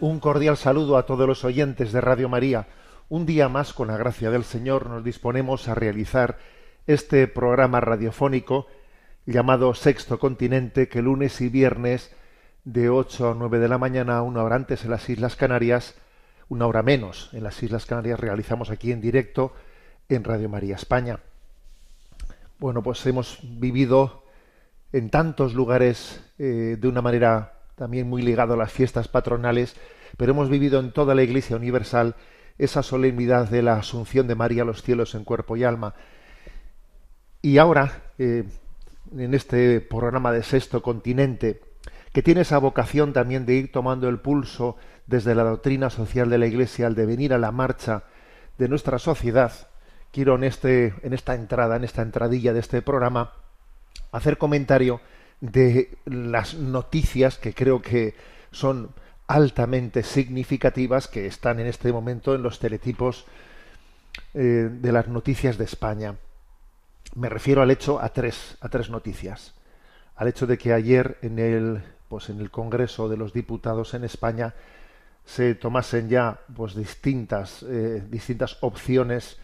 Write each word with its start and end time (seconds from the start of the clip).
Un 0.00 0.18
cordial 0.18 0.56
saludo 0.56 0.96
a 0.96 1.04
todos 1.04 1.28
los 1.28 1.44
oyentes 1.44 1.92
de 1.92 2.00
Radio 2.00 2.30
María. 2.30 2.68
Un 3.10 3.26
día 3.26 3.50
más, 3.50 3.74
con 3.74 3.88
la 3.88 3.98
gracia 3.98 4.30
del 4.30 4.44
Señor, 4.44 4.88
nos 4.88 5.04
disponemos 5.04 5.68
a 5.68 5.74
realizar 5.74 6.38
este 6.86 7.28
programa 7.28 7.80
radiofónico 7.80 8.66
llamado 9.26 9.74
Sexto 9.74 10.18
Continente, 10.18 10.88
que 10.88 11.02
lunes 11.02 11.42
y 11.42 11.50
viernes 11.50 12.16
de 12.64 12.88
8 12.88 13.32
a 13.32 13.34
9 13.34 13.58
de 13.58 13.68
la 13.68 13.76
mañana, 13.76 14.22
una 14.22 14.42
hora 14.42 14.56
antes 14.56 14.84
en 14.84 14.90
las 14.90 15.06
Islas 15.10 15.36
Canarias, 15.36 15.96
una 16.48 16.66
hora 16.66 16.82
menos 16.82 17.28
en 17.34 17.44
las 17.44 17.62
Islas 17.62 17.84
Canarias, 17.84 18.18
realizamos 18.18 18.70
aquí 18.70 18.92
en 18.92 19.02
directo 19.02 19.52
en 20.08 20.24
Radio 20.24 20.48
María 20.48 20.76
España. 20.76 21.20
Bueno, 22.58 22.82
pues 22.82 23.04
hemos 23.04 23.40
vivido 23.42 24.24
en 24.94 25.10
tantos 25.10 25.52
lugares 25.52 26.24
eh, 26.38 26.78
de 26.80 26.88
una 26.88 27.02
manera 27.02 27.59
también 27.80 28.10
muy 28.10 28.20
ligado 28.20 28.52
a 28.52 28.56
las 28.58 28.70
fiestas 28.70 29.08
patronales, 29.08 29.74
pero 30.18 30.32
hemos 30.32 30.50
vivido 30.50 30.80
en 30.80 30.92
toda 30.92 31.14
la 31.14 31.22
Iglesia 31.22 31.56
Universal 31.56 32.14
esa 32.58 32.82
solemnidad 32.82 33.48
de 33.48 33.62
la 33.62 33.76
Asunción 33.76 34.26
de 34.26 34.34
María 34.34 34.64
a 34.64 34.66
los 34.66 34.82
cielos 34.82 35.14
en 35.14 35.24
cuerpo 35.24 35.56
y 35.56 35.64
alma. 35.64 35.94
Y 37.40 37.56
ahora, 37.56 38.02
eh, 38.18 38.44
en 39.16 39.32
este 39.32 39.80
programa 39.80 40.30
de 40.30 40.42
Sexto 40.42 40.82
Continente, 40.82 41.62
que 42.12 42.22
tiene 42.22 42.42
esa 42.42 42.58
vocación 42.58 43.14
también 43.14 43.46
de 43.46 43.54
ir 43.54 43.72
tomando 43.72 44.10
el 44.10 44.18
pulso 44.18 44.76
desde 45.06 45.34
la 45.34 45.44
doctrina 45.44 45.88
social 45.88 46.28
de 46.28 46.36
la 46.36 46.48
Iglesia 46.48 46.86
al 46.86 46.94
devenir 46.94 47.32
a 47.32 47.38
la 47.38 47.50
marcha 47.50 48.02
de 48.58 48.68
nuestra 48.68 48.98
sociedad, 48.98 49.52
quiero 50.12 50.34
en, 50.34 50.44
este, 50.44 50.92
en 51.02 51.14
esta 51.14 51.34
entrada, 51.34 51.76
en 51.76 51.84
esta 51.84 52.02
entradilla 52.02 52.52
de 52.52 52.60
este 52.60 52.82
programa, 52.82 53.32
hacer 54.12 54.36
comentario 54.36 55.00
de 55.40 55.96
las 56.04 56.54
noticias 56.54 57.38
que 57.38 57.54
creo 57.54 57.80
que 57.80 58.14
son 58.52 58.90
altamente 59.26 60.02
significativas 60.02 61.08
que 61.08 61.26
están 61.26 61.60
en 61.60 61.66
este 61.66 61.92
momento 61.92 62.34
en 62.34 62.42
los 62.42 62.58
teletipos 62.58 63.26
eh, 64.34 64.68
de 64.70 64.92
las 64.92 65.08
noticias 65.08 65.56
de 65.56 65.64
España. 65.64 66.16
Me 67.14 67.28
refiero 67.28 67.62
al 67.62 67.70
hecho 67.70 68.00
a 68.00 68.08
tres, 68.10 68.56
a 68.60 68.68
tres 68.68 68.90
noticias. 68.90 69.54
Al 70.16 70.28
hecho 70.28 70.46
de 70.46 70.58
que 70.58 70.72
ayer 70.72 71.18
en 71.22 71.38
el, 71.38 71.82
pues 72.08 72.28
en 72.28 72.40
el 72.40 72.50
Congreso 72.50 73.08
de 73.08 73.16
los 73.16 73.32
Diputados 73.32 73.94
en 73.94 74.04
España 74.04 74.54
se 75.24 75.54
tomasen 75.54 76.08
ya 76.08 76.40
pues 76.54 76.74
distintas, 76.74 77.62
eh, 77.62 78.02
distintas 78.10 78.58
opciones 78.62 79.38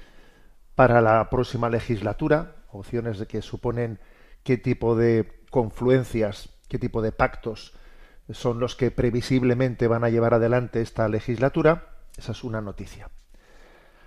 para 0.75 1.01
la 1.01 1.31
próxima 1.31 1.71
legislatura, 1.71 2.57
opciones 2.73 3.19
de 3.19 3.27
que 3.27 3.41
suponen 3.41 3.99
qué 4.43 4.59
tipo 4.59 4.97
de 4.97 5.36
confluencias, 5.51 6.51
qué 6.69 6.79
tipo 6.79 7.03
de 7.03 7.13
pactos 7.13 7.73
son 8.31 8.59
los 8.59 8.75
que 8.75 8.91
previsiblemente 8.91 9.87
van 9.87 10.05
a 10.05 10.09
llevar 10.09 10.35
adelante 10.35 10.81
esta 10.81 11.09
legislatura. 11.09 11.89
Esa 12.17 12.33
es 12.33 12.45
una 12.45 12.61
noticia. 12.61 13.09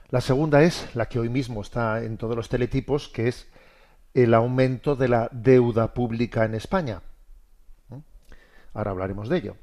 La 0.10 0.22
segunda 0.22 0.64
es 0.64 0.96
la 0.96 1.08
que 1.08 1.20
hoy 1.20 1.30
mismo 1.30 1.62
está 1.62 2.04
en 2.04 2.18
todos 2.18 2.36
los 2.36 2.50
teletipos, 2.50 3.08
que 3.10 3.28
es 3.28 3.48
el 4.14 4.34
aumento 4.34 4.96
de 4.96 5.08
la 5.08 5.30
deuda 5.32 5.94
pública 5.94 6.46
en 6.46 6.56
España. 6.56 7.02
¿Mm? 7.90 8.00
Ahora 8.74 8.92
hablaremos 8.92 9.30
de 9.30 9.38
ello. 9.38 9.56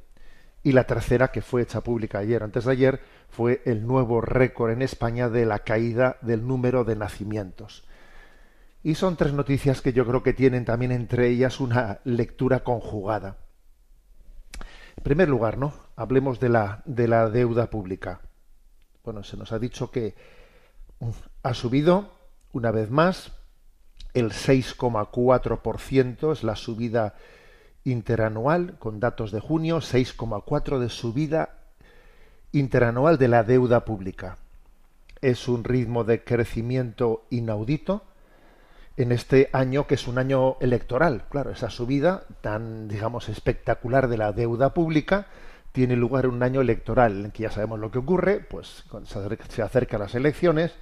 Y 0.62 0.72
la 0.72 0.84
tercera, 0.84 1.28
que 1.28 1.42
fue 1.42 1.62
hecha 1.62 1.80
pública 1.80 2.18
ayer, 2.18 2.42
antes 2.42 2.64
de 2.64 2.72
ayer, 2.72 3.00
fue 3.28 3.62
el 3.66 3.86
nuevo 3.86 4.20
récord 4.20 4.70
en 4.70 4.82
España 4.82 5.28
de 5.28 5.46
la 5.46 5.60
caída 5.60 6.16
del 6.22 6.46
número 6.46 6.84
de 6.84 6.96
nacimientos. 6.96 7.85
Y 8.86 8.94
son 8.94 9.16
tres 9.16 9.32
noticias 9.32 9.82
que 9.82 9.92
yo 9.92 10.06
creo 10.06 10.22
que 10.22 10.32
tienen 10.32 10.64
también 10.64 10.92
entre 10.92 11.26
ellas 11.26 11.58
una 11.58 11.98
lectura 12.04 12.62
conjugada. 12.62 13.38
En 14.96 15.02
primer 15.02 15.28
lugar, 15.28 15.58
¿no? 15.58 15.74
Hablemos 15.96 16.38
de 16.38 16.50
la, 16.50 16.82
de 16.84 17.08
la 17.08 17.28
deuda 17.28 17.68
pública. 17.68 18.20
Bueno, 19.02 19.24
se 19.24 19.36
nos 19.36 19.50
ha 19.50 19.58
dicho 19.58 19.90
que 19.90 20.14
mm, 21.00 21.10
ha 21.42 21.52
subido 21.52 22.12
una 22.52 22.70
vez 22.70 22.88
más 22.88 23.32
el 24.14 24.30
6,4%, 24.30 26.30
es 26.30 26.44
la 26.44 26.54
subida 26.54 27.16
interanual, 27.82 28.78
con 28.78 29.00
datos 29.00 29.32
de 29.32 29.40
junio, 29.40 29.78
6,4% 29.78 30.78
de 30.78 30.88
subida 30.90 31.58
interanual 32.52 33.18
de 33.18 33.26
la 33.26 33.42
deuda 33.42 33.84
pública. 33.84 34.38
Es 35.20 35.48
un 35.48 35.64
ritmo 35.64 36.04
de 36.04 36.22
crecimiento 36.22 37.26
inaudito 37.30 38.05
en 38.96 39.12
este 39.12 39.50
año 39.52 39.86
que 39.86 39.94
es 39.94 40.08
un 40.08 40.18
año 40.18 40.56
electoral. 40.60 41.24
Claro, 41.28 41.50
esa 41.50 41.70
subida 41.70 42.24
tan, 42.40 42.88
digamos, 42.88 43.28
espectacular 43.28 44.08
de 44.08 44.16
la 44.16 44.32
deuda 44.32 44.72
pública 44.72 45.26
tiene 45.72 45.96
lugar 45.96 46.24
en 46.24 46.32
un 46.32 46.42
año 46.42 46.62
electoral, 46.62 47.26
en 47.26 47.30
que 47.30 47.42
ya 47.42 47.50
sabemos 47.50 47.78
lo 47.78 47.90
que 47.90 47.98
ocurre, 47.98 48.40
pues 48.40 48.84
se 49.48 49.62
acercan 49.62 50.00
las 50.00 50.14
elecciones 50.14 50.72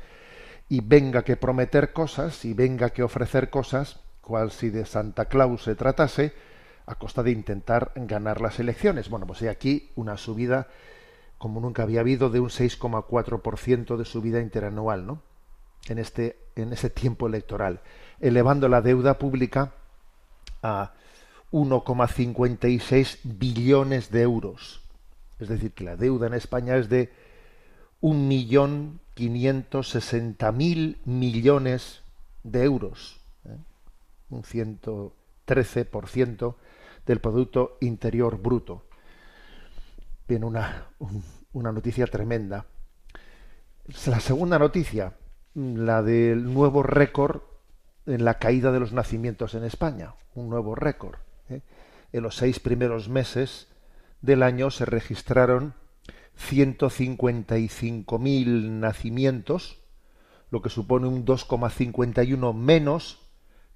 y 0.69 0.81
venga 0.81 1.25
que 1.25 1.37
prometer 1.37 1.93
cosas 1.93 2.45
y 2.45 2.55
venga 2.55 2.91
que 2.91 3.03
ofrecer 3.03 3.51
cosas, 3.51 3.99
cual 4.21 4.53
si 4.53 4.71
de 4.71 4.87
Santa 4.87 5.25
Claus 5.25 5.65
se 5.65 5.75
tratase, 5.75 6.33
a 6.87 6.95
costa 6.95 7.23
de 7.23 7.33
intentar 7.33 7.93
ganar 7.97 8.41
las 8.41 8.61
elecciones. 8.61 9.09
Bueno, 9.09 9.27
pues 9.27 9.43
hay 9.43 9.49
aquí 9.49 9.91
una 9.97 10.17
subida 10.17 10.69
como 11.39 11.61
nunca 11.61 11.83
había 11.83 12.01
habido 12.01 12.31
de 12.31 12.41
un 12.41 12.49
6,4% 12.49 13.97
de 13.97 14.05
subida 14.05 14.41
interanual, 14.41 15.07
¿no? 15.07 15.23
En 15.89 15.99
este 15.99 16.39
en 16.57 16.73
ese 16.73 16.89
tiempo 16.89 17.27
electoral 17.27 17.81
elevando 18.21 18.69
la 18.69 18.81
deuda 18.81 19.19
pública 19.19 19.73
a 20.63 20.93
1,56 21.53 23.19
billones 23.23 24.11
de 24.11 24.23
euros. 24.23 24.81
Es 25.39 25.49
decir, 25.49 25.73
que 25.73 25.85
la 25.85 25.95
deuda 25.97 26.27
en 26.27 26.35
España 26.35 26.77
es 26.77 26.89
de 26.89 27.13
1.560.000 28.01 30.97
millones 31.05 32.03
de 32.43 32.65
euros, 32.65 33.21
¿eh? 33.45 33.57
un 34.31 34.43
113% 34.43 36.57
del 37.07 37.21
Producto 37.21 37.77
Interior 37.81 38.41
Bruto. 38.41 38.87
Bien, 40.27 40.43
una, 40.45 40.87
una 41.53 41.73
noticia 41.73 42.07
tremenda. 42.07 42.65
La 44.07 44.21
segunda 44.21 44.59
noticia, 44.59 45.13
la 45.55 46.03
del 46.03 46.51
nuevo 46.53 46.83
récord 46.83 47.43
en 48.07 48.25
la 48.25 48.39
caída 48.39 48.73
de 48.73 48.81
los 48.81 48.93
nacimientos 48.93 49.55
en 49.55 49.65
España, 49.65 50.15
un 50.35 50.49
nuevo 50.49 50.75
récord. 50.75 51.19
¿eh? 51.49 51.61
En 52.13 52.23
los 52.23 52.37
seis 52.37 52.61
primeros 52.61 53.09
meses 53.09 53.69
del 54.21 54.43
año 54.43 54.71
se 54.71 54.85
registraron 54.85 55.75
155.000 56.39 58.71
nacimientos, 58.71 59.81
lo 60.51 60.63
que 60.63 60.69
supone 60.69 61.07
un 61.07 61.25
2,51 61.25 62.55
menos 62.55 63.21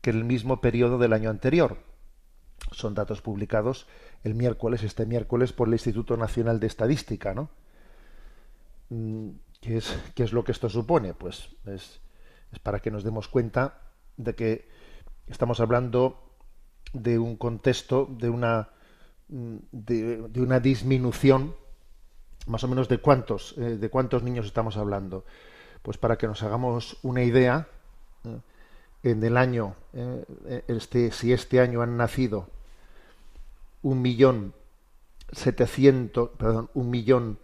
que 0.01 0.11
el 0.11 0.25
mismo 0.25 0.61
periodo 0.61 0.99
del 0.99 1.13
año 1.13 1.31
anterior. 1.31 1.79
Son 2.73 2.95
datos 2.95 3.23
publicados 3.23 3.87
el 4.25 4.35
miércoles, 4.35 4.83
este 4.83 5.07
miércoles, 5.07 5.53
por 5.53 5.69
el 5.69 5.75
Instituto 5.75 6.17
Nacional 6.17 6.59
de 6.61 6.67
Estadística, 6.67 7.35
¿no? 7.35 7.51
Mm, 8.91 9.31
¿Qué 9.61 9.79
es, 9.79 9.97
qué 10.15 10.23
es 10.23 10.33
lo 10.33 10.45
que 10.45 10.53
esto 10.53 10.69
supone? 10.69 11.15
Pues 11.15 11.49
es, 11.67 12.01
es 12.53 12.59
para 12.61 12.81
que 12.81 12.91
nos 12.91 13.05
demos 13.05 13.29
cuenta 13.29 13.88
de 14.19 14.35
que 14.35 14.69
estamos 15.29 15.61
hablando 15.61 16.29
de 16.93 17.19
un 17.19 17.37
contexto, 17.37 18.07
de 18.11 18.29
una, 18.29 18.71
de, 19.29 20.31
una 20.37 20.61
disminución, 20.61 21.55
más 22.47 22.65
o 22.65 22.69
menos 22.69 22.89
de 22.89 22.99
cuántos, 22.99 23.57
eh, 23.57 23.77
de 23.77 23.89
cuántos 23.89 24.23
niños 24.23 24.47
estamos 24.47 24.77
hablando. 24.77 25.25
Pues 25.83 25.97
para 25.97 26.19
que 26.19 26.27
nos 26.27 26.43
hagamos 26.43 26.99
una 27.03 27.23
idea, 27.23 27.69
eh, 28.25 28.41
en 29.05 29.23
el 29.23 29.37
año, 29.37 29.77
eh, 29.93 30.65
este, 30.67 31.13
si 31.13 31.33
este 31.33 31.61
año 31.61 31.83
han 31.83 31.97
nacido 31.97 32.49
un 33.83 34.03
millón 34.03 34.55
setecientos, 35.31 36.31
perdón, 36.37 36.71
un 36.75 36.91
millón, 36.91 37.39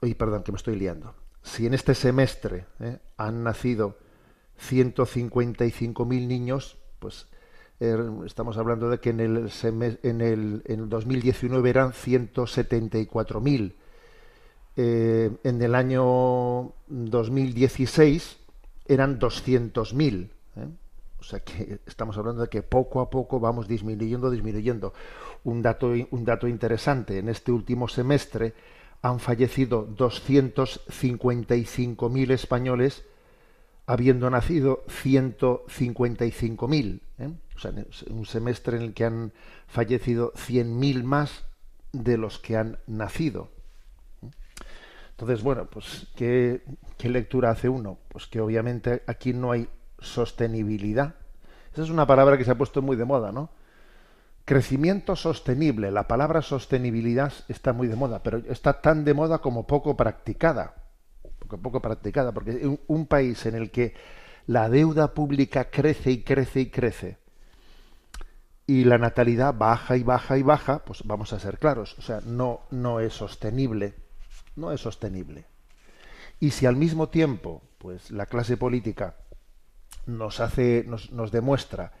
oye, 0.00 0.14
perdón, 0.14 0.44
que 0.44 0.52
me 0.52 0.56
estoy 0.56 0.76
liando, 0.76 1.14
si 1.42 1.66
en 1.66 1.74
este 1.74 1.94
semestre 1.94 2.66
han 3.16 3.42
nacido 3.42 3.98
155.000 4.70 6.26
niños, 6.26 6.78
pues 6.98 7.26
er, 7.80 8.00
estamos 8.26 8.56
hablando 8.56 8.88
de 8.88 9.00
que 9.00 9.10
en 9.10 9.20
el, 9.20 9.50
en 10.02 10.20
el, 10.20 10.62
en 10.66 10.80
el 10.80 10.88
2019 10.88 11.70
eran 11.70 11.92
174.000. 11.92 13.74
Eh, 14.74 15.30
en 15.44 15.60
el 15.60 15.74
año 15.74 16.72
2016 16.88 18.38
eran 18.86 19.18
200.000. 19.18 20.30
¿eh? 20.56 20.68
O 21.20 21.24
sea 21.24 21.40
que 21.40 21.80
estamos 21.86 22.16
hablando 22.18 22.42
de 22.42 22.48
que 22.48 22.62
poco 22.62 23.00
a 23.00 23.08
poco 23.08 23.38
vamos 23.38 23.68
disminuyendo, 23.68 24.30
disminuyendo. 24.30 24.92
Un 25.44 25.62
dato, 25.62 25.92
un 26.10 26.24
dato 26.24 26.48
interesante, 26.48 27.18
en 27.18 27.28
este 27.28 27.52
último 27.52 27.86
semestre 27.88 28.54
han 29.02 29.20
fallecido 29.20 29.86
255.000 29.88 32.30
españoles, 32.30 33.04
habiendo 33.86 34.30
nacido 34.30 34.84
155.000. 34.86 37.00
¿eh? 37.18 37.32
O 37.54 37.58
sea, 37.58 37.72
un 38.10 38.26
semestre 38.26 38.76
en 38.76 38.82
el 38.82 38.94
que 38.94 39.04
han 39.04 39.32
fallecido 39.66 40.32
100.000 40.34 41.02
más 41.02 41.44
de 41.92 42.16
los 42.16 42.38
que 42.38 42.56
han 42.56 42.78
nacido. 42.86 43.48
Entonces, 45.10 45.42
bueno, 45.42 45.66
pues 45.66 46.08
¿qué, 46.16 46.62
¿qué, 46.96 47.08
lectura 47.08 47.50
hace 47.50 47.68
uno? 47.68 47.98
Pues 48.08 48.26
que 48.26 48.40
obviamente 48.40 49.02
aquí 49.06 49.32
no 49.32 49.52
hay 49.52 49.68
sostenibilidad. 50.00 51.14
Esa 51.72 51.82
es 51.82 51.90
una 51.90 52.06
palabra 52.06 52.36
que 52.36 52.44
se 52.44 52.50
ha 52.50 52.58
puesto 52.58 52.82
muy 52.82 52.96
de 52.96 53.04
moda, 53.04 53.30
¿no? 53.30 53.50
Crecimiento 54.44 55.14
sostenible. 55.14 55.92
La 55.92 56.08
palabra 56.08 56.42
sostenibilidad 56.42 57.32
está 57.48 57.72
muy 57.72 57.86
de 57.86 57.94
moda, 57.94 58.22
pero 58.22 58.38
está 58.48 58.80
tan 58.80 59.04
de 59.04 59.14
moda 59.14 59.38
como 59.38 59.66
poco 59.66 59.96
practicada. 59.96 60.74
Poco, 61.58 61.80
practicada, 61.80 62.32
porque 62.32 62.66
un, 62.66 62.80
un 62.86 63.06
país 63.06 63.44
en 63.46 63.54
el 63.54 63.70
que 63.70 63.94
la 64.46 64.68
deuda 64.68 65.14
pública 65.14 65.70
crece 65.70 66.10
y 66.10 66.22
crece 66.22 66.60
y 66.60 66.66
crece 66.70 67.22
y 68.66 68.84
la 68.84 68.98
natalidad 68.98 69.54
baja 69.54 69.96
y 69.96 70.02
baja 70.02 70.38
y 70.38 70.42
baja, 70.42 70.84
pues 70.84 71.02
vamos 71.04 71.32
a 71.32 71.40
ser 71.40 71.58
claros, 71.58 71.98
o 71.98 72.02
sea, 72.02 72.20
no, 72.24 72.60
no 72.70 73.00
es 73.00 73.12
sostenible, 73.12 73.94
no 74.56 74.72
es 74.72 74.80
sostenible. 74.80 75.46
Y 76.40 76.50
si 76.50 76.66
al 76.66 76.76
mismo 76.76 77.08
tiempo, 77.08 77.62
pues 77.78 78.10
la 78.10 78.26
clase 78.26 78.56
política 78.56 79.16
nos 80.06 80.40
hace, 80.40 80.84
nos, 80.86 81.12
nos 81.12 81.30
demuestra 81.30 81.92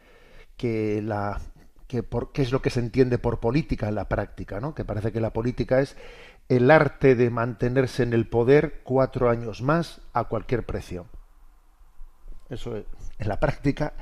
que 0.56 1.02
la 1.02 1.40
que 1.86 2.02
por, 2.02 2.32
qué 2.32 2.40
es 2.40 2.52
lo 2.52 2.62
que 2.62 2.70
se 2.70 2.80
entiende 2.80 3.18
por 3.18 3.38
política 3.38 3.86
en 3.86 3.96
la 3.96 4.08
práctica, 4.08 4.60
¿no? 4.60 4.74
Que 4.74 4.82
parece 4.82 5.12
que 5.12 5.20
la 5.20 5.34
política 5.34 5.80
es 5.80 5.94
el 6.56 6.70
arte 6.70 7.14
de 7.14 7.30
mantenerse 7.30 8.02
en 8.02 8.12
el 8.12 8.28
poder 8.28 8.82
cuatro 8.84 9.30
años 9.30 9.62
más 9.62 10.00
a 10.12 10.24
cualquier 10.24 10.66
precio. 10.66 11.06
Eso 12.50 12.76
es, 12.76 12.84
en 13.18 13.28
la 13.28 13.40
práctica, 13.40 13.94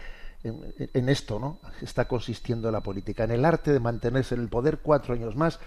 en, 0.43 0.75
en, 0.79 1.09
esto, 1.09 1.39
¿no? 1.39 1.61
Está 1.81 2.09
consistiendo 2.09 2.71
la 2.73 2.81
política, 2.81 3.25
en 3.25 3.31
el 3.31 3.45
arte 3.45 3.73
de 3.73 3.79
mantenerse 3.79 4.35
en 4.35 4.41
el 4.41 4.49
poder 4.49 4.79
cuatro 4.79 5.15
años 5.15 5.37
más 5.37 5.61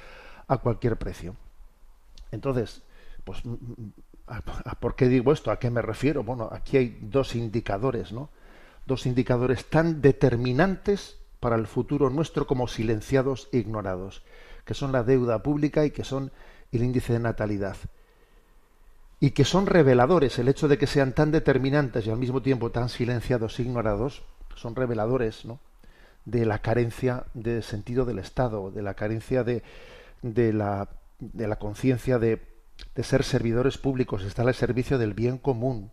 a 0.48 0.58
cualquier 0.58 0.98
precio. 0.98 1.36
Entonces, 2.32 2.82
pues, 3.24 3.42
¿por 4.80 4.96
qué 4.96 5.08
digo 5.08 5.32
esto? 5.32 5.52
¿A 5.52 5.60
qué 5.60 5.70
me 5.70 5.82
refiero? 5.82 6.24
Bueno, 6.24 6.50
aquí 6.52 6.78
hay 6.78 6.98
dos 7.02 7.36
indicadores, 7.36 8.12
¿no? 8.12 8.30
Dos 8.86 9.06
indicadores 9.06 9.70
tan 9.70 10.02
determinantes 10.02 11.18
para 11.40 11.56
el 11.56 11.68
futuro 11.68 12.10
nuestro 12.10 12.46
como 12.46 12.68
silenciados 12.68 13.48
e 13.54 13.58
ignorados, 13.60 14.24
que 14.66 14.74
son 14.74 14.92
la 14.92 15.04
deuda 15.04 15.44
pública 15.44 15.86
y 15.86 15.92
que 15.92 16.04
son 16.04 16.32
el 16.78 16.84
índice 16.84 17.14
de 17.14 17.20
natalidad. 17.20 17.78
Y 19.20 19.32
que 19.32 19.46
son 19.46 19.66
reveladores, 19.66 20.38
el 20.40 20.50
hecho 20.50 20.68
de 20.68 20.78
que 20.78 20.88
sean 20.88 21.14
tan 21.14 21.32
determinantes 21.32 22.06
y 22.06 22.10
al 22.10 22.18
mismo 22.18 22.42
tiempo 22.42 22.72
tan 22.72 22.90
silenciados 22.90 23.60
e 23.60 23.64
ignorados, 23.64 24.24
son 24.56 24.76
reveladores 24.76 25.46
¿no? 25.46 25.60
de 26.26 26.46
la 26.46 26.60
carencia 26.60 27.26
de 27.34 27.62
sentido 27.62 28.06
del 28.06 28.20
Estado, 28.20 28.72
de 28.72 28.82
la 28.82 28.94
carencia 28.96 29.44
de, 29.44 29.64
de 30.22 30.54
la, 30.54 30.90
de 31.20 31.48
la 31.48 31.58
conciencia 31.58 32.20
de, 32.20 32.42
de 32.96 33.04
ser 33.04 33.24
servidores 33.24 33.78
públicos, 33.78 34.24
estar 34.24 34.48
al 34.48 34.54
servicio 34.54 34.98
del 34.98 35.14
bien 35.14 35.38
común, 35.38 35.92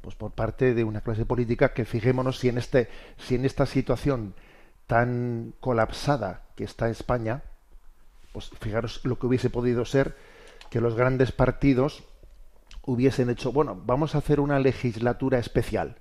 pues 0.00 0.14
por 0.14 0.32
parte 0.32 0.74
de 0.74 0.84
una 0.84 1.02
clase 1.02 1.26
política 1.26 1.74
que 1.74 1.84
fijémonos 1.84 2.38
si 2.38 2.48
en 2.48 2.58
este 2.58 2.88
si 3.18 3.34
en 3.34 3.44
esta 3.44 3.66
situación 3.66 4.34
tan 4.86 5.52
colapsada 5.60 6.42
que 6.56 6.64
está 6.64 6.88
España 6.88 7.42
pues 8.32 8.50
fijaros 8.60 9.00
lo 9.04 9.18
que 9.18 9.26
hubiese 9.26 9.50
podido 9.50 9.84
ser 9.84 10.16
que 10.70 10.80
los 10.80 10.94
grandes 10.94 11.32
partidos 11.32 12.04
hubiesen 12.82 13.30
hecho 13.30 13.52
bueno 13.52 13.80
vamos 13.84 14.14
a 14.14 14.18
hacer 14.18 14.40
una 14.40 14.58
legislatura 14.58 15.38
especial 15.38 15.96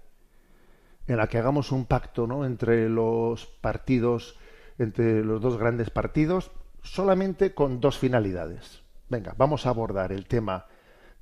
en 1.07 1.17
la 1.17 1.27
que 1.27 1.37
hagamos 1.37 1.71
un 1.71 1.85
pacto 1.85 2.27
¿no? 2.27 2.45
entre 2.45 2.89
los 2.89 3.45
partidos 3.45 4.37
entre 4.77 5.23
los 5.23 5.41
dos 5.41 5.57
grandes 5.57 5.89
partidos 5.89 6.51
solamente 6.83 7.53
con 7.53 7.81
dos 7.81 7.97
finalidades 7.97 8.81
venga 9.09 9.33
vamos 9.37 9.65
a 9.65 9.69
abordar 9.69 10.11
el 10.11 10.25
tema 10.25 10.65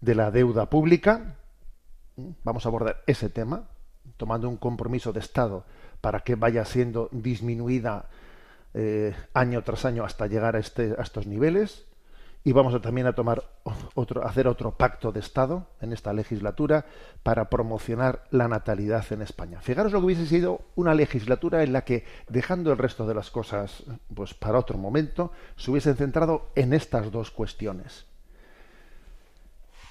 de 0.02 0.16
la 0.16 0.32
deuda 0.32 0.70
pública 0.70 1.38
vamos 2.44 2.66
a 2.66 2.70
abordar 2.70 3.04
ese 3.08 3.30
tema, 3.30 3.70
tomando 4.18 4.50
un 4.50 4.58
compromiso 4.58 5.14
de 5.14 5.20
Estado 5.20 5.66
para 6.02 6.22
que 6.22 6.36
vaya 6.36 6.66
siendo 6.66 7.10
disminuida 7.12 8.10
eh, 8.80 9.16
año 9.34 9.64
tras 9.64 9.86
año 9.86 10.04
hasta 10.04 10.28
llegar 10.28 10.56
a, 10.56 10.60
este, 10.60 10.94
a 11.00 11.02
estos 11.02 11.26
niveles. 11.26 11.86
Y 12.44 12.52
vamos 12.52 12.76
a, 12.76 12.80
también 12.80 13.08
a 13.08 13.14
tomar 13.14 13.44
otro, 13.96 14.24
hacer 14.24 14.48
otro 14.48 14.78
pacto 14.78 15.12
de 15.12 15.20
Estado 15.20 15.66
en 15.82 15.94
esta 15.94 16.14
legislatura 16.14 16.86
para 17.24 17.50
promocionar 17.50 18.24
la 18.30 18.48
natalidad 18.48 19.04
en 19.12 19.24
España. 19.24 19.60
Fijaros 19.62 19.92
lo 19.92 20.00
que 20.00 20.06
hubiese 20.06 20.28
sido 20.28 20.62
una 20.76 20.94
legislatura 20.94 21.64
en 21.64 21.74
la 21.74 21.84
que, 21.84 22.06
dejando 22.30 22.72
el 22.72 22.78
resto 22.78 23.08
de 23.08 23.16
las 23.16 23.32
cosas 23.32 23.84
pues 24.14 24.36
para 24.36 24.60
otro 24.60 24.78
momento, 24.78 25.32
se 25.56 25.72
hubiesen 25.72 25.96
centrado 25.96 26.52
en 26.54 26.72
estas 26.72 27.12
dos 27.12 27.32
cuestiones. 27.32 28.06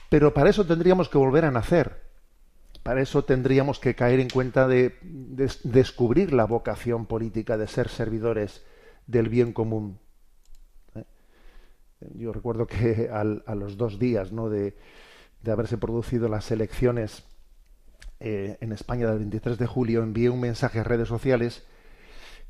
Pero 0.08 0.32
para 0.32 0.48
eso 0.48 0.64
tendríamos 0.64 1.08
que 1.08 1.18
volver 1.18 1.44
a 1.44 1.50
nacer, 1.50 2.00
para 2.84 3.02
eso 3.02 3.24
tendríamos 3.24 3.80
que 3.80 3.96
caer 3.96 4.20
en 4.20 4.30
cuenta 4.30 4.68
de, 4.68 4.96
de, 5.02 5.52
descubrir 5.64 6.32
la 6.32 6.44
vocación 6.44 7.06
política 7.06 7.58
de 7.58 7.66
ser 7.66 7.88
servidores 7.88 8.62
del 9.06 9.28
bien 9.28 9.52
común. 9.52 9.98
¿Eh? 10.94 11.04
Yo 12.14 12.32
recuerdo 12.32 12.66
que 12.66 13.08
a 13.12 13.54
los 13.54 13.76
dos 13.76 13.98
días 13.98 14.32
¿no? 14.32 14.48
de, 14.48 14.76
haberse 15.46 15.78
producido 15.78 16.28
las 16.28 16.50
elecciones 16.50 17.24
eh, 18.18 18.58
en 18.60 18.72
España 18.72 19.08
del 19.08 19.18
23 19.18 19.58
de 19.58 19.66
julio 19.66 20.02
envié 20.02 20.28
un 20.28 20.40
mensaje 20.40 20.80
a 20.80 20.84
redes 20.84 21.06
sociales 21.06 21.64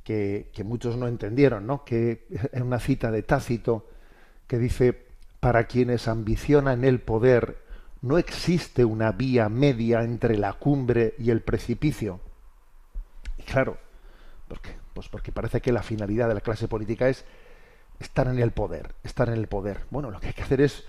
que, 0.02 0.50
que 0.54 0.64
muchos 0.64 0.96
no 0.96 1.06
entendieron, 1.06 1.66
¿no? 1.66 1.84
que 1.84 2.26
es 2.52 2.62
una 2.62 2.80
cita 2.80 3.10
de 3.10 3.22
Tácito 3.22 3.86
que 4.46 4.58
dice, 4.58 5.06
para 5.40 5.66
quienes 5.66 6.08
ambicionan 6.08 6.84
el 6.84 7.00
poder 7.00 7.58
no 8.02 8.18
existe 8.18 8.84
una 8.84 9.12
vía 9.12 9.48
media 9.48 10.02
entre 10.02 10.38
la 10.38 10.52
cumbre 10.52 11.14
y 11.18 11.30
el 11.30 11.42
precipicio. 11.42 12.20
Y 13.36 13.42
claro, 13.42 13.78
¿por 14.48 14.60
qué? 14.60 14.86
Pues 14.96 15.10
porque 15.10 15.30
parece 15.30 15.60
que 15.60 15.72
la 15.72 15.82
finalidad 15.82 16.26
de 16.26 16.32
la 16.32 16.40
clase 16.40 16.68
política 16.68 17.10
es 17.10 17.26
estar 18.00 18.28
en 18.28 18.38
el 18.38 18.50
poder, 18.52 18.94
estar 19.04 19.28
en 19.28 19.34
el 19.34 19.46
poder. 19.46 19.80
Bueno, 19.90 20.10
lo 20.10 20.18
que 20.20 20.28
hay 20.28 20.32
que 20.32 20.42
hacer 20.42 20.62
es 20.62 20.84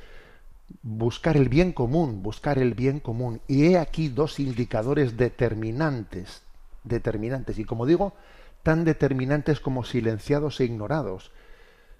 buscar 0.81 1.35
el 1.35 1.49
bien 1.49 1.73
común, 1.73 2.23
buscar 2.23 2.57
el 2.57 2.73
bien 2.73 3.01
común. 3.01 3.41
Y 3.49 3.65
he 3.65 3.77
aquí 3.77 4.07
dos 4.07 4.39
indicadores 4.39 5.17
determinantes, 5.17 6.43
determinantes, 6.85 7.59
y 7.59 7.65
como 7.65 7.85
digo, 7.85 8.13
tan 8.63 8.85
determinantes 8.85 9.59
como 9.59 9.83
silenciados 9.83 10.61
e 10.61 10.63
ignorados 10.63 11.33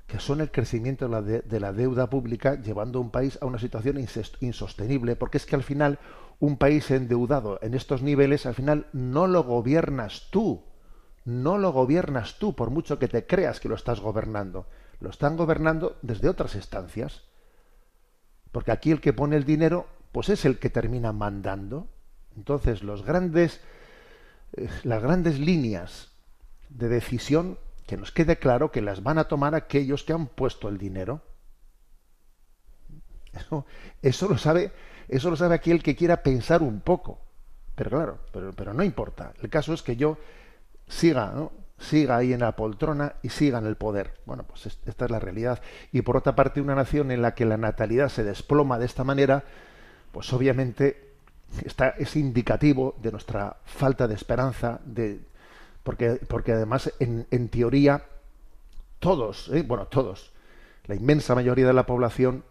que 0.08 0.22
son 0.22 0.40
el 0.40 0.50
crecimiento 0.50 1.10
de 1.10 1.12
la, 1.12 1.22
de, 1.22 1.60
la, 1.60 1.74
deuda 1.74 2.10
pública 2.10 2.56
llevando 2.62 3.00
a 3.00 3.02
un 3.02 3.12
país 3.12 3.38
a 3.42 3.46
una 3.46 3.60
situación 3.60 4.00
insostenible, 4.40 5.18
porque 5.18 5.40
es 5.40 5.46
que 5.46 5.58
al 5.58 5.64
final 5.64 6.00
un 6.40 6.56
país 6.56 6.90
endeudado 6.90 7.60
en 7.62 7.74
estos 7.74 8.02
niveles, 8.02 8.46
al 8.46 8.56
final 8.56 8.88
no 8.94 9.28
lo 9.28 9.44
gobiernas 9.44 10.30
tú, 10.32 10.64
no 11.28 11.58
lo 11.58 11.74
gobiernas 11.74 12.40
tú, 12.40 12.56
por 12.56 12.70
mucho 12.70 13.00
que 13.00 13.10
te 13.10 13.28
creas 13.28 13.60
que 13.60 13.68
lo 13.68 13.76
estás 13.76 14.00
gobernando, 14.00 14.66
lo 15.02 15.10
están 15.10 15.36
gobernando 15.36 15.98
desde 16.02 16.30
otras 16.30 16.56
estancias, 16.56 17.24
porque 18.54 18.72
aquí 18.72 18.92
el 18.92 19.02
que 19.02 19.12
pone 19.12 19.36
el 19.36 19.44
dinero, 19.44 19.88
pues 20.14 20.30
es 20.30 20.46
el 20.46 20.58
que 20.58 20.70
termina 20.70 21.12
mandando. 21.12 21.90
Entonces 22.38 22.82
los 22.82 23.04
grandes, 23.04 23.60
eh, 24.54 24.70
las 24.84 25.04
grandes 25.04 25.38
líneas 25.38 26.14
de 26.70 26.88
decisión 26.88 27.60
que 27.86 27.98
nos 27.98 28.14
quede 28.14 28.38
claro 28.38 28.72
que 28.72 28.82
las 28.82 29.04
van 29.04 29.18
a 29.18 29.26
tomar 29.28 29.54
aquellos 29.54 30.06
que 30.06 30.14
han 30.14 30.28
puesto 30.28 30.70
el 30.70 30.78
dinero. 30.78 31.22
Eso, 33.34 33.66
eso 34.02 34.30
lo 34.30 34.38
sabe, 34.38 34.72
eso 35.10 35.30
lo 35.30 35.36
sabe 35.36 35.56
aquel 35.56 35.84
que 35.84 35.98
quiera 35.98 36.24
pensar 36.24 36.64
un 36.64 36.80
poco. 36.80 37.20
Pero 37.76 37.90
claro, 37.90 38.20
pero, 38.32 38.54
pero 38.54 38.74
no 38.74 38.82
importa. 38.82 39.34
El 39.42 39.50
caso 39.50 39.74
es 39.74 39.84
que 39.84 39.98
yo 39.98 40.18
siga, 40.88 41.32
¿no? 41.36 41.52
siga 41.80 42.18
ahí 42.18 42.34
en 42.34 42.40
la 42.40 42.56
poltrona 42.56 43.16
y 43.22 43.30
siga 43.30 43.60
en 43.60 43.66
el 43.66 43.76
poder. 43.76 44.16
Bueno, 44.26 44.44
pues 44.44 44.66
esta 44.86 45.06
es 45.06 45.12
la 45.12 45.20
realidad. 45.20 45.62
Y 45.92 46.02
por 46.02 46.18
otra 46.18 46.36
parte, 46.36 46.62
una 46.62 46.76
nación 46.76 47.12
en 47.12 47.22
la 47.22 47.36
que 47.36 47.46
la 47.46 47.58
natalidad 47.58 48.10
se 48.10 48.24
desploma 48.24 48.80
de 48.80 48.86
esta 48.86 49.04
manera, 49.04 49.44
pues 50.12 50.32
obviamente 50.34 51.14
está, 51.64 51.90
es 51.90 52.16
indicativo 52.16 52.96
de 53.02 53.12
nuestra 53.12 53.58
falta 53.66 54.08
de 54.08 54.16
esperanza, 54.16 54.80
de, 54.86 55.20
porque, 55.84 56.20
porque 56.28 56.54
además 56.54 56.92
en, 57.00 57.28
en 57.32 57.50
teoría 57.50 58.04
todos, 59.00 59.50
¿eh? 59.54 59.64
bueno, 59.64 59.86
todos, 59.86 60.32
la 60.86 60.96
inmensa 60.96 61.36
mayoría 61.36 61.68
de 61.68 61.74
la 61.74 61.86
población 61.86 62.44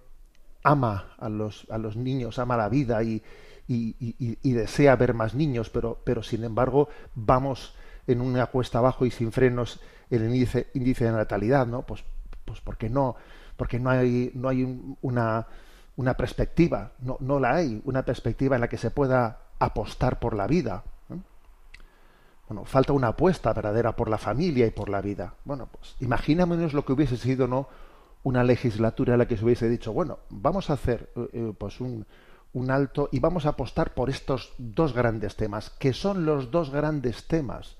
ama 0.63 1.15
a 1.19 1.29
los, 1.29 1.67
a 1.71 1.79
los 1.79 1.97
niños, 1.97 2.39
ama 2.39 2.57
la 2.57 2.69
vida 2.69 3.03
y, 3.03 3.23
y, 3.69 4.53
desea 4.53 4.95
ver 4.97 5.15
más 5.15 5.35
niños, 5.35 5.71
pero, 5.71 5.99
pero 6.05 6.23
sin 6.23 6.45
embargo 6.45 6.89
vamos 7.15 7.75
en 8.07 8.21
una 8.21 8.47
cuesta 8.47 8.79
abajo 8.79 9.07
y 9.07 9.11
sin 9.11 9.33
frenos 9.33 9.81
el 10.11 10.25
índice, 10.25 10.69
índice 10.75 11.05
de 11.05 11.13
natalidad, 11.13 11.67
¿no? 11.67 11.83
Pues, 11.83 12.05
pues 12.45 12.61
porque 12.61 12.89
no, 12.89 13.17
porque 13.57 13.79
no 13.79 13.91
hay, 13.91 14.31
no 14.35 14.49
hay 14.49 14.97
una, 15.03 15.47
una 15.97 16.15
perspectiva, 16.15 16.93
no, 17.01 17.17
no 17.21 17.41
la 17.41 17.57
hay, 17.57 17.81
una 17.85 18.05
perspectiva 18.05 18.57
en 18.57 18.61
la 18.61 18.69
que 18.69 18.79
se 18.79 18.91
pueda 18.91 19.41
apostar 19.59 20.19
por 20.19 20.35
la 20.35 20.47
vida. 20.47 20.85
Bueno, 22.49 22.65
falta 22.65 22.93
una 22.93 23.09
apuesta 23.09 23.53
verdadera 23.53 23.97
por 23.97 24.09
la 24.09 24.19
familia 24.19 24.67
y 24.67 24.71
por 24.71 24.89
la 24.89 25.01
vida. 25.01 25.35
Bueno, 25.45 25.69
pues 25.71 25.97
imaginémonos 25.99 26.75
lo 26.75 26.85
que 26.85 26.93
hubiese 26.93 27.17
sido, 27.17 27.49
¿no? 27.49 27.69
Una 28.23 28.45
legislatura 28.45 29.15
en 29.15 29.19
la 29.19 29.27
que 29.27 29.37
se 29.37 29.45
hubiese 29.45 29.69
dicho, 29.69 29.93
bueno, 29.93 30.21
vamos 30.31 30.71
a 30.71 30.75
hacer 30.75 31.11
eh, 31.17 31.29
eh, 31.33 31.53
pues 31.59 31.81
un, 31.81 32.07
un 32.53 32.71
alto 32.71 33.09
y 33.11 33.19
vamos 33.19 33.47
a 33.47 33.51
apostar 33.51 33.95
por 33.95 34.11
estos 34.11 34.53
dos 34.59 34.93
grandes 34.93 35.35
temas, 35.35 35.71
que 35.71 35.93
son 35.93 36.25
los 36.25 36.53
dos 36.53 36.71
grandes 36.71 37.27
temas 37.27 37.77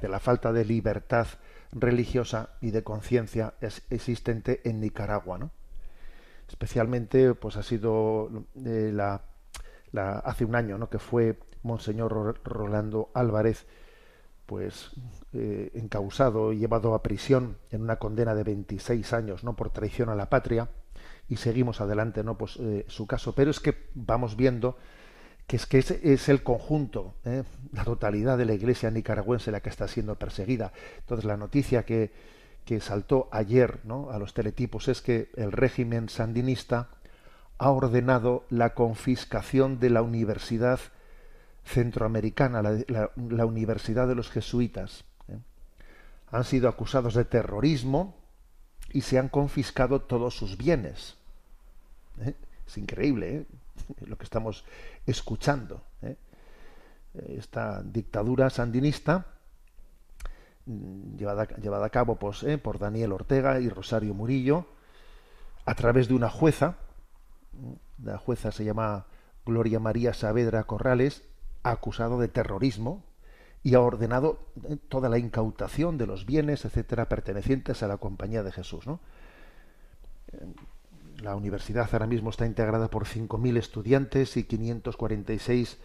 de 0.00 0.08
la 0.08 0.18
falta 0.18 0.52
de 0.52 0.64
libertad 0.64 1.28
religiosa 1.74 2.50
y 2.60 2.70
de 2.70 2.84
conciencia 2.84 3.54
existente 3.90 4.60
en 4.64 4.80
Nicaragua, 4.80 5.38
¿no? 5.38 5.50
Especialmente, 6.48 7.34
pues 7.34 7.56
ha 7.56 7.62
sido 7.62 8.46
eh, 8.64 8.92
la, 8.92 9.22
hace 10.24 10.44
un 10.44 10.54
año, 10.54 10.78
¿no? 10.78 10.88
Que 10.88 10.98
fue 10.98 11.38
Monseñor 11.62 12.40
Rolando 12.44 13.10
Álvarez, 13.14 13.66
pues 14.46 14.90
eh, 15.32 15.70
encausado 15.74 16.52
y 16.52 16.58
llevado 16.58 16.94
a 16.94 17.02
prisión 17.02 17.56
en 17.70 17.82
una 17.82 17.96
condena 17.96 18.34
de 18.34 18.44
26 18.44 19.12
años, 19.12 19.42
¿no? 19.42 19.56
Por 19.56 19.70
traición 19.70 20.10
a 20.10 20.14
la 20.14 20.28
patria 20.28 20.68
y 21.28 21.36
seguimos 21.36 21.80
adelante, 21.80 22.22
¿no? 22.22 22.36
Pues 22.36 22.56
eh, 22.60 22.84
su 22.88 23.06
caso, 23.06 23.34
pero 23.34 23.50
es 23.50 23.60
que 23.60 23.88
vamos 23.94 24.36
viendo 24.36 24.76
que 25.46 25.56
es 25.56 25.66
que 25.66 25.78
es, 25.78 26.28
el 26.28 26.42
conjunto, 26.42 27.14
¿eh? 27.24 27.42
la 27.72 27.84
totalidad 27.84 28.38
de 28.38 28.46
la 28.46 28.54
iglesia 28.54 28.90
nicaragüense 28.90 29.50
la 29.50 29.60
que 29.60 29.68
está 29.68 29.88
siendo 29.88 30.14
perseguida. 30.14 30.72
Entonces 31.00 31.24
la 31.24 31.36
noticia 31.36 31.84
que, 31.84 32.12
que 32.64 32.80
saltó 32.80 33.28
ayer 33.30 33.80
¿no? 33.84 34.10
a 34.10 34.18
los 34.18 34.32
teletipos 34.32 34.88
es 34.88 35.02
que 35.02 35.30
el 35.36 35.52
régimen 35.52 36.08
sandinista 36.08 36.88
ha 37.58 37.70
ordenado 37.70 38.44
la 38.48 38.74
confiscación 38.74 39.78
de 39.80 39.90
la 39.90 40.02
universidad 40.02 40.80
centroamericana, 41.64 42.62
la, 42.62 43.10
la, 43.16 43.46
Universidad 43.46 44.08
de 44.08 44.14
los 44.14 44.30
Jesuitas. 44.30 45.04
¿eh? 45.28 45.38
Han 46.30 46.44
sido 46.44 46.68
acusados 46.68 47.14
de 47.14 47.24
terrorismo 47.24 48.16
y 48.92 49.02
se 49.02 49.18
han 49.18 49.28
confiscado 49.28 50.00
todos 50.00 50.36
sus 50.36 50.56
bienes. 50.56 51.16
¿eh? 52.20 52.34
Es 52.66 52.78
increíble, 52.78 53.36
¿eh? 53.36 53.46
Lo 54.06 54.16
que 54.16 54.24
estamos 54.24 54.64
escuchando. 55.06 55.82
¿eh? 56.02 56.16
Esta 57.14 57.82
dictadura 57.82 58.50
sandinista, 58.50 59.26
mm, 60.66 61.16
llevada, 61.16 61.46
llevada 61.56 61.86
a 61.86 61.90
cabo 61.90 62.16
pues, 62.16 62.42
¿eh? 62.42 62.58
por 62.58 62.78
Daniel 62.78 63.12
Ortega 63.12 63.60
y 63.60 63.68
Rosario 63.68 64.14
Murillo, 64.14 64.66
a 65.64 65.74
través 65.74 66.08
de 66.08 66.14
una 66.14 66.28
jueza, 66.28 66.76
la 68.02 68.18
jueza 68.18 68.52
se 68.52 68.64
llama 68.64 69.06
Gloria 69.46 69.80
María 69.80 70.12
Saavedra 70.12 70.64
Corrales, 70.64 71.22
acusado 71.62 72.18
de 72.18 72.28
terrorismo 72.28 73.04
y 73.62 73.74
ha 73.74 73.80
ordenado 73.80 74.38
¿eh? 74.68 74.76
toda 74.88 75.08
la 75.08 75.18
incautación 75.18 75.96
de 75.96 76.06
los 76.06 76.26
bienes, 76.26 76.64
etcétera, 76.64 77.08
pertenecientes 77.08 77.82
a 77.82 77.88
la 77.88 77.96
Compañía 77.96 78.42
de 78.42 78.52
Jesús. 78.52 78.86
¿no? 78.86 79.00
La 81.22 81.36
universidad 81.36 81.88
ahora 81.92 82.06
mismo 82.06 82.30
está 82.30 82.46
integrada 82.46 82.88
por 82.88 83.04
5.000 83.04 83.56
estudiantes 83.56 84.36
y 84.36 84.44
546 84.44 85.78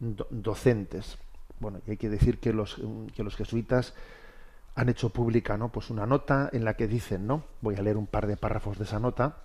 docentes. 0.00 1.18
Bueno, 1.60 1.80
y 1.86 1.92
hay 1.92 1.96
que 1.96 2.08
decir 2.08 2.38
que 2.38 2.52
los, 2.52 2.80
que 3.14 3.22
los 3.24 3.36
jesuitas 3.36 3.94
han 4.74 4.88
hecho 4.88 5.10
pública 5.10 5.56
¿no? 5.56 5.70
pues 5.70 5.90
una 5.90 6.06
nota 6.06 6.48
en 6.52 6.64
la 6.64 6.74
que 6.74 6.86
dicen, 6.86 7.26
¿no? 7.26 7.44
Voy 7.60 7.74
a 7.74 7.82
leer 7.82 7.96
un 7.96 8.06
par 8.06 8.28
de 8.28 8.36
párrafos 8.36 8.78
de 8.78 8.84
esa 8.84 9.00
nota, 9.00 9.38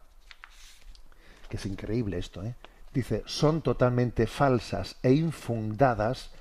que 1.50 1.58
es 1.58 1.66
increíble 1.66 2.20
esto, 2.20 2.44
¿eh? 2.44 2.56
Dice, 2.94 3.24
son 3.26 3.64
totalmente 3.64 4.28
falsas 4.28 4.98
e 5.02 5.14
infundadas 5.14 6.32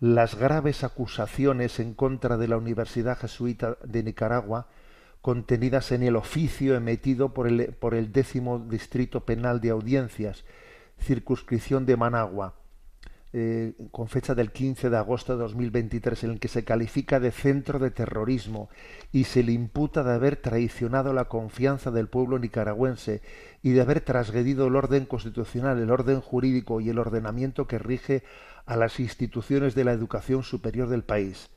las 0.00 0.36
graves 0.36 0.84
acusaciones 0.84 1.80
en 1.80 1.92
contra 1.92 2.38
de 2.38 2.48
la 2.48 2.56
Universidad 2.56 3.18
Jesuita 3.18 3.76
de 3.84 4.02
Nicaragua 4.02 4.68
contenidas 5.28 5.92
en 5.92 6.02
el 6.02 6.16
oficio 6.16 6.74
emitido 6.74 7.34
por 7.34 7.46
el, 7.48 7.74
por 7.74 7.92
el 7.92 8.12
décimo 8.12 8.60
Distrito 8.60 9.26
Penal 9.26 9.60
de 9.60 9.68
Audiencias, 9.68 10.46
circunscripción 11.02 11.84
de 11.84 11.98
Managua, 11.98 12.54
eh, 13.34 13.74
con 13.90 14.08
fecha 14.08 14.34
del 14.34 14.52
15 14.52 14.88
de 14.88 14.96
agosto 14.96 15.34
de 15.34 15.42
2023, 15.42 16.24
en 16.24 16.30
el 16.30 16.40
que 16.40 16.48
se 16.48 16.64
califica 16.64 17.20
de 17.20 17.30
centro 17.30 17.78
de 17.78 17.90
terrorismo 17.90 18.70
y 19.12 19.24
se 19.24 19.42
le 19.42 19.52
imputa 19.52 20.02
de 20.02 20.14
haber 20.14 20.36
traicionado 20.36 21.12
la 21.12 21.26
confianza 21.26 21.90
del 21.90 22.08
pueblo 22.08 22.38
nicaragüense 22.38 23.20
y 23.62 23.72
de 23.72 23.82
haber 23.82 24.00
transgredido 24.00 24.68
el 24.68 24.76
orden 24.76 25.04
constitucional, 25.04 25.78
el 25.78 25.90
orden 25.90 26.22
jurídico 26.22 26.80
y 26.80 26.88
el 26.88 26.98
ordenamiento 26.98 27.66
que 27.66 27.78
rige 27.78 28.22
a 28.64 28.76
las 28.76 28.98
instituciones 28.98 29.74
de 29.74 29.84
la 29.84 29.92
educación 29.92 30.42
superior 30.42 30.88
del 30.88 31.04
país 31.04 31.50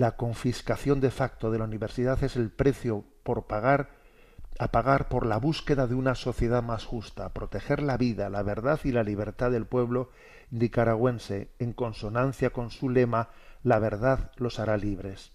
la 0.00 0.16
confiscación 0.16 0.98
de 1.00 1.10
facto 1.10 1.50
de 1.50 1.58
la 1.58 1.64
universidad 1.64 2.24
es 2.24 2.34
el 2.34 2.48
precio 2.48 3.04
por 3.22 3.46
pagar 3.46 3.90
a 4.58 4.68
pagar 4.68 5.10
por 5.10 5.26
la 5.26 5.36
búsqueda 5.36 5.86
de 5.86 5.94
una 5.94 6.14
sociedad 6.14 6.62
más 6.62 6.86
justa, 6.86 7.34
proteger 7.34 7.82
la 7.82 7.98
vida, 7.98 8.30
la 8.30 8.42
verdad 8.42 8.80
y 8.84 8.92
la 8.92 9.02
libertad 9.02 9.50
del 9.50 9.66
pueblo 9.66 10.08
nicaragüense 10.50 11.50
en 11.58 11.74
consonancia 11.74 12.48
con 12.48 12.70
su 12.70 12.88
lema 12.88 13.28
La 13.62 13.78
verdad 13.78 14.32
los 14.36 14.58
hará 14.58 14.78
libres. 14.78 15.32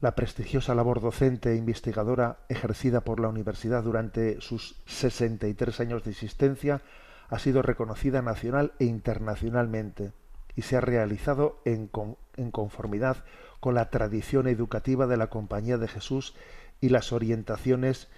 La 0.00 0.16
prestigiosa 0.16 0.74
labor 0.74 1.00
docente 1.00 1.52
e 1.52 1.56
investigadora 1.56 2.38
ejercida 2.48 3.02
por 3.02 3.20
la 3.20 3.28
universidad 3.28 3.84
durante 3.84 4.40
sus 4.40 4.82
63 4.86 5.78
años 5.78 6.02
de 6.02 6.10
existencia 6.10 6.82
ha 7.28 7.38
sido 7.38 7.62
reconocida 7.62 8.20
nacional 8.20 8.72
e 8.80 8.84
internacionalmente 8.86 10.10
y 10.56 10.62
se 10.62 10.76
ha 10.76 10.80
realizado 10.80 11.60
en, 11.64 11.90
en 12.36 12.50
conformidad 12.50 13.24
con 13.60 13.74
la 13.74 13.90
tradición 13.90 14.46
educativa 14.46 15.06
de 15.06 15.16
la 15.16 15.28
Compañía 15.28 15.78
de 15.78 15.88
Jesús 15.88 16.34
y 16.80 16.88
las 16.90 17.12
orientaciones 17.12 18.08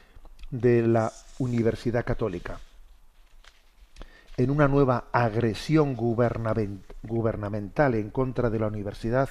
de 0.51 0.87
la 0.87 1.13
Universidad 1.39 2.05
Católica. 2.05 2.61
En 4.37 4.51
una 4.51 4.69
nueva 4.69 5.07
agresión 5.13 5.97
gubernamental 5.97 7.95
en 7.95 8.11
contra 8.11 8.51
de 8.51 8.59
la 8.59 8.69
universidad, 8.69 9.31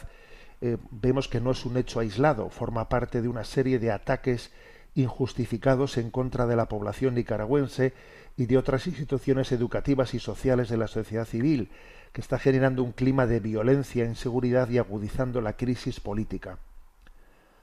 eh, 0.60 0.78
vemos 0.92 1.28
que 1.28 1.40
no 1.40 1.52
es 1.52 1.66
un 1.66 1.78
hecho 1.78 2.00
aislado, 2.00 2.50
forma 2.50 2.90
parte 2.90 3.22
de 3.22 3.28
una 3.28 3.44
serie 3.44 3.80
de 3.80 3.92
ataques 3.92 4.52
injustificados 4.96 5.98
en 5.98 6.10
contra 6.10 6.48
de 6.48 6.56
la 6.56 6.68
población 6.68 7.16
nicaragüense 7.16 7.94
y 8.36 8.48
de 8.48 8.58
otras 8.58 8.88
instituciones 8.88 9.52
educativas 9.52 10.14
y 10.14 10.20
sociales 10.20 10.70
de 10.70 10.78
la 10.78 10.88
sociedad 10.88 11.26
civil, 11.26 11.70
que 12.18 12.22
está 12.22 12.40
generando 12.40 12.82
un 12.82 12.94
clima 12.94 13.28
de 13.28 13.40
violencia, 13.40 14.04
inseguridad 14.04 14.68
y 14.72 14.80
agudizando 14.80 15.40
la 15.40 15.56
crisis 15.56 16.00
política. 16.00 16.58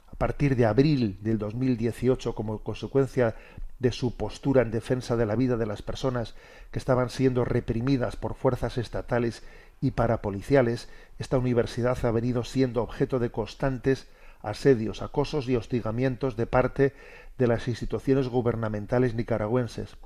A 0.07 0.15
partir 0.15 0.55
de 0.55 0.65
abril 0.65 1.19
del 1.23 1.39
2018 1.39 2.37
como 2.37 2.61
consecuencia 2.61 3.35
de 3.81 3.91
su 3.91 4.17
postura 4.17 4.63
en 4.63 4.71
defensa 4.71 5.17
de 5.17 5.27
la 5.27 5.35
vida 5.35 5.57
de 5.57 5.67
las 5.67 5.83
personas 5.83 6.37
que 6.71 6.79
estaban 6.79 7.11
siendo 7.11 7.45
reprimidas 7.45 8.15
por 8.15 8.37
fuerzas 8.37 8.79
estatales 8.79 9.43
y 9.81 9.91
parapoliciales, 9.91 10.89
esta 11.19 11.37
universidad 11.37 11.99
ha 12.07 12.13
venido 12.13 12.45
siendo 12.45 12.81
objeto 12.81 13.19
de 13.19 13.33
constantes 13.33 14.07
asedios, 14.41 15.03
acosos 15.03 15.49
y 15.49 15.57
hostigamientos 15.57 16.37
de 16.37 16.47
parte 16.47 16.95
de 17.39 17.49
las 17.49 17.67
instituciones 17.67 18.29
gubernamentales 18.29 19.17
nicaragüenses, 19.17 19.97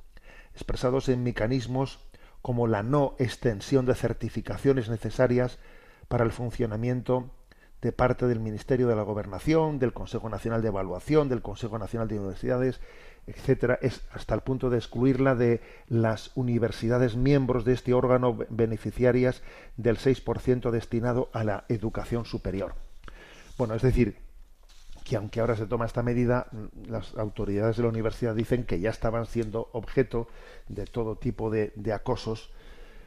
expresados 0.55 1.11
en 1.11 1.23
mecanismos 1.23 2.08
como 2.42 2.66
la 2.66 2.83
no 2.83 3.14
extensión 3.18 3.87
de 3.87 3.95
certificaciones 3.95 4.88
necesarias 4.88 5.59
para 6.09 6.25
el 6.25 6.33
funcionamiento 6.33 7.30
de 7.83 7.92
parte 7.92 8.26
del 8.26 8.40
Ministerio 8.40 8.88
de 8.88 8.97
la 8.97 9.02
Gobernación, 9.02 9.78
del 9.78 9.92
Consejo 9.92 10.28
Nacional 10.28 10.62
de 10.62 10.68
Evaluación, 10.68 11.28
del 11.28 11.42
Consejo 11.42 11.78
Nacional 11.78 12.09
de 12.09 12.18
Universidades, 12.18 12.80
etcétera, 13.26 13.78
es 13.83 14.02
hasta 14.12 14.35
el 14.35 14.40
punto 14.40 14.71
de 14.71 14.78
excluirla 14.78 15.35
de 15.35 15.61
las 15.87 16.33
universidades 16.35 17.14
miembros 17.14 17.64
de 17.64 17.75
este 17.75 17.92
órgano 17.92 18.38
beneficiarias 18.49 19.42
del 19.76 19.99
6% 19.99 20.71
destinado 20.71 21.28
a 21.33 21.45
la 21.45 21.64
educación 21.68 22.25
superior. 22.25 22.75
Bueno, 23.59 23.75
es 23.75 23.83
decir, 23.83 24.16
que 25.09 25.17
aunque 25.17 25.41
ahora 25.41 25.57
se 25.57 25.67
toma 25.67 25.87
esta 25.87 26.03
medida, 26.03 26.49
las 26.87 27.17
autoridades 27.17 27.79
de 27.79 27.83
la 27.83 27.88
universidad 27.88 28.35
dicen 28.35 28.65
que 28.65 28.79
ya 28.79 28.91
estaban 28.91 29.25
siendo 29.25 29.71
objeto 29.73 30.29
de 30.69 30.85
todo 30.85 31.17
tipo 31.17 31.50
de, 31.50 31.73
acosos. 31.95 32.50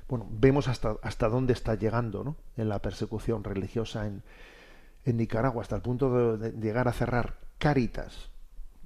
Bueno, 0.10 0.28
vemos 0.32 0.68
hasta, 0.68 0.96
hasta 1.04 1.30
dónde 1.30 1.54
está 1.54 1.76
llegando 1.76 2.24
¿no? 2.24 2.36
en 2.58 2.70
la 2.70 2.80
persecución 2.80 3.44
religiosa 3.44 4.08
en, 4.08 4.24
Nicaragua 5.04 5.62
hasta 5.62 5.76
el 5.76 5.82
punto 5.82 6.38
de, 6.38 6.52
llegar 6.54 6.88
a 6.88 6.94
cerrar 6.94 7.36
Cáritas, 7.58 8.30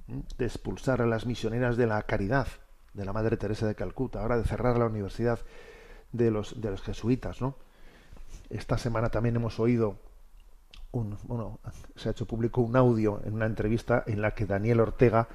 de 0.06 0.44
expulsar 0.44 1.00
a 1.00 1.06
las 1.06 1.24
misioneras 1.24 1.78
de 1.78 1.86
la 1.86 2.02
caridad 2.02 2.48
de 2.92 3.04
la 3.04 3.14
Madre 3.14 3.38
Teresa 3.38 3.66
de 3.66 3.74
Calcuta, 3.74 4.20
ahora 4.20 4.36
de 4.36 4.44
cerrar 4.44 4.78
la 4.78 4.86
universidad 4.86 5.40
de 6.12 6.30
los, 6.30 6.60
de 6.60 6.70
los 6.70 6.82
jesuitas, 6.82 7.40
¿no? 7.40 7.56
Esta 8.50 8.76
semana 8.78 9.08
también 9.10 9.36
hemos 9.36 9.58
oído 9.58 9.96
bueno, 11.24 11.58
se 11.94 12.08
ha 12.08 12.12
hecho 12.12 12.26
público 12.26 12.60
un 12.60 12.76
audio 12.76 13.20
en 13.24 13.34
una 13.34 13.46
entrevista 13.46 14.04
en 14.06 14.22
la 14.22 14.32
que 14.32 14.46
Daniel 14.46 14.80
Ortega 14.80 15.28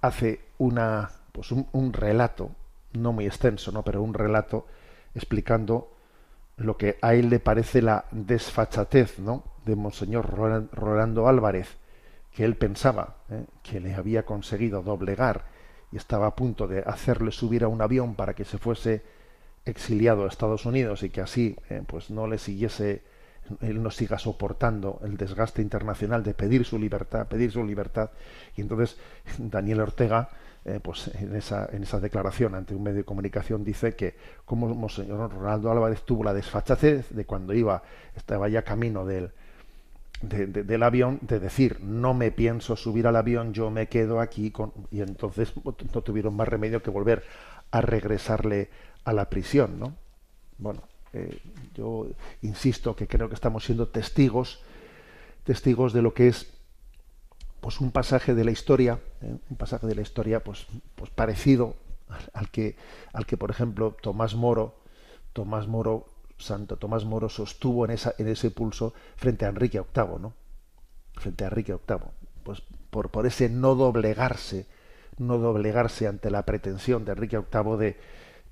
hace 0.00 0.40
una, 0.58 1.10
pues 1.32 1.52
un, 1.52 1.66
un 1.72 1.92
relato, 1.92 2.50
no 2.92 3.12
muy 3.12 3.26
extenso, 3.26 3.72
¿no? 3.72 3.82
pero 3.82 4.02
un 4.02 4.14
relato 4.14 4.66
explicando 5.14 5.90
lo 6.56 6.76
que 6.76 6.98
a 7.02 7.14
él 7.14 7.30
le 7.30 7.40
parece 7.40 7.82
la 7.82 8.04
desfachatez, 8.10 9.18
¿no? 9.18 9.44
de 9.64 9.76
Monseñor 9.76 10.28
Rolando 10.72 11.28
Álvarez, 11.28 11.76
que 12.32 12.44
él 12.44 12.56
pensaba 12.56 13.16
¿eh? 13.30 13.44
que 13.62 13.80
le 13.80 13.94
había 13.94 14.24
conseguido 14.24 14.82
doblegar 14.82 15.44
y 15.90 15.96
estaba 15.96 16.26
a 16.26 16.36
punto 16.36 16.66
de 16.66 16.80
hacerle 16.80 17.30
subir 17.30 17.64
a 17.64 17.68
un 17.68 17.80
avión 17.80 18.14
para 18.14 18.34
que 18.34 18.44
se 18.44 18.58
fuese 18.58 19.02
exiliado 19.64 20.24
a 20.24 20.28
Estados 20.28 20.66
Unidos 20.66 21.02
y 21.02 21.10
que 21.10 21.20
así 21.20 21.56
¿eh? 21.70 21.82
pues 21.86 22.10
no 22.10 22.26
le 22.26 22.38
siguiese 22.38 23.02
él 23.60 23.82
no 23.82 23.90
siga 23.90 24.18
soportando 24.18 25.00
el 25.04 25.16
desgaste 25.16 25.62
internacional 25.62 26.22
de 26.22 26.34
pedir 26.34 26.64
su 26.64 26.78
libertad, 26.78 27.26
pedir 27.26 27.50
su 27.50 27.64
libertad. 27.64 28.10
Y 28.56 28.62
entonces 28.62 28.96
Daniel 29.38 29.80
Ortega, 29.80 30.30
eh, 30.64 30.80
pues 30.82 31.10
en 31.14 31.36
esa, 31.36 31.68
en 31.72 31.82
esa 31.82 32.00
declaración 32.00 32.54
ante 32.54 32.74
un 32.74 32.82
medio 32.82 32.98
de 32.98 33.04
comunicación 33.04 33.64
dice 33.64 33.94
que 33.94 34.14
como 34.44 34.74
Monseñor 34.74 35.32
Ronaldo 35.32 35.70
Álvarez 35.70 36.02
tuvo 36.02 36.24
la 36.24 36.32
desfachatez 36.32 37.10
de 37.10 37.24
cuando 37.26 37.52
iba, 37.52 37.82
estaba 38.16 38.48
ya 38.48 38.62
camino 38.62 39.04
del, 39.04 39.30
del 40.22 40.82
avión 40.82 41.18
de 41.22 41.38
decir 41.38 41.80
no 41.82 42.14
me 42.14 42.30
pienso 42.30 42.76
subir 42.76 43.06
al 43.06 43.16
avión, 43.16 43.52
yo 43.52 43.70
me 43.70 43.88
quedo 43.88 44.20
aquí 44.20 44.50
con... 44.50 44.72
y 44.90 45.02
entonces 45.02 45.52
no 45.64 46.02
tuvieron 46.02 46.34
más 46.34 46.48
remedio 46.48 46.82
que 46.82 46.90
volver 46.90 47.24
a 47.70 47.80
regresarle 47.80 48.70
a 49.04 49.12
la 49.12 49.28
prisión, 49.28 49.78
¿no? 49.78 49.94
Bueno, 50.58 50.82
eh, 51.14 51.38
yo 51.74 52.08
insisto 52.42 52.96
que 52.96 53.06
creo 53.06 53.28
que 53.28 53.36
estamos 53.36 53.64
siendo 53.64 53.86
testigos, 53.86 54.60
testigos 55.44 55.92
de 55.92 56.02
lo 56.02 56.12
que 56.12 56.26
es 56.26 56.52
pues 57.60 57.80
un 57.80 57.92
pasaje 57.92 58.34
de 58.34 58.44
la 58.44 58.50
historia, 58.50 58.98
¿eh? 59.22 59.36
un 59.48 59.56
pasaje 59.56 59.86
de 59.86 59.94
la 59.94 60.02
historia 60.02 60.42
pues, 60.42 60.66
pues 60.96 61.10
parecido 61.10 61.76
al 62.32 62.50
que, 62.50 62.76
al 63.12 63.26
que 63.26 63.36
por 63.36 63.50
ejemplo 63.50 63.96
Tomás 64.02 64.34
Moro, 64.34 64.74
Tomás 65.32 65.68
Moro 65.68 66.06
Santo 66.36 66.78
Tomás 66.78 67.04
Moro 67.04 67.28
sostuvo 67.28 67.84
en, 67.84 67.92
esa, 67.92 68.14
en 68.18 68.26
ese 68.26 68.50
pulso 68.50 68.92
frente 69.16 69.46
a 69.46 69.50
Enrique 69.50 69.80
VIII, 69.80 70.18
¿no? 70.20 70.34
Frente 71.14 71.44
a 71.44 71.46
Enrique 71.46 71.72
VIII, 71.72 71.98
pues 72.42 72.60
por, 72.90 73.10
por 73.10 73.24
ese 73.24 73.48
no 73.48 73.76
doblegarse, 73.76 74.66
no 75.16 75.38
doblegarse 75.38 76.08
ante 76.08 76.30
la 76.30 76.44
pretensión 76.44 77.04
de 77.04 77.12
Enrique 77.12 77.38
VIII 77.38 77.76
de, 77.78 78.00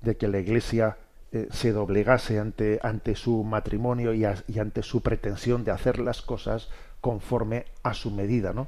de 0.01 0.17
que 0.17 0.29
la 0.29 0.39
Iglesia 0.39 0.97
eh, 1.35 1.47
se 1.51 1.71
doblegase 1.71 2.37
ante, 2.37 2.79
ante 2.83 3.15
su 3.15 3.43
matrimonio 3.43 4.13
y, 4.13 4.23
y, 4.47 4.59
ante 4.59 4.83
su 4.83 5.01
pretensión 5.01 5.63
de 5.63 5.71
hacer 5.71 5.97
las 5.97 6.21
cosas 6.21 6.69
conforme 7.01 7.65
a 7.81 7.95
su 7.95 8.11
medida, 8.11 8.53
¿no? 8.53 8.67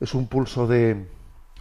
Es 0.00 0.14
un 0.14 0.26
pulso 0.26 0.66
de 0.66 1.06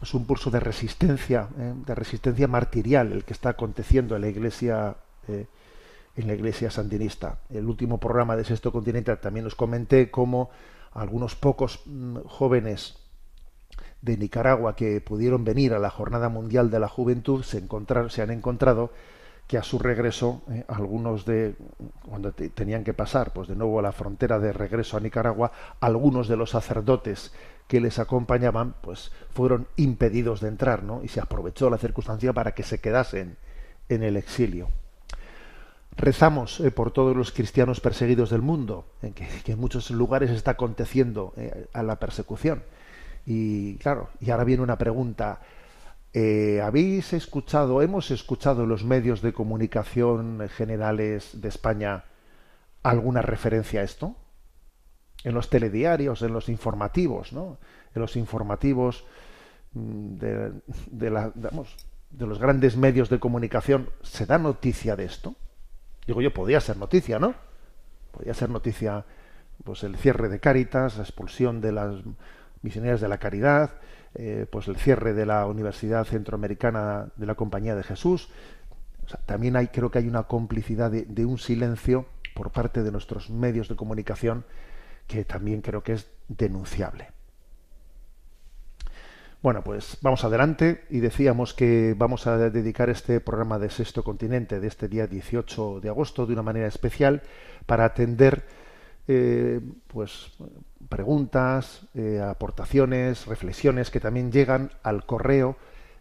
es 0.02 0.14
un 0.14 0.26
pulso 0.26 0.52
de 0.52 0.62
resistencia, 0.62 1.50
¿eh? 1.60 1.74
de 1.86 1.96
resistencia 1.96 2.48
martirial 2.48 3.12
el 3.12 3.26
que 3.26 3.34
está 3.34 3.50
aconteciendo 3.50 4.16
en 4.16 4.22
la 4.22 4.30
Iglesia 4.30 4.96
eh, 5.28 5.48
en 6.16 6.28
la 6.28 6.34
iglesia 6.34 6.72
sandinista. 6.72 7.40
El 7.50 7.68
último 7.68 8.00
programa 8.00 8.38
de 8.38 8.46
Sexto 8.46 8.72
Continente 8.72 9.16
también 9.18 9.46
os 9.46 9.56
comenté 9.56 10.10
cómo 10.10 10.50
algunos 10.94 11.36
pocos 11.36 11.82
mm, 11.86 12.20
jóvenes 12.26 12.98
de 14.02 14.18
Nicaragua 14.18 14.78
que 14.78 15.02
pudieron 15.02 15.44
venir 15.44 15.74
a 15.74 15.80
la 15.80 15.90
Jornada 15.90 16.30
Mundial 16.30 16.72
de 16.72 16.80
la 16.80 16.88
Juventud 16.88 17.44
se, 17.44 17.62
se 18.10 18.22
han 18.22 18.32
encontrado 18.32 18.92
que 19.48 19.58
a 19.58 19.64
su 19.64 19.80
regreso 19.80 20.42
eh, 20.50 20.66
algunos 20.68 21.26
de 21.26 21.56
cuando 22.08 22.32
tenían 22.34 22.84
que 22.84 22.94
pasar 22.94 23.32
pues 23.34 23.48
de 23.48 23.56
nuevo 23.56 23.80
a 23.80 23.82
la 23.82 23.92
frontera 23.92 24.40
de 24.40 24.54
regreso 24.54 24.98
a 24.98 25.00
Nicaragua 25.00 25.52
algunos 25.80 26.28
de 26.28 26.38
los 26.38 26.52
sacerdotes 26.52 27.34
que 27.68 27.80
les 27.80 28.00
acompañaban 28.00 28.76
pues 28.82 29.12
fueron 29.34 29.68
impedidos 29.78 30.42
de 30.42 30.50
entrar 30.50 30.84
¿no? 30.84 31.02
y 31.04 31.08
se 31.08 31.22
aprovechó 31.22 31.70
la 31.70 31.78
circunstancia 31.78 32.34
para 32.34 32.54
que 32.54 32.64
se 32.64 32.80
quedasen 32.80 33.38
en 33.90 34.04
el 34.04 34.18
exilio 34.18 34.70
rezamos 35.98 36.60
eh, 36.60 36.72
por 36.72 36.92
todos 36.92 37.16
los 37.16 37.32
cristianos 37.32 37.82
perseguidos 37.82 38.30
del 38.30 38.42
mundo, 38.42 38.86
en 39.02 39.14
que, 39.14 39.28
en 39.46 39.60
muchos 39.60 39.90
lugares 39.92 40.30
está 40.30 40.52
aconteciendo 40.52 41.34
eh, 41.36 41.68
a 41.74 41.84
la 41.84 41.98
persecución. 41.98 42.64
Y 43.26 43.76
claro, 43.78 44.10
y 44.22 44.30
ahora 44.30 44.46
viene 44.46 44.64
una 44.64 44.78
pregunta. 44.78 45.42
Eh, 46.14 46.62
¿Habéis 46.64 47.14
escuchado, 47.14 47.82
hemos 47.82 48.12
escuchado 48.12 48.64
en 48.64 48.70
los 48.70 48.84
medios 48.84 49.22
de 49.22 49.34
comunicación 49.34 50.48
generales 50.50 51.42
de 51.42 51.50
España 51.50 52.06
alguna 52.84 53.22
referencia 53.22 53.82
a 53.82 53.84
esto? 53.84 54.16
En 55.24 55.34
los 55.34 55.50
telediarios, 55.50 56.22
en 56.22 56.34
los 56.34 56.50
informativos, 56.50 57.34
¿no? 57.34 57.58
En 57.94 58.02
los 58.02 58.16
informativos 58.16 59.06
mm, 59.74 60.16
de, 60.16 60.52
de, 60.92 62.26
los 62.26 62.40
grandes 62.40 62.78
medios 62.78 63.10
de 63.10 63.20
comunicación, 63.20 63.90
¿se 64.02 64.26
da 64.26 64.38
noticia 64.38 64.96
de 64.96 65.06
esto? 65.06 65.36
Digo 66.06 66.22
yo, 66.22 66.34
podía 66.34 66.62
ser 66.62 66.78
noticia, 66.78 67.20
¿no? 67.20 67.36
Podía 68.12 68.34
ser 68.34 68.50
noticia 68.50 69.06
pues 69.64 69.84
el 69.84 69.98
cierre 69.98 70.30
de 70.30 70.40
Cáritas, 70.40 70.98
la 70.98 71.04
expulsión 71.04 71.62
de 71.62 71.74
las 71.74 71.96
misioneras 72.62 73.02
de 73.02 73.08
la 73.08 73.18
caridad, 73.18 73.72
pues 74.50 74.68
el 74.68 74.78
cierre 74.78 75.14
de 75.14 75.26
la 75.26 75.46
Universidad 75.46 76.04
Centroamericana 76.06 77.10
de 77.16 77.26
la 77.26 77.36
Compañía 77.36 77.76
de 77.76 77.84
Jesús. 77.84 78.30
también 79.26 79.56
hay, 79.56 79.68
creo 79.68 79.92
que 79.92 80.00
hay 80.00 80.08
una 80.08 80.24
complicidad 80.24 80.92
de, 80.92 81.26
un 81.26 81.38
silencio 81.38 82.08
por 82.34 82.52
parte 82.52 82.84
de 82.84 82.92
nuestros 82.92 83.30
medios 83.30 83.68
de 83.68 83.76
comunicación 83.76 84.46
que 85.08 85.24
también 85.24 85.62
creo 85.62 85.84
que 85.84 85.94
es 85.94 86.10
denunciable. 86.28 87.10
Bueno, 89.42 89.64
pues 89.64 89.98
vamos 90.02 90.24
adelante 90.24 90.86
y 90.90 91.00
decíamos 91.00 91.54
que 91.54 91.94
vamos 91.96 92.26
a 92.26 92.38
dedicar 92.50 92.90
este 92.90 93.20
programa 93.22 93.60
de 93.60 93.70
Sexto 93.70 94.04
Continente 94.04 94.60
de 94.60 94.68
este 94.68 94.88
día 94.88 95.06
18 95.06 95.80
de 95.80 95.90
agosto 95.90 96.26
de 96.26 96.34
una 96.34 96.42
manera 96.42 96.68
especial 96.68 97.22
para 97.66 97.86
atender 97.86 98.46
eh, 99.08 99.62
pues 99.88 100.32
preguntas, 100.88 101.88
eh, 101.94 102.22
aportaciones, 102.22 103.26
reflexiones 103.28 103.92
que 103.92 104.00
también 104.00 104.32
llegan 104.32 104.72
al 104.84 105.06
correo 105.06 105.58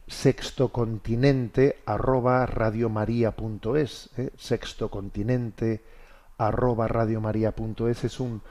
sextocontinente 0.06 1.78
arroba 1.84 2.44
eh, 2.44 4.30
sextocontinente 4.36 5.82
arroba 6.38 6.86
es 8.04 8.20
un 8.20 8.42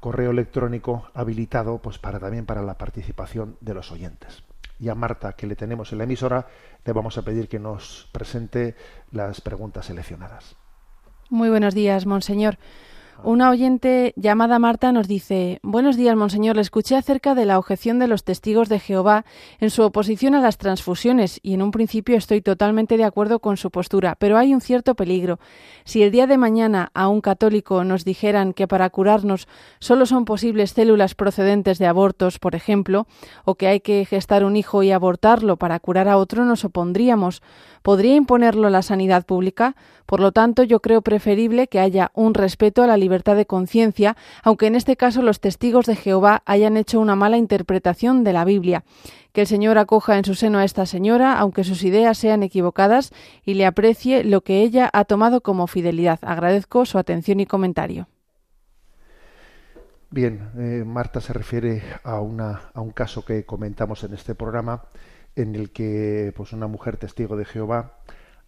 correo 0.00 0.30
electrónico 0.30 1.10
habilitado 1.14 1.78
pues 1.78 1.98
para 1.98 2.18
también 2.18 2.46
para 2.46 2.62
la 2.62 2.78
participación 2.78 3.56
de 3.60 3.74
los 3.74 3.92
oyentes. 3.92 4.44
Y 4.80 4.88
a 4.88 4.94
Marta, 4.94 5.34
que 5.34 5.46
le 5.46 5.56
tenemos 5.56 5.92
en 5.92 5.98
la 5.98 6.04
emisora, 6.04 6.46
le 6.84 6.92
vamos 6.92 7.16
a 7.16 7.22
pedir 7.22 7.48
que 7.48 7.58
nos 7.58 8.08
presente 8.12 8.74
las 9.12 9.40
preguntas 9.40 9.86
seleccionadas. 9.86 10.56
Muy 11.30 11.48
buenos 11.48 11.74
días, 11.74 12.06
monseñor. 12.06 12.58
Una 13.22 13.48
oyente 13.50 14.12
llamada 14.16 14.58
Marta 14.58 14.92
nos 14.92 15.08
dice 15.08 15.58
Buenos 15.62 15.96
días, 15.96 16.16
monseñor. 16.16 16.56
Le 16.56 16.62
escuché 16.62 16.96
acerca 16.96 17.34
de 17.34 17.46
la 17.46 17.58
objeción 17.58 17.98
de 17.98 18.08
los 18.08 18.24
testigos 18.24 18.68
de 18.68 18.80
Jehová 18.80 19.24
en 19.60 19.70
su 19.70 19.82
oposición 19.82 20.34
a 20.34 20.40
las 20.40 20.58
transfusiones 20.58 21.38
y 21.42 21.54
en 21.54 21.62
un 21.62 21.70
principio 21.70 22.16
estoy 22.16 22.42
totalmente 22.42 22.96
de 22.96 23.04
acuerdo 23.04 23.38
con 23.38 23.56
su 23.56 23.70
postura, 23.70 24.16
pero 24.18 24.36
hay 24.36 24.52
un 24.52 24.60
cierto 24.60 24.94
peligro. 24.94 25.38
Si 25.84 26.02
el 26.02 26.10
día 26.10 26.26
de 26.26 26.36
mañana 26.36 26.90
a 26.92 27.08
un 27.08 27.20
católico 27.20 27.84
nos 27.84 28.04
dijeran 28.04 28.52
que 28.52 28.68
para 28.68 28.90
curarnos 28.90 29.48
solo 29.78 30.04
son 30.06 30.24
posibles 30.24 30.72
células 30.72 31.14
procedentes 31.14 31.78
de 31.78 31.86
abortos, 31.86 32.38
por 32.38 32.54
ejemplo, 32.54 33.06
o 33.44 33.54
que 33.54 33.68
hay 33.68 33.80
que 33.80 34.04
gestar 34.04 34.44
un 34.44 34.56
hijo 34.56 34.82
y 34.82 34.90
abortarlo 34.90 35.56
para 35.56 35.78
curar 35.80 36.08
a 36.08 36.18
otro, 36.18 36.44
nos 36.44 36.64
opondríamos. 36.64 37.42
¿Podría 37.82 38.16
imponerlo 38.16 38.70
la 38.70 38.82
sanidad 38.82 39.24
pública? 39.24 39.76
Por 40.06 40.20
lo 40.20 40.32
tanto, 40.32 40.62
yo 40.62 40.80
creo 40.80 41.02
preferible 41.02 41.68
que 41.68 41.80
haya 41.80 42.10
un 42.14 42.34
respeto 42.34 42.82
a 42.82 42.86
la 42.86 42.96
libertad 43.04 43.36
de 43.36 43.46
conciencia, 43.46 44.16
aunque 44.42 44.66
en 44.66 44.74
este 44.74 44.96
caso 44.96 45.22
los 45.22 45.40
testigos 45.40 45.86
de 45.86 45.94
Jehová 45.94 46.42
hayan 46.46 46.76
hecho 46.76 47.00
una 47.00 47.14
mala 47.14 47.36
interpretación 47.36 48.24
de 48.24 48.32
la 48.32 48.44
Biblia. 48.44 48.82
Que 49.32 49.42
el 49.42 49.46
Señor 49.46 49.78
acoja 49.78 50.18
en 50.18 50.24
su 50.24 50.34
seno 50.34 50.58
a 50.58 50.64
esta 50.64 50.86
señora, 50.86 51.38
aunque 51.38 51.64
sus 51.64 51.84
ideas 51.84 52.18
sean 52.18 52.42
equivocadas, 52.42 53.12
y 53.44 53.54
le 53.54 53.66
aprecie 53.66 54.24
lo 54.24 54.40
que 54.40 54.62
ella 54.62 54.90
ha 54.92 55.04
tomado 55.04 55.40
como 55.42 55.66
fidelidad. 55.66 56.18
Agradezco 56.22 56.86
su 56.86 56.98
atención 56.98 57.40
y 57.40 57.46
comentario. 57.46 58.08
Bien, 60.10 60.50
eh, 60.56 60.84
Marta 60.86 61.20
se 61.20 61.32
refiere 61.32 61.82
a, 62.04 62.20
una, 62.20 62.70
a 62.72 62.80
un 62.80 62.90
caso 62.90 63.24
que 63.24 63.44
comentamos 63.44 64.04
en 64.04 64.14
este 64.14 64.34
programa 64.34 64.84
en 65.36 65.54
el 65.54 65.70
que 65.70 66.32
pues 66.36 66.52
una 66.52 66.68
mujer 66.68 66.96
testigo 66.96 67.36
de 67.36 67.44
Jehová 67.44 67.98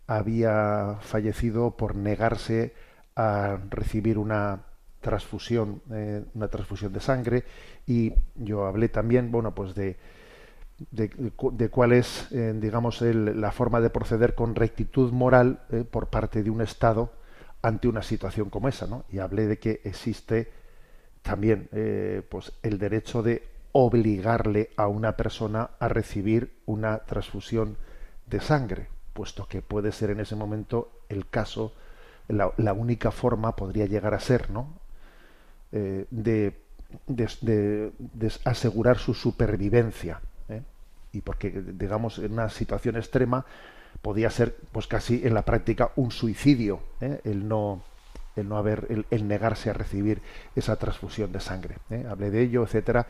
había 0.07 0.99
fallecido 1.01 1.77
por 1.77 1.97
negarse 1.97 2.75
a 3.17 3.59
recibir 3.71 4.19
una 4.19 4.61
transfusión 5.01 5.83
eh, 5.91 6.25
una 6.35 6.49
transfusión 6.49 6.93
de 6.93 7.01
sangre 7.01 7.45
y 7.87 8.13
yo 8.35 8.67
hablé 8.67 8.89
también 8.89 9.31
bueno 9.31 9.55
pues 9.55 9.75
de 9.75 9.97
de, 10.91 11.69
cuál 11.71 11.93
es 11.93 12.31
eh, 12.33 12.53
digamos 12.55 13.01
la 13.01 13.51
forma 13.51 13.81
de 13.81 13.89
proceder 13.89 14.35
con 14.35 14.55
rectitud 14.55 15.11
moral 15.11 15.61
eh, 15.71 15.85
por 15.91 16.09
parte 16.09 16.43
de 16.43 16.51
un 16.51 16.61
estado 16.61 17.13
ante 17.63 17.89
una 17.89 18.03
situación 18.03 18.51
como 18.51 18.69
esa 18.69 18.87
¿no? 18.87 19.05
y 19.11 19.19
hablé 19.19 19.47
de 19.47 19.59
que 19.59 19.81
existe 19.85 20.53
también 21.23 21.69
pues 22.29 22.53
el 22.63 22.79
derecho 22.79 23.21
de 23.21 23.43
obligarle 23.79 24.71
a 24.79 24.87
una 24.87 25.19
persona 25.19 25.73
a 25.79 25.89
recibir 25.89 26.63
una 26.65 27.01
transfusión 27.01 27.77
de 28.25 28.41
sangre, 28.41 28.89
puesto 29.13 29.47
que 29.47 29.61
puede 29.61 29.93
ser 29.93 30.09
en 30.09 30.21
ese 30.21 30.35
momento 30.35 31.03
el 31.11 31.29
caso, 31.29 31.75
la, 32.29 32.73
única 32.73 33.11
forma 33.11 33.55
podría 33.55 33.87
llegar 33.87 34.15
a 34.15 34.21
ser, 34.21 34.51
¿no? 34.51 34.75
Eh, 35.73 36.07
de, 36.11 36.61
de, 37.07 37.93
asegurar 38.45 38.99
su 38.99 39.15
supervivencia. 39.15 40.21
¿eh? 40.49 40.63
Y 41.13 41.21
porque, 41.21 41.51
digamos, 41.51 42.19
en 42.19 42.33
una 42.33 42.49
situación 42.49 42.97
extrema 42.97 43.45
podía 44.03 44.31
ser, 44.31 44.57
pues 44.73 44.87
casi 44.87 45.23
en 45.25 45.35
la 45.35 45.43
práctica, 45.43 45.91
un 45.97 46.11
suicidio, 46.11 46.81
¿eh? 47.01 47.21
el 47.25 47.47
no 47.49 47.83
el 48.37 48.51
no 48.51 48.59
haber, 48.59 49.05
el, 49.11 49.29
negarse 49.29 49.71
a 49.71 49.73
recibir 49.73 50.21
esa 50.55 50.77
transfusión 50.77 51.33
de 51.33 51.41
sangre. 51.41 51.77
Hablé 52.07 52.31
de 52.31 52.43
ello, 52.43 52.65
etcétera. 52.65 53.07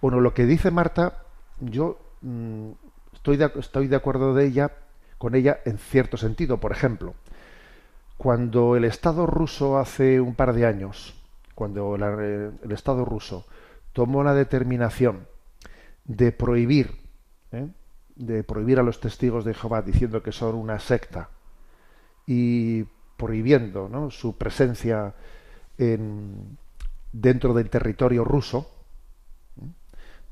Bueno, 0.00 0.20
lo 0.20 0.34
que 0.34 0.46
dice 0.46 0.70
Marta, 0.70 1.24
yo 1.58 1.98
mm, 2.20 2.70
estoy, 3.12 3.38
de, 3.38 3.50
estoy 3.56 3.88
de 3.88 3.96
acuerdo 3.96 4.34
de 4.34 4.46
ella, 4.46 4.70
con 5.18 5.34
ella 5.34 5.58
en 5.64 5.78
cierto 5.78 6.16
sentido. 6.16 6.58
Por 6.58 6.70
ejemplo, 6.70 7.16
cuando 8.18 8.76
el 8.76 8.84
Estado 8.84 9.26
ruso 9.26 9.78
hace 9.78 10.20
un 10.20 10.34
par 10.34 10.52
de 10.52 10.66
años, 10.66 11.14
cuando 11.54 11.94
el 11.94 12.72
Estado 12.72 13.04
ruso 13.04 13.46
tomó 13.92 14.24
la 14.24 14.34
determinación 14.34 15.26
de 16.04 16.32
prohibir, 16.32 16.96
¿eh? 17.52 17.68
de 18.16 18.42
prohibir 18.42 18.80
a 18.80 18.82
los 18.82 19.00
testigos 19.00 19.44
de 19.44 19.54
Jehová 19.54 19.82
diciendo 19.82 20.22
que 20.22 20.32
son 20.32 20.56
una 20.56 20.80
secta 20.80 21.30
y 22.26 22.84
prohibiendo 23.16 24.10
su 24.10 24.36
presencia 24.36 25.14
en, 25.78 26.58
dentro 27.12 27.54
del 27.54 27.70
territorio 27.70 28.24
ruso, 28.24 28.68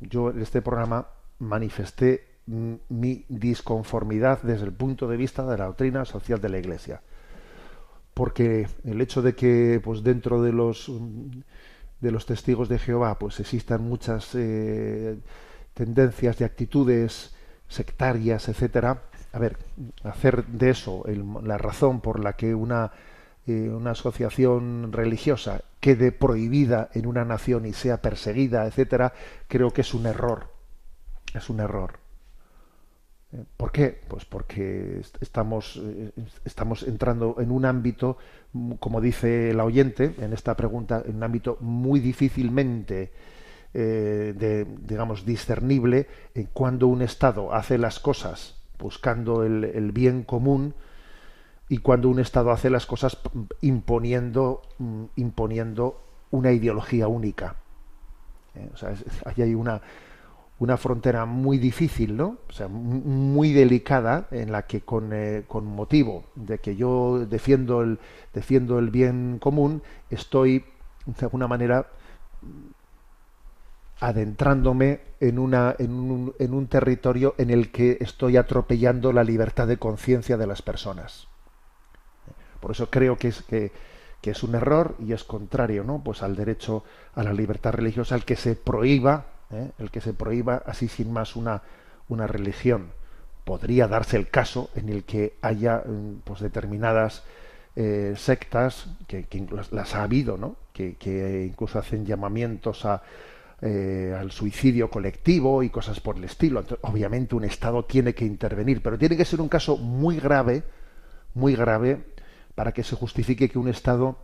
yo 0.01 0.31
en 0.31 0.42
este 0.42 0.61
programa 0.61 1.07
manifesté 1.38 2.27
mi 2.46 3.25
disconformidad 3.29 4.42
desde 4.42 4.66
el 4.66 4.72
punto 4.72 5.07
de 5.07 5.16
vista 5.16 5.46
de 5.46 5.57
la 5.57 5.66
doctrina 5.66 6.05
social 6.05 6.40
de 6.40 6.49
la 6.49 6.59
Iglesia. 6.59 7.01
Porque 8.16 8.66
el 8.85 9.02
hecho 9.02 9.20
de 9.20 9.35
que 9.35 9.79
pues 9.85 10.02
dentro 10.02 10.42
de 10.42 10.50
los 10.50 10.90
de 12.00 12.11
los 12.11 12.24
testigos 12.24 12.70
de 12.70 12.79
Jehová 12.79 13.18
pues 13.18 13.40
existan 13.40 13.83
muchas 13.83 14.31
eh, 14.35 15.18
tendencias 15.74 16.40
y 16.40 16.44
actitudes 16.44 17.35
sectarias, 17.68 18.48
etcétera, 18.48 19.02
a 19.35 19.38
ver, 19.38 19.59
hacer 20.02 20.46
de 20.46 20.70
eso 20.70 21.05
la 21.42 21.59
razón 21.59 22.00
por 22.00 22.24
la 22.24 22.33
que 22.37 22.55
una, 22.55 22.90
eh, 23.46 23.68
una 23.68 23.90
asociación 23.90 24.92
religiosa 24.92 25.61
quede 25.81 26.11
prohibida 26.11 26.88
en 26.94 27.07
una 27.07 27.26
nación 27.26 27.66
y 27.66 27.74
sea 27.74 28.00
perseguida, 28.00 28.64
etcétera, 28.64 29.12
creo 29.46 29.72
que 29.72 29.83
es 29.83 29.92
un 29.92 30.07
error. 30.07 30.48
Es 31.35 31.50
un 31.50 31.61
error. 31.61 32.06
Eh, 33.32 33.44
¿Por 33.56 33.72
qué? 33.72 34.00
Pues 34.08 34.24
porque 34.24 35.00
estamos, 35.20 35.80
eh, 35.82 36.12
estamos 36.44 36.82
entrando 36.82 37.36
en 37.38 37.50
un 37.50 37.64
ámbito, 37.64 38.18
como 38.80 39.00
dice 39.00 39.52
la 39.54 39.64
oyente 39.64 40.14
en 40.18 40.32
esta 40.32 40.56
pregunta, 40.56 41.02
en 41.06 41.16
un 41.16 41.22
ámbito 41.22 41.58
muy 41.60 42.00
difícilmente 42.00 43.12
de, 43.74 44.66
digamos, 44.86 45.26
discernible 45.26 46.06
en 46.34 46.48
cuando 46.50 46.86
un 46.86 47.02
Estado 47.02 47.52
hace 47.52 47.76
las 47.76 48.00
cosas 48.00 48.56
buscando 48.78 49.44
el, 49.44 49.92
bien 49.92 50.22
común 50.22 50.74
y 51.68 51.78
cuando 51.78 52.08
un 52.08 52.20
Estado 52.20 52.52
hace 52.52 52.70
las 52.70 52.86
cosas 52.86 53.18
imponiendo, 53.60 54.62
mm, 54.78 55.04
imponiendo 55.16 56.00
una 56.30 56.52
ideología 56.52 57.08
única. 57.08 57.56
Eh, 58.54 58.70
o 58.72 58.76
sea, 58.76 58.94
ahí 59.24 59.42
hay 59.42 59.54
una, 59.54 59.80
una 60.59 60.77
frontera 60.77 61.27
muy 61.27 61.59
difícil, 61.59 62.16
¿no? 62.16 62.38
O 62.49 62.53
sea, 62.53 62.69
muy 62.69 63.53
delicada 63.53 64.27
en 64.31 64.53
la 64.53 64.66
que 64.66 64.81
con, 64.81 65.12
eh, 65.12 65.45
con, 65.47 65.66
motivo 65.66 66.25
de 66.35 66.59
que 66.59 66.77
yo 66.77 67.27
defiendo 67.27 67.83
el, 67.83 67.99
defiendo 68.33 68.79
el 68.79 68.90
bien 68.90 69.38
común, 69.38 69.83
estoy 70.09 70.64
de 71.05 71.27
alguna 71.27 71.47
manera 71.47 71.87
adentrándome 74.01 75.01
en, 75.21 75.38
una, 75.38 75.75
en, 75.79 75.92
un, 75.92 76.35
en 76.38 76.55
un 76.55 76.66
territorio 76.66 77.35
en 77.38 77.51
el 77.51 77.71
que 77.71 77.99
estoy 78.01 78.37
atropellando 78.37 79.12
la 79.12 79.25
libertad 79.25 79.66
de 79.66 79.79
conciencia 79.79 80.37
de 80.37 80.47
las 80.47 80.62
personas. 80.62 81.29
Por 82.61 82.71
eso 82.73 82.90
creo 82.90 83.16
que 83.16 83.29
es, 83.29 83.42
que, 83.42 83.73
que 84.21 84.31
es 84.31 84.42
un 84.42 84.55
error 84.55 84.97
y 84.99 85.12
es 85.12 85.25
contrario 85.25 85.85
¿no? 85.85 86.03
pues 86.03 86.23
al 86.23 86.37
derecho 86.37 86.85
a 87.14 87.23
la 87.23 87.33
libertad 87.33 87.73
religiosa 87.73 88.14
el 88.14 88.25
que 88.25 88.37
se 88.37 88.55
prohíba, 88.55 89.27
¿eh? 89.50 89.70
el 89.78 89.90
que 89.90 90.00
se 90.00 90.12
prohíba 90.12 90.62
así 90.66 90.88
sin 90.88 91.12
más 91.12 91.37
una, 91.37 91.62
una 92.09 92.26
religión. 92.26 92.90
Podría 93.44 93.87
darse 93.87 94.16
el 94.16 94.28
caso 94.28 94.70
en 94.74 94.88
el 94.88 95.04
que 95.04 95.35
haya 95.42 95.82
mm, 95.87 96.20
pues, 96.24 96.40
determinadas 96.40 97.22
eh, 97.76 98.14
sectas, 98.16 98.87
que, 99.06 99.26
las 99.70 99.94
ha 99.94 100.02
habido, 100.02 100.37
¿no? 100.37 100.56
que, 100.72 100.94
que 100.94 101.44
incluso 101.46 101.78
hacen 101.78 102.06
llamamientos 102.06 102.85
a, 102.85 103.02
eh, 103.62 104.14
al 104.14 104.32
suicidio 104.32 104.90
colectivo 104.90 105.62
y 105.62 105.70
cosas 105.70 105.98
por 105.98 106.18
el 106.18 106.24
estilo. 106.24 106.62
obviamente 106.82 107.35
un 107.35 107.44
Estado 107.44 107.87
tiene 107.87 108.14
que 108.14 108.26
intervenir, 108.26 108.82
pero 108.82 108.98
tiene 108.98 109.16
que 109.16 109.24
ser 109.24 109.40
un 109.40 109.48
caso 109.48 109.78
muy 109.78 110.20
grave, 110.20 110.62
muy 111.32 111.56
grave, 111.56 112.04
para 112.54 112.72
que 112.72 112.85
se 112.85 112.96
justifique 112.96 113.48
que 113.48 113.59
un 113.59 113.68
Estado 113.68 114.18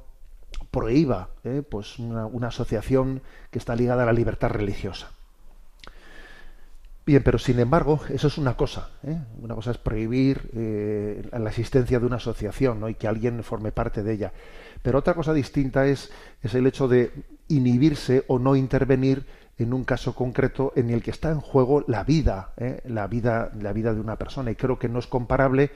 prohíba 0.72 1.28
eh, 1.44 1.62
pues 1.68 2.00
una, 2.00 2.48
asociación 2.48 3.22
que 3.52 3.60
está 3.60 3.76
ligada 3.76 4.02
a 4.02 4.06
la 4.06 4.12
libertad 4.12 4.50
religiosa. 4.50 5.12
Bien, 7.06 7.22
pero 7.22 7.38
sin 7.38 7.60
embargo, 7.60 8.00
eso 8.10 8.26
es 8.26 8.38
una 8.38 8.56
cosa. 8.56 8.90
¿eh? 9.04 9.18
Una 9.40 9.54
cosa 9.54 9.72
es 9.72 9.78
prohibir 9.78 10.50
la 11.32 11.50
existencia 11.50 12.00
de 12.00 12.06
una 12.06 12.16
asociación 12.16 12.80
¿no? 12.80 12.88
y 12.88 12.94
que 12.94 13.08
alguien 13.08 13.42
forme 13.42 13.72
parte 13.72 14.02
de 14.02 14.12
ella. 14.12 14.32
Pero 14.82 14.98
otra 14.98 15.14
cosa 15.14 15.32
distinta 15.32 15.86
es, 15.86 16.10
es 16.42 16.54
el 16.54 16.66
hecho 16.66 16.88
de 16.88 17.12
inhibirse 17.48 18.24
o 18.28 18.38
no 18.38 18.56
intervenir 18.56 19.24
en 19.58 19.72
un 19.72 19.84
caso 19.84 20.14
concreto 20.14 20.72
en 20.76 20.90
el 20.90 21.02
que 21.02 21.10
está 21.10 21.30
en 21.30 21.40
juego 21.40 21.84
la 21.86 22.04
vida, 22.04 22.52
¿eh? 22.56 22.80
la 22.86 23.06
vida, 23.06 23.50
la 23.60 23.72
vida 23.72 23.94
de 23.94 24.00
una 24.00 24.16
persona. 24.16 24.50
Y 24.50 24.56
creo 24.56 24.78
que 24.78 24.88
no 24.88 24.98
es 24.98 25.06
comparable 25.06 25.70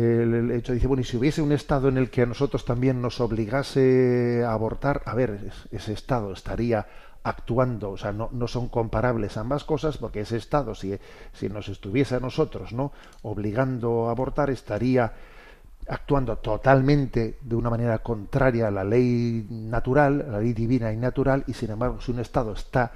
el, 0.00 0.50
hecho 0.52 0.72
dice 0.72 0.86
bueno 0.86 1.02
y 1.02 1.04
si 1.04 1.16
hubiese 1.16 1.42
un 1.42 1.52
estado 1.52 1.88
en 1.88 1.96
el 1.96 2.10
que 2.10 2.22
a 2.22 2.26
nosotros 2.26 2.64
también 2.64 3.00
nos 3.00 3.20
obligase 3.20 4.42
a 4.44 4.52
abortar, 4.52 5.02
a 5.06 5.14
ver, 5.14 5.50
ese 5.70 5.92
estado 5.92 6.32
estaría 6.32 6.86
actuando, 7.22 7.90
o 7.90 7.96
sea, 7.96 8.12
no, 8.12 8.30
no 8.32 8.48
son 8.48 8.68
comparables 8.68 9.36
ambas 9.36 9.64
cosas, 9.64 9.98
porque 9.98 10.20
ese 10.20 10.36
estado, 10.36 10.74
si, 10.74 10.98
si 11.32 11.48
nos 11.48 11.68
estuviese 11.68 12.16
a 12.16 12.20
nosotros, 12.20 12.72
¿no? 12.72 12.92
obligando 13.22 14.08
a 14.08 14.12
abortar, 14.12 14.50
estaría 14.50 15.12
actuando 15.88 16.36
totalmente 16.38 17.38
de 17.40 17.56
una 17.56 17.70
manera 17.70 17.98
contraria 17.98 18.68
a 18.68 18.70
la 18.70 18.84
ley 18.84 19.46
natural, 19.50 20.24
a 20.28 20.32
la 20.32 20.40
ley 20.40 20.52
divina 20.52 20.92
y 20.92 20.96
natural, 20.96 21.44
y 21.46 21.54
sin 21.54 21.70
embargo, 21.70 22.00
si 22.00 22.12
un 22.12 22.20
Estado 22.20 22.52
está, 22.52 22.92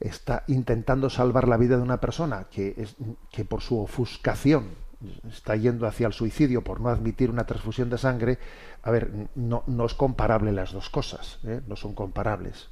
está 0.00 0.44
intentando 0.48 1.08
salvar 1.08 1.48
la 1.48 1.56
vida 1.56 1.76
de 1.76 1.82
una 1.82 2.00
persona 2.00 2.46
que, 2.50 2.74
es, 2.76 2.96
que 3.30 3.44
por 3.44 3.62
su 3.62 3.78
ofuscación 3.78 4.85
está 5.28 5.56
yendo 5.56 5.86
hacia 5.86 6.06
el 6.06 6.12
suicidio 6.12 6.62
por 6.62 6.80
no 6.80 6.88
admitir 6.88 7.30
una 7.30 7.44
transfusión 7.44 7.90
de 7.90 7.98
sangre, 7.98 8.38
a 8.82 8.90
ver, 8.90 9.10
no, 9.34 9.62
no 9.66 9.86
es 9.86 9.94
comparable 9.94 10.52
las 10.52 10.72
dos 10.72 10.88
cosas, 10.90 11.38
¿eh? 11.44 11.60
no 11.66 11.76
son 11.76 11.94
comparables. 11.94 12.68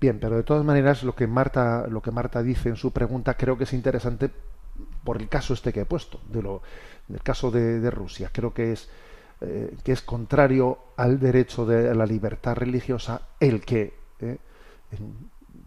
Bien, 0.00 0.18
pero 0.18 0.36
de 0.36 0.44
todas 0.44 0.64
maneras 0.64 1.02
lo 1.02 1.14
que 1.14 1.26
Marta, 1.26 1.86
lo 1.88 2.00
que 2.00 2.10
Marta 2.10 2.42
dice 2.42 2.70
en 2.70 2.76
su 2.76 2.90
pregunta 2.90 3.34
creo 3.34 3.58
que 3.58 3.64
es 3.64 3.72
interesante 3.72 4.30
por 5.04 5.20
el 5.20 5.28
caso 5.28 5.52
este 5.52 5.72
que 5.72 5.80
he 5.80 5.84
puesto, 5.84 6.20
de 6.28 6.42
lo, 6.42 6.62
del 7.08 7.22
caso 7.22 7.50
de, 7.50 7.90
Rusia. 7.90 8.30
Creo 8.32 8.54
que 8.54 8.72
es, 8.72 8.88
eh, 9.42 9.76
que 9.84 9.92
es 9.92 10.00
contrario 10.00 10.78
al 10.96 11.20
derecho 11.20 11.66
de 11.66 11.94
la 11.94 12.06
libertad 12.06 12.54
religiosa 12.54 13.22
el 13.40 13.60
que, 13.60 13.94
eh, 14.20 14.38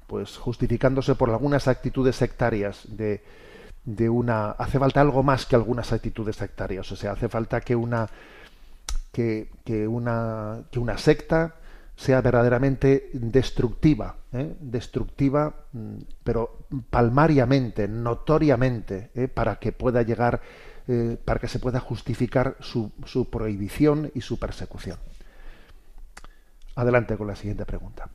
pues 0.07 0.37
justificándose 0.37 1.13
por 1.13 1.29
algunas 1.29 1.67
actitudes 1.67 2.15
sectarias 2.15 2.85
de, 2.87 3.23
de 3.85 4.09
una 4.09 4.51
hace 4.51 4.79
falta 4.79 5.01
algo 5.01 5.23
más 5.23 5.45
que 5.45 5.55
algunas 5.55 5.91
actitudes 5.91 6.37
sectarias 6.37 6.91
o 6.91 6.95
sea 6.95 7.11
hace 7.11 7.27
falta 7.27 7.61
que 7.61 7.75
una 7.75 8.07
que, 9.11 9.49
una 9.87 10.63
que 10.71 10.79
una 10.79 10.97
secta 10.97 11.55
sea 11.95 12.21
verdaderamente 12.21 13.09
destructiva, 13.13 14.15
¿eh? 14.33 14.55
destructiva, 14.59 15.53
mm, 15.71 15.97
pero 16.23 16.65
palmariamente, 16.89 17.87
notoriamente, 17.87 19.11
¿eh? 19.13 19.27
para 19.27 19.57
que 19.57 19.71
pueda 19.71 20.01
llegar, 20.01 20.41
eh, 20.87 21.17
para 21.23 21.39
que 21.39 21.47
se 21.47 21.59
pueda 21.59 21.79
justificar 21.79 22.57
su, 22.59 22.91
su 23.05 23.29
prohibición 23.29 24.11
y 24.15 24.21
su 24.21 24.39
persecución. 24.39 24.97
Adelante 26.75 27.15
con 27.15 27.27
la 27.27 27.35
siguiente 27.35 27.65
pregunta. 27.65 28.09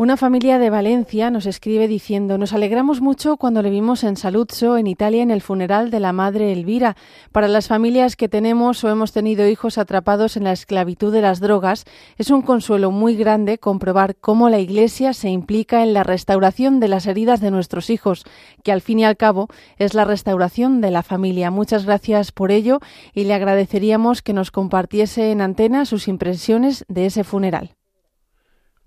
Una 0.00 0.16
familia 0.16 0.60
de 0.60 0.70
Valencia 0.70 1.28
nos 1.28 1.44
escribe 1.44 1.88
diciendo, 1.88 2.38
nos 2.38 2.52
alegramos 2.52 3.00
mucho 3.00 3.36
cuando 3.36 3.62
le 3.62 3.70
vimos 3.70 4.04
en 4.04 4.16
Saluzzo, 4.16 4.76
en 4.76 4.86
Italia, 4.86 5.24
en 5.24 5.32
el 5.32 5.42
funeral 5.42 5.90
de 5.90 5.98
la 5.98 6.12
madre 6.12 6.52
Elvira. 6.52 6.96
Para 7.32 7.48
las 7.48 7.66
familias 7.66 8.14
que 8.14 8.28
tenemos 8.28 8.84
o 8.84 8.90
hemos 8.90 9.10
tenido 9.10 9.48
hijos 9.48 9.76
atrapados 9.76 10.36
en 10.36 10.44
la 10.44 10.52
esclavitud 10.52 11.12
de 11.12 11.20
las 11.20 11.40
drogas, 11.40 11.84
es 12.16 12.30
un 12.30 12.42
consuelo 12.42 12.92
muy 12.92 13.16
grande 13.16 13.58
comprobar 13.58 14.14
cómo 14.14 14.48
la 14.48 14.60
Iglesia 14.60 15.14
se 15.14 15.30
implica 15.30 15.82
en 15.82 15.94
la 15.94 16.04
restauración 16.04 16.78
de 16.78 16.86
las 16.86 17.08
heridas 17.08 17.40
de 17.40 17.50
nuestros 17.50 17.90
hijos, 17.90 18.24
que 18.62 18.70
al 18.70 18.82
fin 18.82 19.00
y 19.00 19.04
al 19.04 19.16
cabo 19.16 19.48
es 19.78 19.94
la 19.94 20.04
restauración 20.04 20.80
de 20.80 20.92
la 20.92 21.02
familia. 21.02 21.50
Muchas 21.50 21.86
gracias 21.86 22.30
por 22.30 22.52
ello 22.52 22.78
y 23.14 23.24
le 23.24 23.34
agradeceríamos 23.34 24.22
que 24.22 24.32
nos 24.32 24.52
compartiese 24.52 25.32
en 25.32 25.40
antena 25.40 25.84
sus 25.86 26.06
impresiones 26.06 26.84
de 26.86 27.06
ese 27.06 27.24
funeral. 27.24 27.77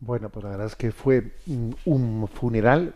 Bueno, 0.02 0.30
pues 0.30 0.44
la 0.44 0.50
verdad 0.50 0.66
es 0.66 0.76
que 0.76 0.92
fue 0.92 1.32
un 1.86 2.28
funeral 2.28 2.96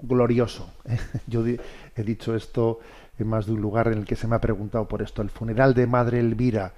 glorioso. 0.00 0.72
Yo 1.26 1.44
he 1.46 2.02
dicho 2.02 2.34
esto 2.36 2.78
en 3.18 3.26
más 3.26 3.46
de 3.46 3.52
un 3.52 3.60
lugar 3.60 3.88
en 3.88 3.98
el 3.98 4.04
que 4.04 4.16
se 4.16 4.28
me 4.28 4.36
ha 4.36 4.40
preguntado 4.40 4.86
por 4.86 5.02
esto. 5.02 5.20
El 5.20 5.30
funeral 5.30 5.74
de 5.74 5.86
Madre 5.86 6.20
Elvira, 6.20 6.72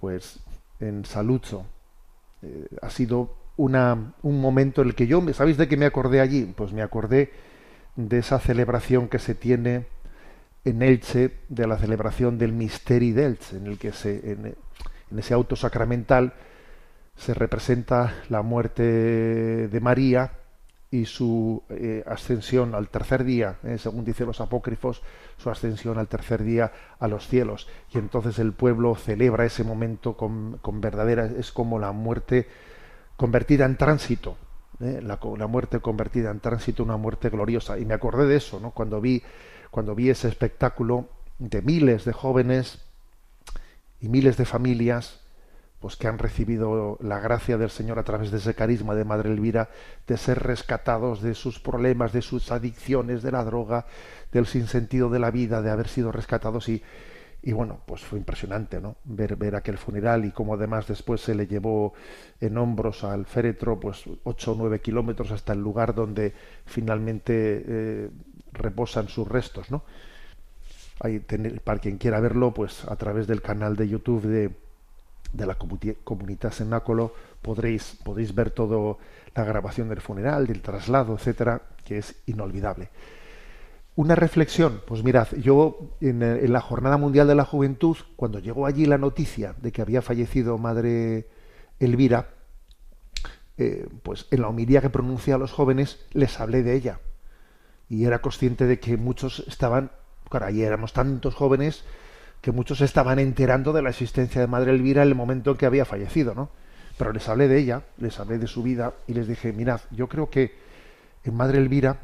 pues 0.00 0.38
en 0.80 1.04
Saluzzo, 1.06 1.64
eh, 2.42 2.66
ha 2.82 2.90
sido 2.90 3.34
una, 3.56 4.12
un 4.22 4.40
momento 4.40 4.82
en 4.82 4.88
el 4.88 4.94
que 4.94 5.06
yo, 5.06 5.22
¿sabéis 5.32 5.56
de 5.56 5.68
qué 5.68 5.78
me 5.78 5.86
acordé 5.86 6.20
allí? 6.20 6.44
Pues 6.44 6.72
me 6.72 6.82
acordé 6.82 7.32
de 7.96 8.18
esa 8.18 8.38
celebración 8.38 9.08
que 9.08 9.18
se 9.18 9.34
tiene 9.34 9.86
en 10.66 10.82
Elche, 10.82 11.32
de 11.48 11.66
la 11.66 11.78
celebración 11.78 12.36
del 12.36 12.52
Misteri 12.52 13.12
de 13.12 13.24
Elche, 13.26 13.56
en 13.56 13.66
el 13.66 13.78
que 13.78 13.92
se, 13.92 14.30
en, 14.30 14.54
en 15.10 15.18
ese 15.18 15.32
auto 15.32 15.56
sacramental, 15.56 16.34
se 17.20 17.34
representa 17.34 18.14
la 18.30 18.40
muerte 18.40 18.82
de 18.82 19.80
María 19.80 20.32
y 20.90 21.04
su 21.04 21.62
eh, 21.68 22.02
ascensión 22.06 22.74
al 22.74 22.88
tercer 22.88 23.24
día, 23.24 23.58
eh, 23.62 23.76
según 23.76 24.06
dicen 24.06 24.26
los 24.26 24.40
apócrifos, 24.40 25.02
su 25.36 25.50
ascensión 25.50 25.98
al 25.98 26.08
tercer 26.08 26.42
día 26.42 26.72
a 26.98 27.08
los 27.08 27.28
cielos. 27.28 27.68
Y 27.92 27.98
entonces 27.98 28.38
el 28.38 28.54
pueblo 28.54 28.94
celebra 28.94 29.44
ese 29.44 29.64
momento 29.64 30.16
con, 30.16 30.58
verdadera, 30.80 31.26
es 31.26 31.52
como 31.52 31.78
la 31.78 31.92
muerte 31.92 32.48
convertida 33.18 33.66
en 33.66 33.76
tránsito, 33.76 34.38
eh, 34.80 35.00
la, 35.02 35.20
la, 35.36 35.46
muerte 35.46 35.80
convertida 35.80 36.30
en 36.30 36.40
tránsito, 36.40 36.82
una 36.82 36.96
muerte 36.96 37.28
gloriosa. 37.28 37.78
Y 37.78 37.84
me 37.84 37.94
acordé 37.94 38.26
de 38.26 38.36
eso, 38.36 38.60
¿no? 38.60 38.70
Cuando 38.70 38.98
vi, 39.00 39.22
cuando 39.70 39.94
vi 39.94 40.08
ese 40.08 40.26
espectáculo 40.26 41.06
de 41.38 41.60
miles 41.60 42.06
de 42.06 42.14
jóvenes 42.14 42.78
y 44.00 44.08
miles 44.08 44.38
de 44.38 44.46
familias 44.46 45.20
pues 45.80 45.96
que 45.96 46.06
han 46.06 46.18
recibido 46.18 46.98
la 47.00 47.18
gracia 47.20 47.56
del 47.56 47.70
Señor 47.70 47.98
a 47.98 48.04
través 48.04 48.30
de 48.30 48.36
ese 48.36 48.54
carisma 48.54 48.94
de 48.94 49.06
Madre 49.06 49.30
Elvira, 49.30 49.70
de 50.06 50.18
ser 50.18 50.42
rescatados 50.42 51.22
de 51.22 51.34
sus 51.34 51.58
problemas, 51.58 52.12
de 52.12 52.20
sus 52.20 52.52
adicciones, 52.52 53.22
de 53.22 53.32
la 53.32 53.44
droga, 53.44 53.86
del 54.30 54.46
sinsentido 54.46 55.08
de 55.08 55.18
la 55.18 55.30
vida, 55.30 55.62
de 55.62 55.70
haber 55.70 55.88
sido 55.88 56.12
rescatados 56.12 56.68
y, 56.68 56.82
y 57.42 57.52
bueno, 57.52 57.80
pues 57.86 58.02
fue 58.02 58.18
impresionante, 58.18 58.78
¿no? 58.78 58.96
Ver, 59.04 59.36
ver 59.36 59.56
aquel 59.56 59.78
funeral 59.78 60.26
y 60.26 60.32
cómo 60.32 60.54
además 60.54 60.86
después 60.86 61.22
se 61.22 61.34
le 61.34 61.46
llevó 61.46 61.94
en 62.40 62.58
hombros 62.58 63.02
al 63.02 63.24
féretro, 63.24 63.80
pues 63.80 64.04
ocho 64.24 64.52
o 64.52 64.54
nueve 64.56 64.80
kilómetros 64.80 65.30
hasta 65.30 65.54
el 65.54 65.60
lugar 65.60 65.94
donde 65.94 66.34
finalmente 66.66 67.64
eh, 67.66 68.10
reposan 68.52 69.08
sus 69.08 69.26
restos, 69.26 69.70
¿no? 69.70 69.82
Para 71.64 71.78
quien 71.78 71.96
quiera 71.96 72.20
verlo, 72.20 72.52
pues 72.52 72.84
a 72.86 72.96
través 72.96 73.26
del 73.26 73.40
canal 73.40 73.74
de 73.74 73.88
YouTube 73.88 74.26
de 74.26 74.50
de 75.32 75.46
la 75.46 75.56
comunidad 75.56 76.50
cenáculo 76.50 77.14
podréis, 77.42 77.96
podéis 78.02 78.34
ver 78.34 78.50
toda 78.50 78.96
la 79.34 79.44
grabación 79.44 79.88
del 79.88 80.00
funeral, 80.00 80.46
del 80.46 80.62
traslado, 80.62 81.14
etcétera, 81.14 81.62
que 81.84 81.98
es 81.98 82.16
inolvidable. 82.26 82.90
Una 83.96 84.14
reflexión, 84.14 84.82
pues 84.86 85.02
mirad, 85.02 85.28
yo 85.42 85.96
en, 86.00 86.52
la 86.52 86.60
Jornada 86.60 86.96
Mundial 86.96 87.26
de 87.28 87.34
la 87.34 87.44
Juventud, 87.44 87.96
cuando 88.16 88.38
llegó 88.38 88.66
allí 88.66 88.86
la 88.86 88.98
noticia 88.98 89.54
de 89.60 89.72
que 89.72 89.82
había 89.82 90.00
fallecido 90.00 90.58
Madre 90.58 91.28
Elvira, 91.80 92.28
eh, 93.58 93.88
pues 94.02 94.26
en 94.30 94.40
la 94.40 94.48
homilía 94.48 94.80
que 94.80 94.90
pronuncia 94.90 95.34
a 95.34 95.38
los 95.38 95.52
jóvenes 95.52 95.98
les 96.12 96.40
hablé 96.40 96.62
de 96.62 96.76
ella. 96.76 97.00
Y 97.88 98.04
era 98.04 98.20
consciente 98.22 98.66
de 98.66 98.78
que 98.78 98.96
muchos 98.96 99.44
estaban, 99.48 99.90
claro, 100.30 100.46
éramos 100.46 100.92
tantos 100.92 101.34
jóvenes, 101.34 101.84
que 102.40 102.52
muchos 102.52 102.80
estaban 102.80 103.18
enterando 103.18 103.72
de 103.72 103.82
la 103.82 103.90
existencia 103.90 104.40
de 104.40 104.46
Madre 104.46 104.72
Elvira 104.72 105.02
en 105.02 105.08
el 105.08 105.14
momento 105.14 105.50
en 105.52 105.56
que 105.56 105.66
había 105.66 105.84
fallecido, 105.84 106.34
¿no? 106.34 106.50
Pero 106.96 107.12
les 107.12 107.28
hablé 107.28 107.48
de 107.48 107.58
ella, 107.58 107.82
les 107.98 108.18
hablé 108.18 108.38
de 108.38 108.46
su 108.46 108.62
vida 108.62 108.94
y 109.06 109.14
les 109.14 109.26
dije, 109.26 109.52
mirad, 109.52 109.80
yo 109.90 110.08
creo 110.08 110.30
que 110.30 110.54
en 111.24 111.34
Madre 111.34 111.58
Elvira 111.58 111.98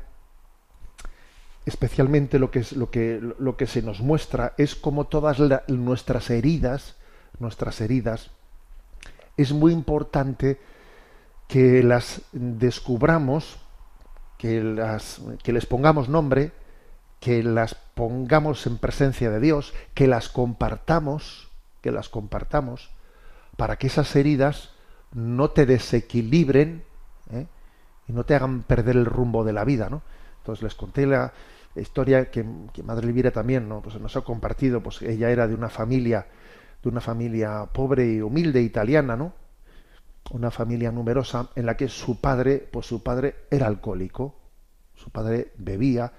especialmente 1.67 2.39
lo 2.39 2.51
que, 2.51 2.61
es, 2.61 2.73
lo 2.73 2.91
que, 2.91 3.21
lo 3.39 3.57
que 3.57 3.67
se 3.67 3.83
nos 3.83 4.01
muestra 4.01 4.55
es 4.57 4.77
como 4.77 5.07
todas 5.07 5.39
nuestras 5.67 6.31
heridas, 6.31 6.95
nuestras 7.41 7.81
heridas, 7.81 8.31
es 9.37 9.53
muy 9.53 9.73
importante 9.73 10.59
que 11.49 11.83
las 11.83 12.23
descubramos, 12.33 13.59
que, 14.39 14.63
las, 14.63 15.21
que 15.43 15.53
les 15.53 15.67
pongamos 15.67 16.09
nombre, 16.09 16.53
que 17.27 17.43
las 17.43 17.75
pongamos 17.75 18.69
en 18.69 18.79
presencia 18.79 19.31
de 19.31 19.41
Dios, 19.41 19.75
que 19.95 20.07
las 20.07 20.29
compartamos, 20.29 21.49
que 21.81 21.91
las 21.91 22.09
compartamos, 22.09 22.91
para 23.57 23.79
que 23.79 23.89
esas 23.89 24.15
heridas 24.15 24.71
no 25.13 25.51
te 25.51 25.67
desequilibren 25.67 26.85
¿eh? 27.33 27.49
y 28.07 28.13
no 28.13 28.23
te 28.23 28.37
hagan 28.37 28.63
perder 28.63 28.95
el 28.95 29.07
rumbo 29.07 29.43
de 29.43 29.53
la 29.53 29.65
vida, 29.65 29.91
¿no? 29.91 30.03
Entonces 30.39 30.63
les 30.63 30.77
conté 30.77 31.05
la 31.05 31.33
historia 31.75 32.31
que, 32.31 32.45
Madre 32.85 33.09
Elvira 33.09 33.33
también, 33.33 33.69
¿no? 33.69 33.83
Pues 33.83 34.01
nos 34.01 34.17
ha 34.17 34.21
compartido, 34.21 34.81
pues 34.81 35.03
ella 35.03 35.29
era 35.31 35.49
de 35.49 35.55
una 35.57 35.69
familia, 35.69 36.29
de 36.81 36.89
una 36.89 37.01
familia 37.01 37.69
pobre 37.73 38.07
y 38.07 38.21
humilde 38.21 38.63
italiana, 38.63 39.17
¿no? 39.17 39.33
Una 40.31 40.53
familia 40.53 40.93
numerosa 40.93 41.49
en 41.57 41.67
la 41.67 41.77
que 41.77 41.89
su 41.89 42.21
padre, 42.21 42.69
pues 42.71 42.87
su 42.87 43.03
padre 43.03 43.35
era 43.51 43.67
alcohólico, 43.67 44.37
su 44.95 45.11
padre 45.11 45.51
bebía, 45.59 46.13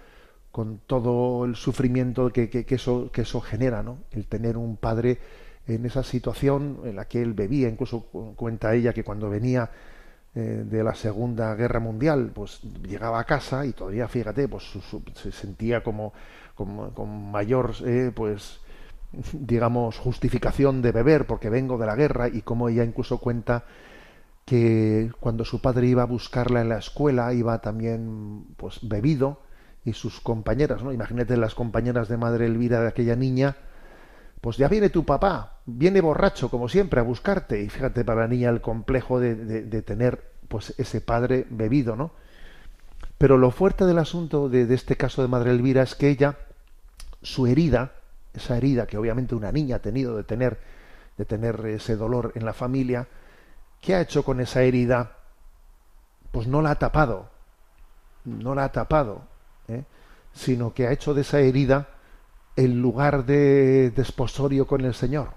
con 0.57 0.79
todo 0.87 1.45
el 1.45 1.55
sufrimiento 1.55 2.33
que, 2.33 2.65
eso, 2.67 3.11
que 3.11 3.21
eso 3.21 3.41
genera, 3.41 3.83
¿no? 3.83 3.99
El 4.09 4.25
tener 4.25 4.57
un 4.57 4.75
padre 4.75 5.19
en 5.67 5.85
esa 5.85 6.01
situación 6.01 6.79
en 6.83 6.95
la 6.95 7.05
que 7.05 7.21
él 7.21 7.35
bebía, 7.35 7.69
incluso 7.69 8.05
cuenta 8.35 8.73
ella 8.73 8.91
que 8.91 9.03
cuando 9.03 9.29
venía 9.29 9.69
eh, 10.33 10.63
de 10.67 10.83
la 10.83 10.95
Segunda 10.95 11.53
Guerra 11.53 11.79
Mundial, 11.79 12.31
pues 12.33 12.61
llegaba 12.81 13.19
a 13.19 13.25
casa 13.25 13.67
y 13.67 13.73
todavía, 13.73 14.07
fíjate, 14.07 14.47
pues 14.47 14.63
se 15.13 15.31
sentía 15.31 15.83
como, 15.83 16.11
con 16.55 17.29
mayor, 17.29 17.75
eh, 17.85 18.11
pues 18.15 18.59
digamos, 19.33 19.99
justificación 19.99 20.81
de 20.81 20.91
beber 20.91 21.27
porque 21.27 21.51
vengo 21.51 21.77
de 21.77 21.85
la 21.85 21.95
guerra 21.95 22.29
y 22.29 22.41
como 22.41 22.67
ella 22.69 22.83
incluso 22.83 23.19
cuenta 23.19 23.65
que 24.43 25.11
cuando 25.19 25.45
su 25.45 25.61
padre 25.61 25.85
iba 25.85 26.01
a 26.01 26.07
buscarla 26.07 26.61
en 26.61 26.69
la 26.69 26.79
escuela 26.79 27.31
iba 27.31 27.61
también 27.61 28.47
pues 28.57 28.79
bebido 28.81 29.45
y 29.87 29.93
sus 29.93 30.19
compañeras, 30.19 30.83
¿no? 30.83 30.91
Imagínate 30.91 31.37
las 31.37 31.55
compañeras 31.55 32.09
de 32.09 32.17
Madre 32.17 32.45
Elvira 32.45 32.81
de 32.81 32.89
aquella 32.89 33.15
niña, 33.15 33.55
pues 34.41 34.57
ya 34.57 34.67
viene 34.67 34.89
tu 34.89 35.05
papá, 35.05 35.59
viene 35.65 36.01
borracho 36.01 36.49
como 36.49 36.67
siempre 36.67 36.99
a 36.99 37.03
buscarte. 37.03 37.61
Y 37.61 37.69
fíjate 37.69 38.03
para 38.03 38.23
la 38.23 38.27
niña 38.27 38.49
el 38.49 38.59
complejo 38.59 39.21
de, 39.21 39.35
de, 39.35 39.81
tener 39.83 40.29
pues 40.49 40.73
ese 40.77 40.99
padre 40.99 41.47
bebido, 41.49 41.95
¿no? 41.95 42.11
Pero 43.17 43.37
lo 43.37 43.49
fuerte 43.49 43.85
del 43.85 43.97
asunto 43.97 44.49
de, 44.49 44.65
de, 44.65 44.75
este 44.75 44.97
caso 44.97 45.21
de 45.21 45.29
Madre 45.29 45.51
Elvira 45.51 45.83
es 45.83 45.95
que 45.95 46.09
ella, 46.09 46.37
su 47.21 47.47
herida, 47.47 47.93
esa 48.33 48.57
herida 48.57 48.87
que 48.87 48.97
obviamente 48.97 49.35
una 49.35 49.53
niña 49.53 49.77
ha 49.77 49.81
tenido 49.81 50.17
de 50.17 50.25
tener, 50.25 50.59
de 51.17 51.23
tener 51.23 51.65
ese 51.65 51.95
dolor 51.95 52.33
en 52.35 52.43
la 52.43 52.53
familia, 52.53 53.07
¿qué 53.79 53.95
ha 53.95 54.01
hecho 54.01 54.23
con 54.23 54.41
esa 54.41 54.63
herida? 54.63 55.13
Pues 56.33 56.45
no 56.45 56.61
la 56.61 56.71
ha 56.71 56.75
tapado, 56.75 57.29
no 58.25 58.53
la 58.53 58.65
ha 58.65 58.71
tapado, 58.73 59.36
¿eh? 59.67 59.83
sino 60.33 60.73
que 60.73 60.87
ha 60.87 60.91
hecho 60.91 61.13
de 61.13 61.21
esa 61.21 61.39
herida 61.39 61.89
el 62.55 62.81
lugar 62.81 63.25
de 63.25 63.91
desposorio 63.91 64.67
con 64.67 64.81
el 64.81 64.93
Señor. 64.93 65.29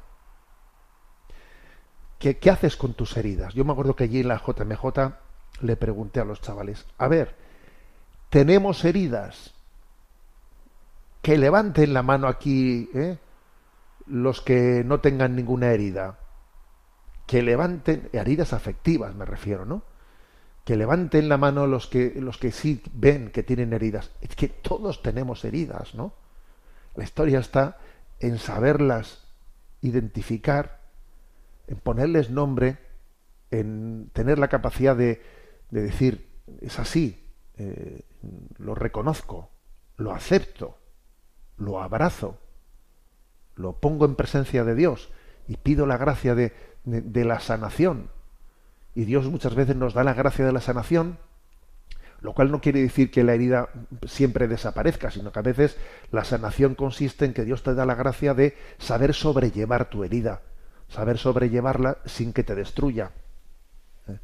¿Qué, 2.19 2.39
¿Qué, 2.39 2.51
haces 2.51 2.77
con 2.77 2.95
tus 2.95 3.17
heridas? 3.17 3.55
Yo 3.55 3.65
me 3.65 3.73
acuerdo 3.73 3.97
que 3.97 4.05
allí 4.05 4.21
en 4.21 4.29
la 4.29 4.39
JMJ 4.39 5.15
le 5.63 5.77
pregunté 5.77 6.21
a 6.21 6.25
los 6.25 6.41
chavales, 6.41 6.87
a 6.99 7.09
ver, 7.09 7.35
tenemos 8.29 8.85
heridas, 8.85 9.55
que 11.23 11.37
levanten 11.37 11.93
la 11.93 12.03
mano 12.03 12.29
aquí 12.29 12.89
¿eh? 12.95 13.19
los 14.07 14.41
que 14.41 14.83
no 14.85 15.01
tengan 15.01 15.37
ninguna 15.37 15.71
herida, 15.71 16.19
que 17.27 17.43
levanten 17.43 18.09
heridas 18.13 18.53
afectivas, 18.53 19.15
me 19.15 19.25
refiero, 19.25 19.65
¿no? 19.65 19.83
Que 20.71 20.77
levanten 20.77 21.29
la 21.29 21.37
mano 21.37 21.67
los 21.67 21.89
que 21.89 22.15
los 22.21 22.39
que 22.39 22.53
sí 22.53 22.81
ven 22.93 23.33
que 23.33 23.43
tienen 23.43 23.73
heridas. 23.73 24.13
Es 24.21 24.37
que 24.37 24.47
todos 24.47 25.03
tenemos 25.03 25.45
heridas, 25.45 25.97
¿no? 25.97 26.15
La 26.95 27.03
historia 27.03 27.41
está 27.41 27.79
en 28.21 28.39
saberlas 28.39 29.25
identificar, 29.81 30.79
en 31.67 31.79
ponerles 31.79 32.31
nombre, 32.31 32.79
en 33.51 34.11
tener 34.13 34.39
la 34.39 34.47
capacidad 34.47 34.95
de, 34.95 35.21
de 35.71 35.83
decir, 35.83 36.29
es 36.61 36.79
así, 36.79 37.21
eh, 37.57 38.03
lo 38.59 38.77
reconozco, 38.77 39.51
lo 39.97 40.13
acepto, 40.13 40.79
lo 41.57 41.83
abrazo, 41.83 42.39
lo 43.57 43.81
pongo 43.81 44.05
en 44.05 44.15
presencia 44.15 44.63
de 44.63 44.77
Dios 44.77 45.11
y 45.49 45.57
pido 45.57 45.85
la 45.85 45.97
gracia 45.97 46.37
de, 46.37 46.53
de, 46.85 47.01
de 47.01 47.25
la 47.25 47.41
sanación. 47.41 48.09
Y 49.01 49.07
Dios 49.07 49.25
muchas 49.31 49.55
veces 49.55 49.77
nos 49.77 49.95
da 49.95 50.05
la 50.05 50.13
gracia 50.13 50.45
de 50.45 50.53
la 50.53 50.61
sanación 50.61 51.17
lo 52.21 52.35
cual 52.35 52.51
no 52.51 52.61
quiere 52.61 52.83
decir 52.83 53.11
que 53.11 53.25
la 53.25 53.33
herida 53.33 53.71
siempre 54.07 54.47
desaparezca, 54.47 55.11
sino 55.11 55.33
que 55.33 55.39
a 55.39 55.43
veces 55.43 55.79
la 56.13 56.23
sanación 56.23 56.75
consiste 56.75 57.25
en 57.25 57.33
que 57.33 57.47
Dios 57.47 57.63
te 57.63 57.73
da 57.73 57.87
la 57.87 57.95
gracia 57.95 58.35
de 58.35 58.59
saber 58.77 59.15
sobrellevar 59.15 59.89
tu 59.89 60.05
herida, 60.05 60.43
saber 60.91 61.17
sobrellevarla 61.17 61.97
sin 62.05 62.35
que 62.35 62.45
te 62.45 62.55
destruya. 62.55 63.13
¿Eh? 64.07 64.19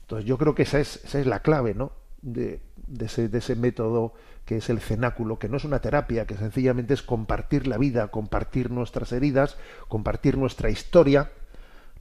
Entonces 0.00 0.26
yo 0.26 0.38
creo 0.38 0.56
que 0.56 0.64
esa 0.64 0.80
es, 0.80 1.04
esa 1.04 1.20
es 1.20 1.26
la 1.26 1.38
clave, 1.38 1.72
¿no? 1.74 1.92
De, 2.20 2.58
de, 2.88 3.06
ese, 3.06 3.28
de 3.28 3.38
ese 3.38 3.54
método 3.54 4.12
que 4.44 4.56
es 4.56 4.68
el 4.68 4.80
cenáculo, 4.80 5.38
que 5.38 5.48
no 5.48 5.56
es 5.56 5.64
una 5.64 5.78
terapia, 5.78 6.26
que 6.26 6.34
sencillamente 6.34 6.94
es 6.94 7.02
compartir 7.02 7.68
la 7.68 7.78
vida, 7.78 8.08
compartir 8.08 8.72
nuestras 8.72 9.12
heridas, 9.12 9.56
compartir 9.86 10.36
nuestra 10.36 10.68
historia, 10.68 11.30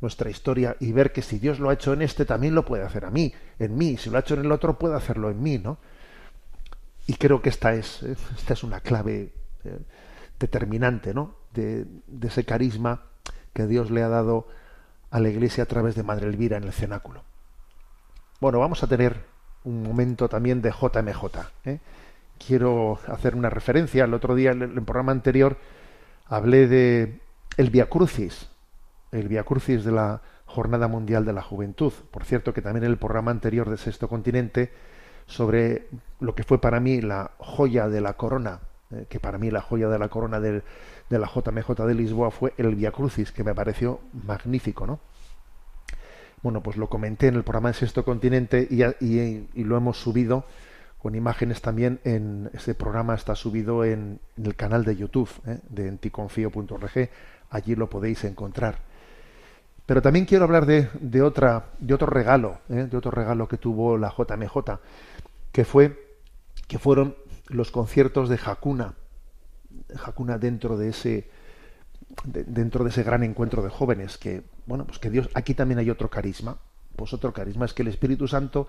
nuestra 0.04 0.30
historia 0.30 0.76
y 0.82 0.92
ver 0.92 1.14
que 1.14 1.22
si 1.22 1.40
Dios 1.40 1.60
lo 1.60 1.70
ha 1.70 1.74
hecho 1.74 1.94
en 1.94 2.02
este, 2.02 2.26
también 2.26 2.54
lo 2.54 2.66
puede 2.66 2.84
hacer 2.84 3.06
a 3.06 3.10
mí, 3.10 3.34
en 3.58 3.76
mí, 3.76 3.98
si 3.98 4.10
lo 4.10 4.18
ha 4.18 4.20
hecho 4.20 4.36
en 4.36 4.42
el 4.42 4.52
otro, 4.52 4.78
puede 4.78 4.96
hacerlo 4.96 5.32
en 5.32 5.42
mí, 5.42 5.58
¿no? 5.58 5.78
Y 7.08 7.16
creo 7.16 7.42
que 7.42 7.50
esta 7.50 7.74
es, 7.74 8.04
esta 8.04 8.54
es 8.54 8.64
una 8.64 8.82
clave 8.82 9.34
eh, 9.64 9.80
determinante, 10.40 11.14
¿no? 11.14 11.36
De, 11.54 11.86
ese 12.22 12.44
carisma 12.44 13.04
que 13.54 13.66
Dios 13.66 13.92
le 13.92 14.04
ha 14.04 14.10
dado 14.10 14.48
a 15.10 15.20
la 15.20 15.30
Iglesia 15.30 15.64
a 15.64 15.68
través 15.68 15.96
de 15.96 16.04
Madre 16.04 16.28
Elvira 16.28 16.58
en 16.58 16.66
el 16.66 16.74
cenáculo. 16.74 17.24
Bueno, 18.42 18.60
vamos 18.60 18.84
a 18.84 18.88
tener 18.88 19.24
un 19.64 19.84
momento 19.84 20.28
también 20.28 20.62
de 20.62 20.72
JMJ. 20.72 21.24
¿eh? 21.66 21.80
Quiero 22.46 23.00
hacer 23.08 23.36
una 23.36 23.50
referencia. 23.50 24.04
El 24.04 24.14
otro 24.14 24.36
día, 24.36 24.52
en 24.52 24.64
el 24.64 24.82
programa 24.84 25.14
anterior, 25.14 25.58
hablé 26.26 26.68
de 26.68 27.22
el 27.56 27.70
Via 27.70 27.88
el 29.14 29.28
Via 29.28 29.44
Crucis 29.44 29.84
de 29.84 29.92
la 29.92 30.22
Jornada 30.46 30.88
Mundial 30.88 31.26
de 31.26 31.34
la 31.34 31.42
Juventud. 31.42 31.94
Por 32.12 32.26
cierto, 32.26 32.54
que 32.54 32.62
también 32.62 32.84
en 32.86 32.92
el 32.92 32.98
programa 32.98 33.32
anterior 33.32 33.70
de 33.70 33.78
Sexto 33.78 34.08
Continente, 34.08 34.72
sobre 35.26 35.88
lo 36.20 36.36
que 36.36 36.44
fue 36.44 36.60
para 36.60 36.80
mí 36.80 37.02
la 37.02 37.32
joya 37.38 37.88
de 37.88 38.02
la 38.02 38.14
corona, 38.14 38.60
eh, 38.92 39.06
que 39.10 39.20
para 39.20 39.38
mí 39.38 39.50
la 39.52 39.62
joya 39.62 39.88
de 39.88 40.00
la 40.00 40.10
corona 40.10 40.40
del, 40.40 40.64
de 41.10 41.20
la 41.20 41.28
JMJ 41.28 41.86
de 41.86 41.96
Lisboa 41.96 42.32
fue 42.32 42.54
el 42.58 42.76
Via 42.76 42.92
Crucis, 42.92 43.32
que 43.32 43.44
me 43.44 43.56
pareció 43.56 44.00
magnífico, 44.26 44.86
¿no? 44.86 45.00
Bueno, 46.42 46.62
pues 46.62 46.76
lo 46.76 46.90
comenté 46.90 47.28
en 47.28 47.36
el 47.36 47.44
programa 47.44 47.70
de 47.70 47.76
Sexto 47.76 48.04
Continente 48.04 48.68
y, 48.70 48.84
y, 48.84 49.64
lo 49.64 49.78
hemos 49.78 49.98
subido 49.98 50.46
con 50.98 51.16
imágenes 51.16 51.62
también 51.62 52.02
en 52.04 52.50
ese 52.54 52.76
programa 52.76 53.16
está 53.16 53.34
subido 53.36 53.86
en, 53.86 54.20
en 54.38 54.46
el 54.46 54.56
canal 54.56 54.84
de 54.84 54.98
YouTube 54.98 55.30
¿eh? 55.48 55.60
de 55.70 55.88
enticonfío.org 55.88 57.10
allí 57.50 57.76
lo 57.76 57.90
podéis 57.90 58.26
encontrar 58.26 58.80
pero 59.86 60.02
también 60.02 60.26
quiero 60.26 60.46
hablar 60.46 60.66
de, 60.66 60.90
de, 61.00 61.22
otra, 61.22 61.72
de 61.80 61.94
otro 61.94 62.08
regalo, 62.08 62.60
¿eh? 62.70 62.88
de 62.90 62.98
otro 62.98 63.12
regalo 63.12 63.48
que 63.48 63.58
tuvo 63.58 63.98
la 63.98 64.14
JMJ, 64.16 64.80
que 65.52 65.66
fue 65.66 66.04
que 66.68 66.80
fueron 66.80 67.16
los 67.48 67.72
conciertos 67.72 68.30
de 68.30 68.40
Hakuna, 68.44 68.96
Hakuna 70.04 70.38
dentro 70.38 70.78
de 70.78 70.90
ese 70.90 71.30
de, 72.26 72.44
dentro 72.46 72.84
de 72.84 72.90
ese 72.90 73.04
gran 73.04 73.24
encuentro 73.24 73.64
de 73.64 73.70
jóvenes 73.70 74.18
que 74.18 74.44
bueno 74.66 74.86
pues 74.86 75.00
que 75.00 75.10
Dios 75.10 75.30
aquí 75.34 75.54
también 75.54 75.80
hay 75.80 75.90
otro 75.90 76.10
carisma 76.10 76.60
pues 76.96 77.14
otro 77.14 77.34
carisma 77.34 77.66
es 77.66 77.74
que 77.74 77.82
el 77.82 77.88
Espíritu 77.88 78.28
Santo 78.28 78.68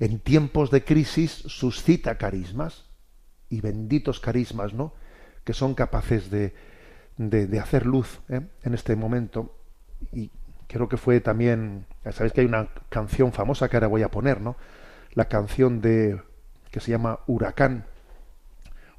en 0.00 0.18
tiempos 0.18 0.70
de 0.70 0.82
crisis 0.84 1.30
suscita 1.30 2.16
carismas 2.18 2.86
y 3.48 3.60
benditos 3.60 4.18
carismas 4.18 4.72
no 4.72 4.94
que 5.44 5.52
son 5.52 5.74
capaces 5.74 6.30
de, 6.30 6.54
de, 7.16 7.46
de 7.46 7.60
hacer 7.60 7.86
luz 7.86 8.20
¿eh? 8.28 8.40
en 8.62 8.74
este 8.74 8.96
momento 8.96 9.54
y 10.12 10.30
creo 10.66 10.88
que 10.88 10.96
fue 10.96 11.20
también, 11.20 11.86
sabéis 12.12 12.32
que 12.32 12.40
hay 12.42 12.46
una 12.46 12.68
canción 12.88 13.32
famosa 13.32 13.68
que 13.68 13.76
ahora 13.76 13.86
voy 13.86 14.02
a 14.02 14.10
poner, 14.10 14.40
¿no? 14.40 14.56
La 15.14 15.26
canción 15.26 15.80
de 15.80 16.20
que 16.70 16.80
se 16.80 16.90
llama 16.90 17.20
Huracán. 17.26 17.84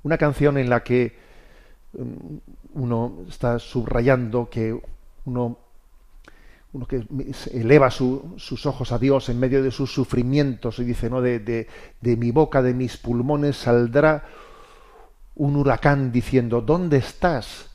Una 0.03 0.17
canción 0.17 0.57
en 0.57 0.69
la 0.69 0.83
que 0.83 1.17
um, 1.93 2.39
uno 2.73 3.19
está 3.27 3.59
subrayando 3.59 4.49
que 4.49 4.79
uno, 5.25 5.57
uno 6.73 6.87
que 6.87 7.05
eleva 7.51 7.91
su, 7.91 8.33
sus 8.37 8.65
ojos 8.65 8.91
a 8.91 8.99
Dios 8.99 9.29
en 9.29 9.39
medio 9.39 9.61
de 9.61 9.71
sus 9.71 9.93
sufrimientos 9.93 10.79
y 10.79 10.85
dice, 10.85 11.09
¿no? 11.09 11.21
De, 11.21 11.39
de, 11.39 11.67
de 12.01 12.17
mi 12.17 12.31
boca, 12.31 12.61
de 12.61 12.73
mis 12.73 12.97
pulmones 12.97 13.57
saldrá 13.57 14.23
un 15.37 15.55
huracán 15.55 16.11
diciendo, 16.11 16.61
¿dónde 16.61 16.97
estás 16.97 17.69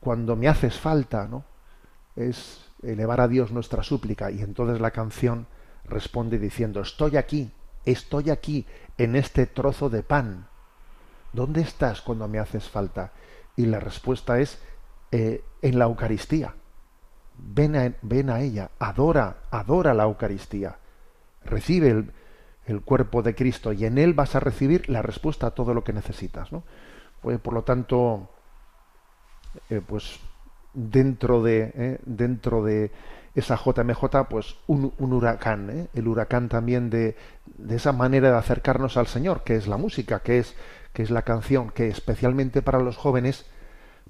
cuando 0.00 0.36
me 0.36 0.48
haces 0.48 0.78
falta? 0.78 1.26
¿no? 1.26 1.44
Es 2.16 2.61
elevar 2.82 3.20
a 3.20 3.28
Dios 3.28 3.52
nuestra 3.52 3.82
súplica 3.82 4.30
y 4.30 4.42
entonces 4.42 4.80
la 4.80 4.90
canción 4.90 5.46
responde 5.84 6.38
diciendo, 6.38 6.80
estoy 6.80 7.16
aquí, 7.16 7.52
estoy 7.84 8.30
aquí 8.30 8.66
en 8.98 9.16
este 9.16 9.46
trozo 9.46 9.88
de 9.90 10.02
pan. 10.02 10.48
¿Dónde 11.32 11.62
estás 11.62 12.02
cuando 12.02 12.28
me 12.28 12.38
haces 12.38 12.68
falta? 12.68 13.12
Y 13.56 13.66
la 13.66 13.80
respuesta 13.80 14.38
es 14.38 14.60
eh, 15.10 15.42
en 15.62 15.78
la 15.78 15.86
Eucaristía. 15.86 16.54
Ven 17.38 17.76
a, 17.76 17.94
ven 18.02 18.30
a 18.30 18.40
ella, 18.40 18.70
adora, 18.78 19.44
adora 19.50 19.94
la 19.94 20.04
Eucaristía. 20.04 20.76
recibe 21.44 21.88
el, 21.88 22.12
el 22.66 22.82
cuerpo 22.82 23.22
de 23.22 23.34
Cristo 23.34 23.72
y 23.72 23.84
en 23.84 23.98
él 23.98 24.14
vas 24.14 24.34
a 24.34 24.40
recibir 24.40 24.88
la 24.88 25.02
respuesta 25.02 25.48
a 25.48 25.50
todo 25.52 25.74
lo 25.74 25.82
que 25.82 25.92
necesitas. 25.92 26.52
¿no? 26.52 26.64
Pues, 27.20 27.40
por 27.40 27.54
lo 27.54 27.62
tanto, 27.62 28.28
eh, 29.70 29.80
pues 29.86 30.20
dentro 30.74 31.42
de, 31.42 31.72
eh, 31.74 31.98
dentro 32.04 32.62
de 32.62 32.90
esa 33.34 33.56
JMJ, 33.56 34.28
pues 34.28 34.56
un, 34.66 34.92
huracán, 34.98 35.70
¿eh? 35.70 35.86
el 35.94 36.08
huracán 36.08 36.48
también 36.48 36.90
de, 36.90 37.16
de, 37.56 37.76
esa 37.76 37.92
manera 37.92 38.30
de 38.30 38.36
acercarnos 38.36 38.96
al 38.96 39.06
Señor, 39.06 39.42
que 39.42 39.56
es 39.56 39.66
la 39.66 39.78
música, 39.78 40.20
que 40.20 40.38
es, 40.38 40.54
que 40.92 41.02
es 41.02 41.10
la 41.10 41.22
canción, 41.22 41.70
que 41.70 41.88
especialmente 41.88 42.60
para 42.60 42.80
los 42.80 42.96
jóvenes, 42.96 43.46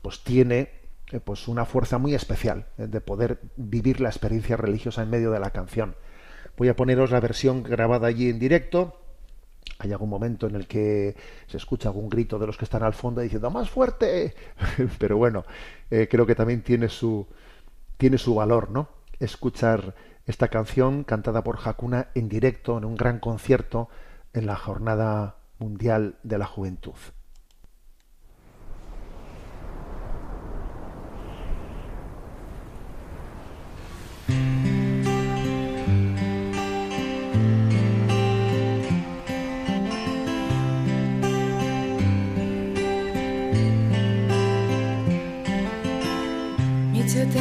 pues 0.03 0.25
tiene 0.25 0.71
pues 1.25 1.47
una 1.47 1.67
fuerza 1.67 1.99
muy 1.99 2.15
especial 2.15 2.67
de 2.79 3.01
poder 3.01 3.39
vivir 3.57 4.01
la 4.01 4.09
experiencia 4.09 4.57
religiosa 4.57 5.03
en 5.03 5.11
medio 5.11 5.31
de 5.31 5.41
la 5.41 5.51
canción. 5.51 5.95
Voy 6.57 6.69
a 6.69 6.77
poneros 6.77 7.11
la 7.11 7.21
versión 7.21 7.63
grabada 7.63 8.09
allí 8.09 8.29
en 8.29 8.39
directo. 8.39 9.02
Hay 9.79 9.91
algún 9.93 10.11
momento 10.11 10.47
en 10.47 10.55
el 10.55 10.67
que 10.67 11.17
se 11.47 11.57
escucha 11.57 11.89
algún 11.89 12.09
grito 12.09 12.39
de 12.39 12.47
los 12.47 12.57
que 12.57 12.65
están 12.65 12.83
al 12.83 12.95
fondo 12.95 13.21
diciendo 13.21 13.51
¡Más 13.51 13.69
fuerte! 13.69 14.35
Pero 14.99 15.17
bueno, 15.17 15.45
eh, 15.91 16.09
creo 16.11 16.27
que 16.27 16.35
también 16.35 16.63
tiene 16.63 16.89
su, 16.89 17.27
tiene 17.97 18.19
su 18.19 18.35
valor, 18.35 18.71
¿no? 18.71 18.89
Escuchar 19.19 19.95
esta 20.27 20.49
canción 20.49 21.05
cantada 21.05 21.43
por 21.43 21.59
Hakuna 21.65 22.09
en 22.15 22.29
directo 22.29 22.79
en 22.79 22.85
un 22.85 22.97
gran 22.97 23.19
concierto 23.19 23.89
en 24.33 24.47
la 24.47 24.57
Jornada 24.57 25.37
Mundial 25.59 26.17
de 26.23 26.39
la 26.39 26.47
Juventud. 26.47 26.95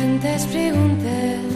Tantas 0.02 0.47
preguntas 0.47 1.51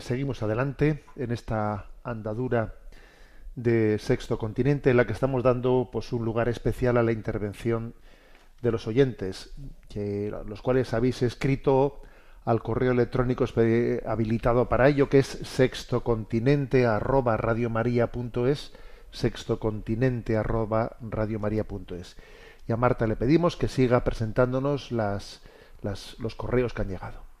seguimos 0.00 0.42
adelante 0.42 1.04
en 1.16 1.32
esta 1.32 1.86
andadura 2.04 2.74
de 3.54 3.98
Sexto 3.98 4.38
Continente 4.38 4.90
en 4.90 4.96
la 4.96 5.06
que 5.06 5.12
estamos 5.12 5.42
dando 5.42 5.90
pues 5.92 6.12
un 6.12 6.24
lugar 6.24 6.48
especial 6.48 6.96
a 6.96 7.02
la 7.02 7.12
intervención 7.12 7.94
de 8.62 8.70
los 8.72 8.86
oyentes, 8.86 9.52
los 10.46 10.62
cuales 10.62 10.94
habéis 10.94 11.22
escrito 11.22 12.00
al 12.44 12.62
correo 12.62 12.92
electrónico 12.92 13.44
habilitado 14.06 14.68
para 14.68 14.88
ello, 14.88 15.08
que 15.08 15.18
es 15.18 15.26
sextocontinente 15.26 16.86
arroba 16.86 17.36
radiomaria.es, 17.36 18.72
sextocontinente 19.10 20.36
arroba. 20.36 20.96
Y 22.66 22.72
a 22.72 22.76
Marta 22.76 23.06
le 23.06 23.16
pedimos 23.16 23.56
que 23.56 23.68
siga 23.68 24.04
presentándonos 24.04 24.92
los 24.92 25.40
correos 26.36 26.72
que 26.72 26.82
han 26.82 26.88
llegado. 26.88 27.31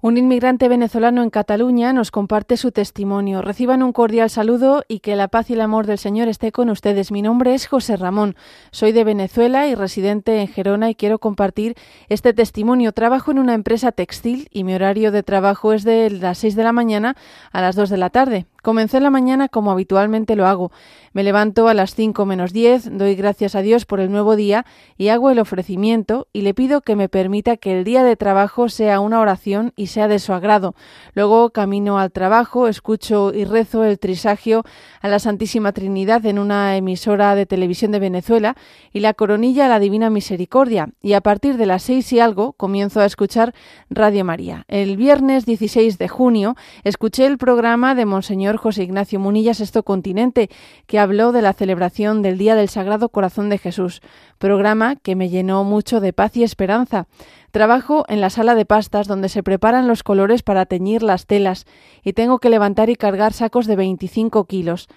Un 0.00 0.16
inmigrante 0.16 0.68
venezolano 0.68 1.24
en 1.24 1.30
Cataluña 1.30 1.92
nos 1.92 2.12
comparte 2.12 2.56
su 2.56 2.70
testimonio. 2.70 3.42
Reciban 3.42 3.82
un 3.82 3.92
cordial 3.92 4.30
saludo 4.30 4.84
y 4.86 5.00
que 5.00 5.16
la 5.16 5.26
paz 5.26 5.50
y 5.50 5.54
el 5.54 5.60
amor 5.60 5.88
del 5.88 5.98
Señor 5.98 6.28
esté 6.28 6.52
con 6.52 6.70
ustedes. 6.70 7.10
Mi 7.10 7.20
nombre 7.20 7.52
es 7.52 7.66
José 7.66 7.96
Ramón. 7.96 8.36
Soy 8.70 8.92
de 8.92 9.02
Venezuela 9.02 9.66
y 9.66 9.74
residente 9.74 10.40
en 10.40 10.46
Gerona 10.46 10.88
y 10.88 10.94
quiero 10.94 11.18
compartir 11.18 11.74
este 12.08 12.32
testimonio. 12.32 12.92
Trabajo 12.92 13.32
en 13.32 13.40
una 13.40 13.54
empresa 13.54 13.90
textil 13.90 14.46
y 14.52 14.62
mi 14.62 14.72
horario 14.72 15.10
de 15.10 15.24
trabajo 15.24 15.72
es 15.72 15.82
de 15.82 16.10
las 16.10 16.38
6 16.38 16.54
de 16.54 16.62
la 16.62 16.72
mañana 16.72 17.16
a 17.50 17.60
las 17.60 17.74
2 17.74 17.90
de 17.90 17.96
la 17.96 18.10
tarde. 18.10 18.46
Comencé 18.68 19.00
la 19.00 19.08
mañana 19.08 19.48
como 19.48 19.70
habitualmente 19.70 20.36
lo 20.36 20.46
hago. 20.46 20.72
Me 21.14 21.24
levanto 21.24 21.68
a 21.68 21.74
las 21.74 21.94
5 21.94 22.26
menos 22.26 22.52
10, 22.52 22.98
doy 22.98 23.14
gracias 23.14 23.54
a 23.54 23.62
Dios 23.62 23.86
por 23.86 23.98
el 23.98 24.12
nuevo 24.12 24.36
día 24.36 24.66
y 24.98 25.08
hago 25.08 25.30
el 25.30 25.38
ofrecimiento 25.38 26.28
y 26.34 26.42
le 26.42 26.52
pido 26.52 26.82
que 26.82 26.94
me 26.94 27.08
permita 27.08 27.56
que 27.56 27.78
el 27.78 27.82
día 27.82 28.04
de 28.04 28.14
trabajo 28.14 28.68
sea 28.68 29.00
una 29.00 29.20
oración 29.20 29.72
y 29.74 29.86
sea 29.86 30.06
de 30.06 30.18
su 30.18 30.34
agrado. 30.34 30.74
Luego 31.14 31.48
camino 31.48 31.98
al 31.98 32.12
trabajo, 32.12 32.68
escucho 32.68 33.32
y 33.32 33.46
rezo 33.46 33.84
el 33.84 33.98
trisagio 33.98 34.64
a 35.00 35.08
la 35.08 35.18
Santísima 35.18 35.72
Trinidad 35.72 36.26
en 36.26 36.38
una 36.38 36.76
emisora 36.76 37.34
de 37.34 37.46
televisión 37.46 37.90
de 37.90 38.00
Venezuela 38.00 38.54
y 38.92 39.00
la 39.00 39.14
coronilla 39.14 39.64
a 39.64 39.70
la 39.70 39.80
Divina 39.80 40.10
Misericordia. 40.10 40.90
Y 41.00 41.14
a 41.14 41.22
partir 41.22 41.56
de 41.56 41.64
las 41.64 41.84
seis 41.84 42.12
y 42.12 42.20
algo 42.20 42.52
comienzo 42.52 43.00
a 43.00 43.06
escuchar 43.06 43.54
Radio 43.88 44.26
María. 44.26 44.66
El 44.68 44.98
viernes 44.98 45.46
16 45.46 45.96
de 45.96 46.08
junio 46.08 46.54
escuché 46.84 47.24
el 47.24 47.38
programa 47.38 47.94
de 47.94 48.04
Monseñor 48.04 48.57
José 48.58 48.82
Ignacio 48.82 49.18
Munilla 49.18 49.54
Sexto 49.54 49.82
Continente, 49.82 50.50
que 50.86 50.98
habló 50.98 51.32
de 51.32 51.40
la 51.40 51.54
celebración 51.54 52.20
del 52.20 52.36
Día 52.36 52.54
del 52.54 52.68
Sagrado 52.68 53.08
Corazón 53.08 53.48
de 53.48 53.56
Jesús, 53.56 54.02
programa 54.36 54.96
que 54.96 55.16
me 55.16 55.30
llenó 55.30 55.64
mucho 55.64 56.00
de 56.00 56.12
paz 56.12 56.36
y 56.36 56.42
esperanza. 56.42 57.06
Trabajo 57.50 58.04
en 58.08 58.20
la 58.20 58.28
sala 58.28 58.54
de 58.54 58.66
pastas 58.66 59.06
donde 59.06 59.30
se 59.30 59.42
preparan 59.42 59.88
los 59.88 60.02
colores 60.02 60.42
para 60.42 60.66
teñir 60.66 61.02
las 61.02 61.24
telas 61.24 61.64
y 62.04 62.12
tengo 62.12 62.38
que 62.38 62.50
levantar 62.50 62.90
y 62.90 62.96
cargar 62.96 63.32
sacos 63.32 63.66
de 63.66 63.76
25 63.76 64.44
kilos. 64.44 64.88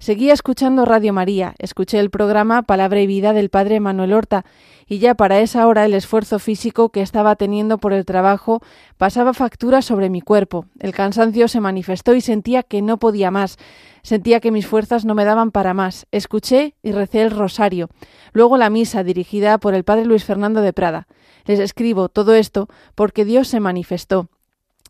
Seguía 0.00 0.32
escuchando 0.32 0.86
Radio 0.86 1.12
María, 1.12 1.54
escuché 1.58 2.00
el 2.00 2.08
programa 2.08 2.62
Palabra 2.62 3.02
y 3.02 3.06
Vida 3.06 3.34
del 3.34 3.50
Padre 3.50 3.80
Manuel 3.80 4.14
Horta, 4.14 4.46
y 4.86 4.98
ya 4.98 5.14
para 5.14 5.40
esa 5.40 5.66
hora 5.66 5.84
el 5.84 5.92
esfuerzo 5.92 6.38
físico 6.38 6.88
que 6.88 7.02
estaba 7.02 7.36
teniendo 7.36 7.76
por 7.76 7.92
el 7.92 8.06
trabajo 8.06 8.62
pasaba 8.96 9.34
factura 9.34 9.82
sobre 9.82 10.08
mi 10.08 10.22
cuerpo. 10.22 10.64
El 10.78 10.94
cansancio 10.94 11.48
se 11.48 11.60
manifestó 11.60 12.14
y 12.14 12.22
sentía 12.22 12.62
que 12.62 12.80
no 12.80 12.96
podía 12.96 13.30
más. 13.30 13.58
Sentía 14.02 14.40
que 14.40 14.50
mis 14.50 14.66
fuerzas 14.66 15.04
no 15.04 15.14
me 15.14 15.26
daban 15.26 15.50
para 15.50 15.74
más. 15.74 16.06
Escuché 16.12 16.76
y 16.82 16.92
recé 16.92 17.20
el 17.20 17.30
rosario. 17.30 17.90
Luego 18.32 18.56
la 18.56 18.70
misa 18.70 19.04
dirigida 19.04 19.58
por 19.58 19.74
el 19.74 19.84
Padre 19.84 20.06
Luis 20.06 20.24
Fernando 20.24 20.62
de 20.62 20.72
Prada. 20.72 21.08
Les 21.44 21.60
escribo 21.60 22.08
todo 22.08 22.34
esto 22.34 22.68
porque 22.94 23.26
Dios 23.26 23.48
se 23.48 23.60
manifestó. 23.60 24.30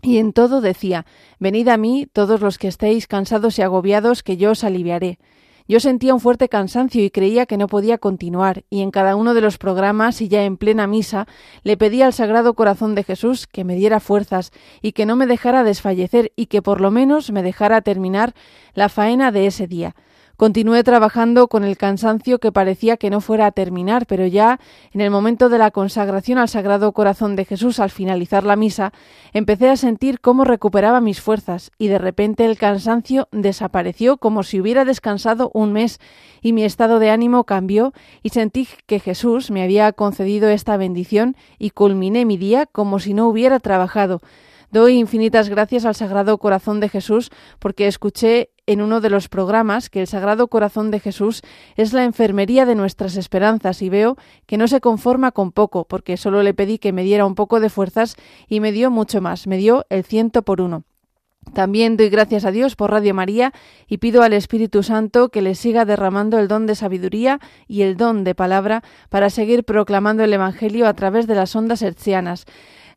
Y 0.03 0.19
en 0.19 0.33
todo 0.33 0.61
decía, 0.61 1.07
Venid 1.39 1.69
a 1.69 1.77
mí 1.77 2.07
todos 2.13 2.41
los 2.41 2.59
que 2.59 2.69
estéis 2.69 3.07
cansados 3.07 3.59
y 3.59 3.63
agobiados, 3.63 4.23
que 4.23 4.37
yo 4.37 4.53
os 4.53 4.65
aliviaré. 4.65 5.19
Yo 5.71 5.79
sentía 5.79 6.15
un 6.15 6.21
fuerte 6.21 6.49
cansancio 6.49 7.05
y 7.05 7.11
creía 7.11 7.47
que 7.47 7.57
no 7.57 7.69
podía 7.69 7.97
continuar, 7.97 8.65
y 8.71 8.81
en 8.81 8.91
cada 8.91 9.15
uno 9.15 9.35
de 9.35 9.41
los 9.41 9.57
programas 9.57 10.21
y 10.21 10.27
ya 10.27 10.43
en 10.43 10.57
plena 10.57 10.89
misa 10.89 11.29
le 11.63 11.77
pedí 11.77 12.03
al 12.03 12.13
Sagrado 12.13 12.55
Corazón 12.55 12.97
de 12.97 13.05
Jesús 13.05 13.47
que 13.47 13.63
me 13.63 13.77
diera 13.77 14.01
fuerzas 14.01 14.51
y 14.83 14.91
que 14.91 15.07
no 15.07 15.15
me 15.15 15.29
dejara 15.29 15.63
desfallecer 15.63 16.33
y 16.35 16.47
que 16.47 16.61
por 16.61 16.81
lo 16.81 16.91
menos 16.91 17.31
me 17.31 17.45
dejara 17.45 17.83
terminar 17.83 18.35
la 18.75 18.89
faena 18.89 19.31
de 19.31 19.47
ese 19.47 19.69
día. 19.69 19.95
Continué 20.41 20.82
trabajando 20.84 21.49
con 21.49 21.64
el 21.64 21.76
cansancio 21.76 22.38
que 22.38 22.51
parecía 22.51 22.97
que 22.97 23.11
no 23.11 23.20
fuera 23.20 23.45
a 23.45 23.53
terminar, 23.53 24.07
pero 24.07 24.26
ya 24.26 24.59
en 24.91 25.03
el 25.03 25.11
momento 25.11 25.51
de 25.51 25.59
la 25.59 25.70
consagración 25.70 26.38
al 26.38 26.49
Sagrado 26.49 26.93
Corazón 26.93 27.36
de 27.36 27.45
Jesús 27.45 27.78
al 27.78 27.91
finalizar 27.91 28.45
la 28.45 28.57
misa, 28.57 28.95
empecé 29.34 29.68
a 29.68 29.76
sentir 29.76 30.18
cómo 30.18 30.45
recuperaba 30.45 31.03
mis 31.03 31.20
fuerzas 31.20 31.72
y 31.76 31.88
de 31.88 31.99
repente 31.99 32.47
el 32.47 32.57
cansancio 32.57 33.28
desapareció 33.32 34.16
como 34.16 34.43
si 34.43 34.62
hubiera 34.62 34.86
descansado 34.86 35.51
un 35.53 35.74
mes 35.74 36.01
y 36.41 36.55
mi 36.55 36.64
estado 36.64 37.01
de 37.01 37.11
ánimo 37.11 37.45
cambió 37.45 37.93
y 38.22 38.30
sentí 38.30 38.66
que 38.86 38.99
Jesús 38.99 39.51
me 39.51 39.62
había 39.62 39.93
concedido 39.93 40.49
esta 40.49 40.78
bendición 40.78 41.36
y 41.59 41.68
culminé 41.68 42.24
mi 42.24 42.38
día 42.38 42.64
como 42.64 42.99
si 42.99 43.12
no 43.12 43.28
hubiera 43.28 43.61
trabajado. 43.61 44.22
Doy 44.71 44.99
infinitas 44.99 45.49
gracias 45.49 45.85
al 45.85 45.97
Sagrado 45.97 46.39
Corazón 46.39 46.79
de 46.79 46.89
Jesús 46.89 47.31
porque 47.59 47.89
escuché 47.89 48.51
en 48.66 48.81
uno 48.81 49.01
de 49.01 49.11
los 49.11 49.29
programas 49.29 49.91
que 49.91 50.01
el 50.01 50.07
Sagrado 50.07 50.47
Corazón 50.47 50.93
de 50.93 51.01
Jesús 51.01 51.43
es 51.75 51.93
la 51.93 52.05
enfermería 52.05 52.64
de 52.66 52.77
nuestras 52.77 53.16
esperanzas 53.16 53.83
y 53.83 53.89
veo 53.89 54.16
que 54.47 54.59
no 54.59 54.68
se 54.68 54.81
conforma 54.81 55.33
con 55.33 55.51
poco 55.51 55.89
porque 55.89 56.16
solo 56.16 56.45
le 56.45 56.55
pedí 56.55 56.79
que 56.79 56.93
me 56.93 57.03
diera 57.03 57.27
un 57.27 57.35
poco 57.35 57.59
de 57.59 57.68
fuerzas 57.68 58.14
y 58.47 58.61
me 58.61 58.71
dio 58.71 58.93
mucho 58.93 59.21
más, 59.21 59.49
me 59.49 59.57
dio 59.57 59.87
el 59.91 60.05
ciento 60.05 60.43
por 60.43 60.61
uno. 60.61 60.85
También 61.53 61.97
doy 61.97 62.09
gracias 62.11 62.45
a 62.45 62.53
Dios 62.53 62.77
por 62.77 62.93
Radio 62.93 63.12
María 63.12 63.53
y 63.89 63.99
pido 63.99 64.23
al 64.23 64.35
Espíritu 64.35 64.85
Santo 64.85 65.31
que 65.31 65.43
le 65.43 65.57
siga 65.57 65.85
derramando 65.85 66.39
el 66.39 66.47
don 66.47 66.66
de 66.66 66.77
sabiduría 66.77 67.41
y 67.66 67.83
el 67.83 67.97
don 67.97 68.23
de 68.23 68.37
palabra 68.37 68.85
para 69.09 69.31
seguir 69.31 69.64
proclamando 69.64 70.23
el 70.23 70.33
Evangelio 70.33 70.87
a 70.87 70.95
través 70.95 71.27
de 71.27 71.35
las 71.35 71.57
ondas 71.57 71.83
hertzianas. 71.83 72.47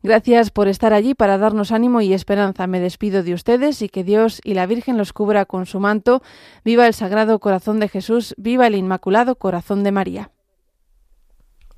Gracias 0.04 0.50
por 0.50 0.68
estar 0.68 0.92
allí 0.92 1.14
para 1.14 1.38
darnos 1.38 1.72
ánimo 1.72 2.02
y 2.02 2.12
esperanza. 2.12 2.66
Me 2.66 2.78
despido 2.78 3.22
de 3.22 3.32
ustedes 3.32 3.80
y 3.80 3.88
que 3.88 4.04
Dios 4.04 4.38
y 4.44 4.52
la 4.52 4.66
Virgen 4.66 4.98
los 4.98 5.14
cubra 5.14 5.46
con 5.46 5.64
su 5.64 5.80
manto. 5.80 6.22
Viva 6.62 6.86
el 6.86 6.92
Sagrado 6.92 7.38
Corazón 7.38 7.80
de 7.80 7.88
Jesús, 7.88 8.34
viva 8.36 8.66
el 8.66 8.74
Inmaculado 8.74 9.36
Corazón 9.36 9.82
de 9.82 9.92
María. 9.92 10.30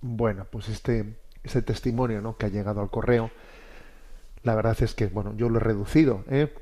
Bueno, 0.01 0.45
pues 0.51 0.69
este, 0.69 1.21
este 1.45 1.63
testimonio 1.63 2.21
¿no? 2.21 2.37
que 2.37 2.47
ha 2.47 2.49
llegado 2.49 2.81
al 2.81 2.91
correo, 2.91 3.31
la 4.43 4.57
verdad 4.57 4.77
es 4.81 4.97
que, 4.97 5.07
bueno, 5.07 5.33
yo 5.37 5.49
lo 5.49 5.59
he 5.59 5.63
reducido, 5.63 6.25
¿eh? 6.29 6.53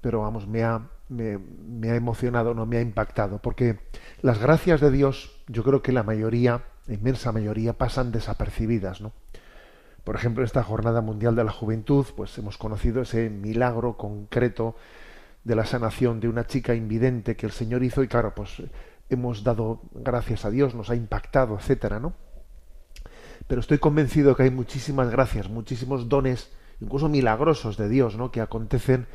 pero 0.00 0.20
vamos, 0.20 0.46
me 0.46 0.62
ha, 0.62 0.90
me, 1.08 1.38
me 1.38 1.90
ha 1.90 1.96
emocionado, 1.96 2.54
no 2.54 2.66
me 2.66 2.76
ha 2.76 2.82
impactado, 2.82 3.42
porque 3.42 3.80
las 4.20 4.38
gracias 4.38 4.80
de 4.80 4.92
Dios, 4.92 5.42
yo 5.48 5.64
creo 5.64 5.82
que 5.82 5.90
la 5.90 6.04
mayoría, 6.04 6.62
la 6.86 6.94
inmensa 6.94 7.32
mayoría, 7.32 7.72
pasan 7.72 8.12
desapercibidas, 8.12 9.00
¿no? 9.00 9.12
Por 10.04 10.16
ejemplo, 10.16 10.44
esta 10.44 10.62
Jornada 10.62 11.00
Mundial 11.00 11.36
de 11.36 11.44
la 11.44 11.52
Juventud, 11.52 12.06
pues 12.16 12.36
hemos 12.38 12.58
conocido 12.58 13.02
ese 13.02 13.30
milagro 13.30 13.96
concreto 13.96 14.74
de 15.44 15.54
la 15.54 15.64
sanación 15.64 16.20
de 16.20 16.28
una 16.28 16.46
chica 16.46 16.74
invidente 16.74 17.36
que 17.36 17.46
el 17.46 17.52
Señor 17.52 17.82
hizo 17.82 18.02
y 18.02 18.08
claro, 18.08 18.34
pues 18.34 18.62
hemos 19.10 19.44
dado 19.44 19.80
gracias 19.92 20.44
a 20.44 20.50
Dios, 20.50 20.74
nos 20.74 20.90
ha 20.90 20.96
impactado, 20.96 21.56
etcétera, 21.56 22.00
¿no? 22.00 22.14
Pero 23.46 23.60
estoy 23.60 23.78
convencido 23.78 24.34
que 24.36 24.44
hay 24.44 24.50
muchísimas 24.50 25.10
gracias, 25.10 25.48
muchísimos 25.48 26.08
dones, 26.08 26.50
incluso 26.80 27.08
milagrosos 27.08 27.76
de 27.76 27.88
Dios, 27.88 28.16
¿no? 28.16 28.30
Que 28.30 28.40
acontecen 28.40 29.06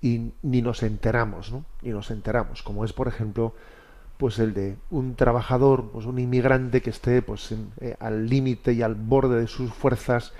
y 0.00 0.32
ni 0.42 0.62
nos 0.62 0.82
enteramos, 0.82 1.52
¿no? 1.52 1.64
Ni 1.82 1.90
nos 1.90 2.10
enteramos, 2.10 2.62
como 2.62 2.84
es, 2.84 2.92
por 2.92 3.08
ejemplo, 3.08 3.54
pues 4.20 4.38
el 4.38 4.52
de 4.52 4.76
un 4.90 5.14
trabajador, 5.16 5.90
pues 5.92 6.04
un 6.04 6.18
inmigrante 6.18 6.82
que 6.82 6.90
esté 6.90 7.22
pues 7.22 7.54
eh, 7.80 7.96
al 7.98 8.28
límite 8.28 8.74
y 8.74 8.82
al 8.82 8.94
borde 8.94 9.40
de 9.40 9.46
sus 9.46 9.72
fuerzas, 9.72 10.34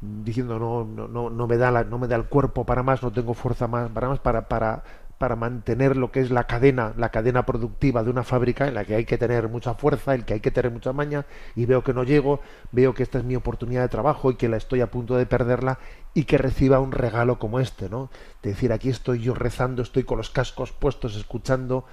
diciendo 0.00 0.58
no, 0.58 0.84
no, 0.84 1.06
no, 1.06 1.30
no 1.30 1.46
me 1.46 1.56
da 1.56 1.70
la, 1.70 1.84
no 1.84 2.00
me 2.00 2.08
da 2.08 2.16
el 2.16 2.24
cuerpo 2.24 2.66
para 2.66 2.82
más, 2.82 3.04
no 3.04 3.12
tengo 3.12 3.32
fuerza 3.32 3.68
más 3.68 3.88
para 3.90 4.08
más 4.08 4.18
para, 4.18 4.48
para, 4.48 4.82
para 5.16 5.36
mantener 5.36 5.96
lo 5.96 6.10
que 6.10 6.18
es 6.18 6.32
la 6.32 6.48
cadena, 6.48 6.92
la 6.96 7.10
cadena 7.10 7.46
productiva 7.46 8.02
de 8.02 8.10
una 8.10 8.24
fábrica 8.24 8.66
en 8.66 8.74
la 8.74 8.84
que 8.84 8.96
hay 8.96 9.04
que 9.04 9.16
tener 9.16 9.48
mucha 9.48 9.74
fuerza, 9.74 10.16
en 10.16 10.24
que 10.24 10.34
hay 10.34 10.40
que 10.40 10.50
tener 10.50 10.72
mucha 10.72 10.92
maña, 10.92 11.24
y 11.54 11.66
veo 11.66 11.84
que 11.84 11.94
no 11.94 12.02
llego, 12.02 12.40
veo 12.72 12.94
que 12.94 13.04
esta 13.04 13.18
es 13.18 13.24
mi 13.24 13.36
oportunidad 13.36 13.82
de 13.82 13.88
trabajo 13.90 14.32
y 14.32 14.34
que 14.34 14.48
la 14.48 14.56
estoy 14.56 14.80
a 14.80 14.90
punto 14.90 15.16
de 15.16 15.26
perderla, 15.26 15.78
y 16.14 16.24
que 16.24 16.36
reciba 16.36 16.80
un 16.80 16.90
regalo 16.90 17.38
como 17.38 17.60
este, 17.60 17.88
¿no? 17.88 18.10
De 18.42 18.50
decir, 18.50 18.72
aquí 18.72 18.88
estoy 18.88 19.20
yo 19.20 19.34
rezando, 19.34 19.82
estoy 19.82 20.02
con 20.02 20.18
los 20.18 20.30
cascos 20.30 20.72
puestos, 20.72 21.14
escuchando, 21.14 21.84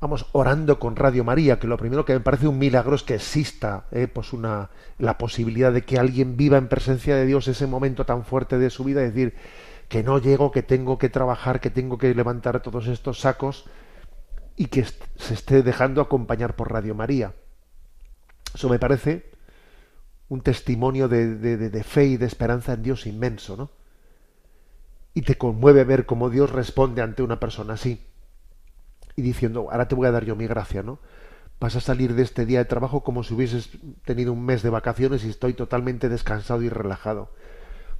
vamos 0.00 0.26
orando 0.32 0.78
con 0.78 0.96
Radio 0.96 1.24
María, 1.24 1.58
que 1.58 1.66
lo 1.66 1.76
primero 1.76 2.06
que 2.06 2.14
me 2.14 2.20
parece 2.20 2.48
un 2.48 2.58
milagro 2.58 2.94
es 2.94 3.02
que 3.02 3.14
exista 3.14 3.84
eh, 3.90 4.08
pues 4.08 4.32
una, 4.32 4.70
la 4.98 5.18
posibilidad 5.18 5.72
de 5.72 5.84
que 5.84 5.98
alguien 5.98 6.38
viva 6.38 6.56
en 6.56 6.68
presencia 6.68 7.14
de 7.14 7.26
Dios 7.26 7.46
ese 7.48 7.66
momento 7.66 8.06
tan 8.06 8.24
fuerte 8.24 8.58
de 8.58 8.70
su 8.70 8.82
vida, 8.82 9.04
es 9.04 9.14
decir, 9.14 9.34
que 9.88 10.02
no 10.02 10.18
llego, 10.18 10.52
que 10.52 10.62
tengo 10.62 10.96
que 10.96 11.10
trabajar, 11.10 11.60
que 11.60 11.68
tengo 11.68 11.98
que 11.98 12.14
levantar 12.14 12.62
todos 12.62 12.86
estos 12.86 13.20
sacos 13.20 13.66
y 14.56 14.66
que 14.66 14.84
se 15.16 15.34
esté 15.34 15.62
dejando 15.62 16.00
acompañar 16.00 16.56
por 16.56 16.72
Radio 16.72 16.94
María. 16.94 17.34
Eso 18.54 18.68
me 18.70 18.78
parece 18.78 19.30
un 20.28 20.40
testimonio 20.40 21.08
de, 21.08 21.36
de, 21.36 21.56
de 21.56 21.84
fe 21.84 22.06
y 22.06 22.16
de 22.16 22.26
esperanza 22.26 22.72
en 22.72 22.82
Dios 22.82 23.06
inmenso, 23.06 23.56
¿no? 23.56 23.70
Y 25.12 25.22
te 25.22 25.36
conmueve 25.36 25.82
ver 25.84 26.06
cómo 26.06 26.30
Dios 26.30 26.50
responde 26.52 27.02
ante 27.02 27.22
una 27.22 27.40
persona 27.40 27.74
así 27.74 28.09
y 29.20 29.22
diciendo, 29.22 29.68
ahora 29.70 29.86
te 29.86 29.94
voy 29.94 30.08
a 30.08 30.10
dar 30.10 30.24
yo 30.24 30.34
mi 30.34 30.46
gracia, 30.46 30.82
¿no? 30.82 30.98
Vas 31.60 31.76
a 31.76 31.80
salir 31.80 32.14
de 32.14 32.22
este 32.22 32.46
día 32.46 32.58
de 32.60 32.64
trabajo 32.64 33.02
como 33.02 33.22
si 33.22 33.34
hubieses 33.34 33.68
tenido 34.06 34.32
un 34.32 34.44
mes 34.44 34.62
de 34.62 34.70
vacaciones 34.70 35.24
y 35.24 35.28
estoy 35.28 35.52
totalmente 35.52 36.08
descansado 36.08 36.62
y 36.62 36.70
relajado. 36.70 37.30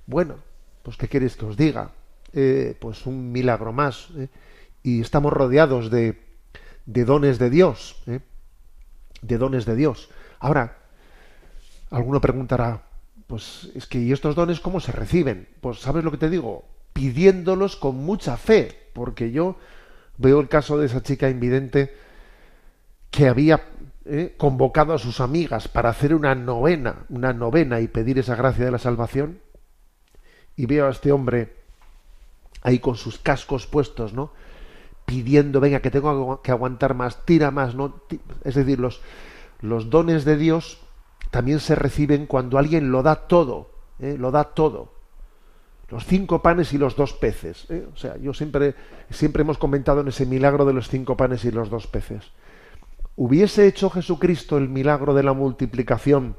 Bueno, 0.07 0.37
pues 0.83 0.97
¿qué 0.97 1.09
queréis 1.09 1.37
que 1.37 1.45
os 1.45 1.59
diga? 1.59 1.91
Eh, 2.33 2.75
pues 2.81 3.05
un 3.05 3.33
milagro 3.33 3.71
más. 3.73 4.09
¿eh? 4.17 4.29
Y 4.83 5.03
estamos 5.03 5.31
rodeados 5.31 5.91
de, 5.91 6.19
de 6.87 7.05
dones 7.05 7.39
de 7.39 7.51
Dios. 7.51 8.03
¿eh? 8.07 8.21
De 9.21 9.37
dones 9.37 9.67
de 9.67 9.77
Dios. 9.77 10.09
Ahora, 10.39 10.79
alguno 11.91 12.23
preguntará, 12.23 12.83
pues 13.27 13.71
es 13.75 13.87
que 13.87 13.99
¿y 13.99 14.13
estos 14.13 14.35
dones 14.35 14.61
cómo 14.61 14.81
se 14.81 14.93
reciben? 14.93 15.49
Pues 15.61 15.81
sabes 15.81 16.03
lo 16.03 16.11
que 16.11 16.17
te 16.17 16.31
digo, 16.31 16.65
pidiéndolos 16.95 17.77
con 17.77 17.97
mucha 17.97 18.39
fe, 18.39 18.89
porque 18.95 19.33
yo 19.33 19.57
veo 20.21 20.41
el 20.41 20.49
caso 20.49 20.79
de 20.79 20.87
esa 20.87 21.03
chica 21.03 21.29
invidente 21.31 21.95
que 23.11 23.27
había 23.27 23.63
eh, 24.05 24.35
convocado 24.37 24.93
a 24.93 24.99
sus 24.99 25.21
amigas 25.21 25.67
para 25.67 25.89
hacer 25.89 26.15
una 26.15 26.35
novena, 26.35 27.07
una 27.09 27.33
novena 27.33 27.81
y 27.81 27.89
pedir 27.89 28.19
esa 28.19 28.37
gracia 28.37 28.65
de 28.65 28.71
la 28.71 28.79
salvación, 28.79 29.41
y 30.57 30.67
veo 30.67 30.87
a 30.87 30.91
este 30.91 31.11
hombre 31.11 31.57
ahí 32.63 32.79
con 32.79 32.97
sus 32.97 33.19
cascos 33.19 33.67
puestos, 33.67 34.13
¿no? 34.13 34.33
pidiendo, 35.07 35.59
venga, 35.59 35.81
que 35.81 35.91
tengo 35.91 36.41
que 36.43 36.53
aguantar 36.53 36.95
más, 36.95 37.25
tira 37.25 37.51
más, 37.51 37.75
¿no? 37.75 38.01
Es 38.45 38.55
decir, 38.55 38.79
los, 38.79 39.01
los 39.61 39.91
dones 39.91 40.25
de 40.25 40.37
Dios 40.37 40.79
también 41.31 41.59
se 41.59 41.75
reciben 41.75 42.27
cuando 42.27 42.59
alguien 42.59 42.93
lo 42.93 43.03
da 43.03 43.27
todo, 43.27 43.73
¿eh? 43.99 44.17
lo 44.19 44.31
da 44.31 44.45
todo. 44.45 45.00
Los 45.91 46.07
cinco 46.07 46.41
panes 46.43 46.73
y 46.73 46.79
los 46.79 46.97
dos 46.97 47.13
peces. 47.13 47.67
¿eh? 47.69 47.87
O 47.93 47.97
sea, 47.97 48.17
yo 48.19 48.33
siempre, 48.33 48.75
siempre 49.11 49.43
hemos 49.43 49.59
comentado 49.59 50.01
en 50.01 50.09
ese 50.09 50.27
milagro 50.27 50.65
de 50.65 50.73
los 50.73 50.89
cinco 50.89 51.17
panes 51.17 51.45
y 51.45 51.51
los 51.51 51.69
dos 51.69 51.87
peces. 51.87 52.31
¿Hubiese 53.17 53.67
hecho 53.67 53.91
Jesucristo 53.91 54.57
el 54.57 54.69
milagro 54.69 55.15
de 55.15 55.23
la 55.23 55.33
multiplicación 55.33 56.37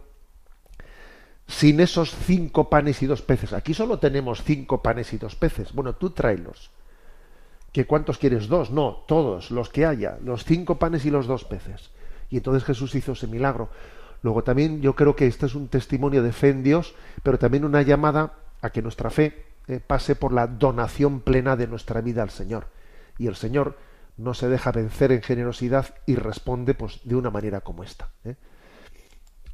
sin 1.47 1.81
esos 1.81 2.15
cinco 2.15 2.69
panes 2.69 3.01
y 3.01 3.07
dos 3.07 3.21
peces? 3.21 3.53
Aquí 3.53 3.73
solo 3.73 3.99
tenemos 3.99 4.41
cinco 4.43 4.81
panes 4.81 5.11
y 5.13 5.17
dos 5.17 5.35
peces. 5.35 5.73
Bueno, 5.73 5.95
tú 5.95 6.11
tráelos 6.11 6.71
¿Que 7.71 7.85
cuántos 7.85 8.17
quieres? 8.17 8.47
Dos. 8.47 8.71
No, 8.71 9.03
todos, 9.07 9.51
los 9.51 9.69
que 9.69 9.85
haya, 9.85 10.17
los 10.23 10.43
cinco 10.43 10.77
panes 10.77 11.05
y 11.05 11.09
los 11.09 11.27
dos 11.27 11.45
peces. 11.45 11.91
Y 12.29 12.37
entonces 12.37 12.65
Jesús 12.65 12.95
hizo 12.95 13.13
ese 13.13 13.27
milagro. 13.27 13.69
Luego 14.23 14.43
también 14.43 14.81
yo 14.81 14.95
creo 14.95 15.15
que 15.15 15.27
este 15.27 15.45
es 15.45 15.55
un 15.55 15.67
testimonio 15.67 16.21
de 16.21 16.31
fe 16.31 16.49
en 16.49 16.63
Dios, 16.63 16.93
pero 17.23 17.39
también 17.39 17.65
una 17.65 17.81
llamada 17.81 18.33
a 18.61 18.69
que 18.69 18.81
nuestra 18.81 19.09
fe 19.09 19.45
eh, 19.67 19.79
pase 19.79 20.15
por 20.15 20.33
la 20.33 20.47
donación 20.47 21.21
plena 21.21 21.55
de 21.55 21.67
nuestra 21.67 22.01
vida 22.01 22.23
al 22.23 22.29
Señor. 22.29 22.67
Y 23.17 23.27
el 23.27 23.35
Señor 23.35 23.77
no 24.17 24.33
se 24.33 24.49
deja 24.49 24.71
vencer 24.71 25.11
en 25.11 25.21
generosidad 25.21 25.95
y 26.05 26.15
responde 26.15 26.73
pues 26.73 27.01
de 27.03 27.15
una 27.15 27.29
manera 27.29 27.61
como 27.61 27.83
esta. 27.83 28.09
¿eh? 28.23 28.35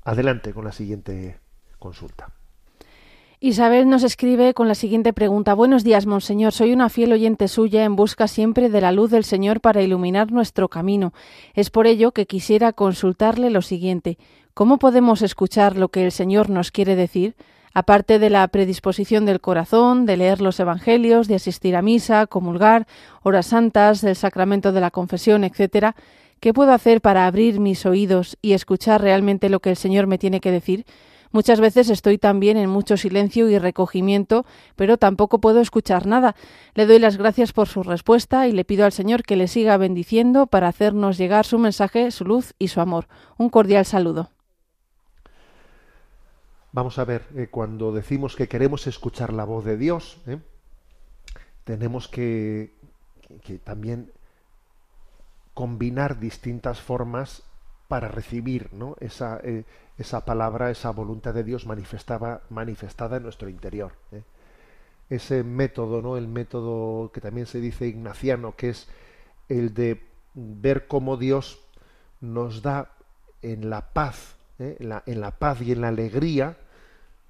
Adelante 0.03 0.53
con 0.53 0.65
la 0.65 0.71
siguiente 0.71 1.39
consulta. 1.79 2.29
Isabel 3.39 3.87
nos 3.87 4.01
escribe 4.01 4.55
con 4.55 4.67
la 4.67 4.73
siguiente 4.73 5.13
pregunta. 5.13 5.53
Buenos 5.53 5.83
días, 5.83 6.07
Monseñor. 6.07 6.53
Soy 6.53 6.73
una 6.73 6.89
fiel 6.89 7.13
oyente 7.13 7.47
suya 7.47 7.83
en 7.83 7.95
busca 7.95 8.27
siempre 8.27 8.69
de 8.69 8.81
la 8.81 8.91
luz 8.91 9.11
del 9.11 9.23
Señor 9.23 9.61
para 9.61 9.83
iluminar 9.83 10.31
nuestro 10.31 10.69
camino. 10.69 11.13
Es 11.53 11.69
por 11.69 11.85
ello 11.85 12.13
que 12.13 12.25
quisiera 12.25 12.73
consultarle 12.73 13.51
lo 13.51 13.61
siguiente. 13.61 14.17
¿Cómo 14.55 14.79
podemos 14.79 15.21
escuchar 15.21 15.77
lo 15.77 15.89
que 15.89 16.03
el 16.03 16.11
Señor 16.11 16.49
nos 16.49 16.71
quiere 16.71 16.95
decir? 16.95 17.35
Aparte 17.79 18.17
de 18.17 18.31
la 18.31 18.47
predisposición 18.47 19.27
del 19.27 19.39
corazón, 19.39 20.07
de 20.07 20.17
leer 20.17 20.41
los 20.41 20.59
Evangelios, 20.59 21.27
de 21.27 21.35
asistir 21.35 21.75
a 21.75 21.83
misa, 21.83 22.25
comulgar, 22.25 22.87
horas 23.21 23.45
santas, 23.45 24.01
del 24.01 24.15
sacramento 24.15 24.71
de 24.71 24.81
la 24.81 24.89
confesión, 24.89 25.43
etc., 25.43 25.93
¿qué 26.39 26.55
puedo 26.55 26.71
hacer 26.71 27.01
para 27.01 27.27
abrir 27.27 27.59
mis 27.59 27.85
oídos 27.85 28.35
y 28.41 28.53
escuchar 28.53 29.03
realmente 29.03 29.47
lo 29.47 29.59
que 29.59 29.69
el 29.69 29.75
Señor 29.75 30.07
me 30.07 30.17
tiene 30.17 30.39
que 30.39 30.51
decir? 30.51 30.87
Muchas 31.29 31.59
veces 31.59 31.91
estoy 31.91 32.17
también 32.17 32.57
en 32.57 32.67
mucho 32.67 32.97
silencio 32.97 33.47
y 33.47 33.59
recogimiento, 33.59 34.43
pero 34.75 34.97
tampoco 34.97 35.39
puedo 35.39 35.61
escuchar 35.61 36.07
nada. 36.07 36.35
Le 36.73 36.87
doy 36.87 36.97
las 36.97 37.17
gracias 37.17 37.53
por 37.53 37.67
su 37.67 37.83
respuesta 37.83 38.47
y 38.47 38.53
le 38.53 38.65
pido 38.65 38.85
al 38.85 38.91
Señor 38.91 39.21
que 39.21 39.35
le 39.35 39.47
siga 39.47 39.77
bendiciendo 39.77 40.47
para 40.47 40.67
hacernos 40.67 41.19
llegar 41.19 41.45
su 41.45 41.59
mensaje, 41.59 42.09
su 42.09 42.25
luz 42.25 42.55
y 42.57 42.69
su 42.69 42.81
amor. 42.81 43.07
Un 43.37 43.49
cordial 43.49 43.85
saludo. 43.85 44.31
Vamos 46.77 46.99
a 46.99 47.05
ver, 47.05 47.23
eh, 47.35 47.47
cuando 47.49 47.91
decimos 47.91 48.35
que 48.35 48.47
queremos 48.47 48.85
escuchar 48.85 49.33
la 49.33 49.45
voz 49.45 49.65
de 49.65 49.77
Dios, 49.77 50.21
¿eh? 50.27 50.37
tenemos 51.63 52.07
que, 52.07 52.71
que 53.43 53.57
también 53.57 54.11
combinar 55.55 56.19
distintas 56.19 56.79
formas 56.79 57.41
para 57.87 58.09
recibir 58.09 58.71
¿no? 58.73 58.95
esa, 58.99 59.39
eh, 59.43 59.63
esa 59.97 60.23
palabra, 60.23 60.69
esa 60.69 60.91
voluntad 60.91 61.33
de 61.33 61.43
Dios 61.43 61.65
manifestada, 61.65 62.43
manifestada 62.51 63.17
en 63.17 63.23
nuestro 63.23 63.49
interior. 63.49 63.93
Ese 65.09 65.43
método, 65.43 66.03
¿no? 66.03 66.15
El 66.15 66.27
método 66.27 67.11
que 67.11 67.21
también 67.21 67.47
se 67.47 67.59
dice 67.59 67.87
ignaciano, 67.87 68.55
que 68.55 68.69
es 68.69 68.87
el 69.49 69.73
de 69.73 70.03
ver 70.35 70.85
cómo 70.85 71.17
Dios 71.17 71.59
nos 72.21 72.61
da 72.61 72.91
en 73.41 73.71
la 73.71 73.93
paz, 73.93 74.35
en, 74.59 74.89
la, 74.89 75.01
en 75.07 75.21
la 75.21 75.31
paz 75.31 75.59
y 75.63 75.71
en 75.71 75.81
la 75.81 75.87
alegría 75.87 76.55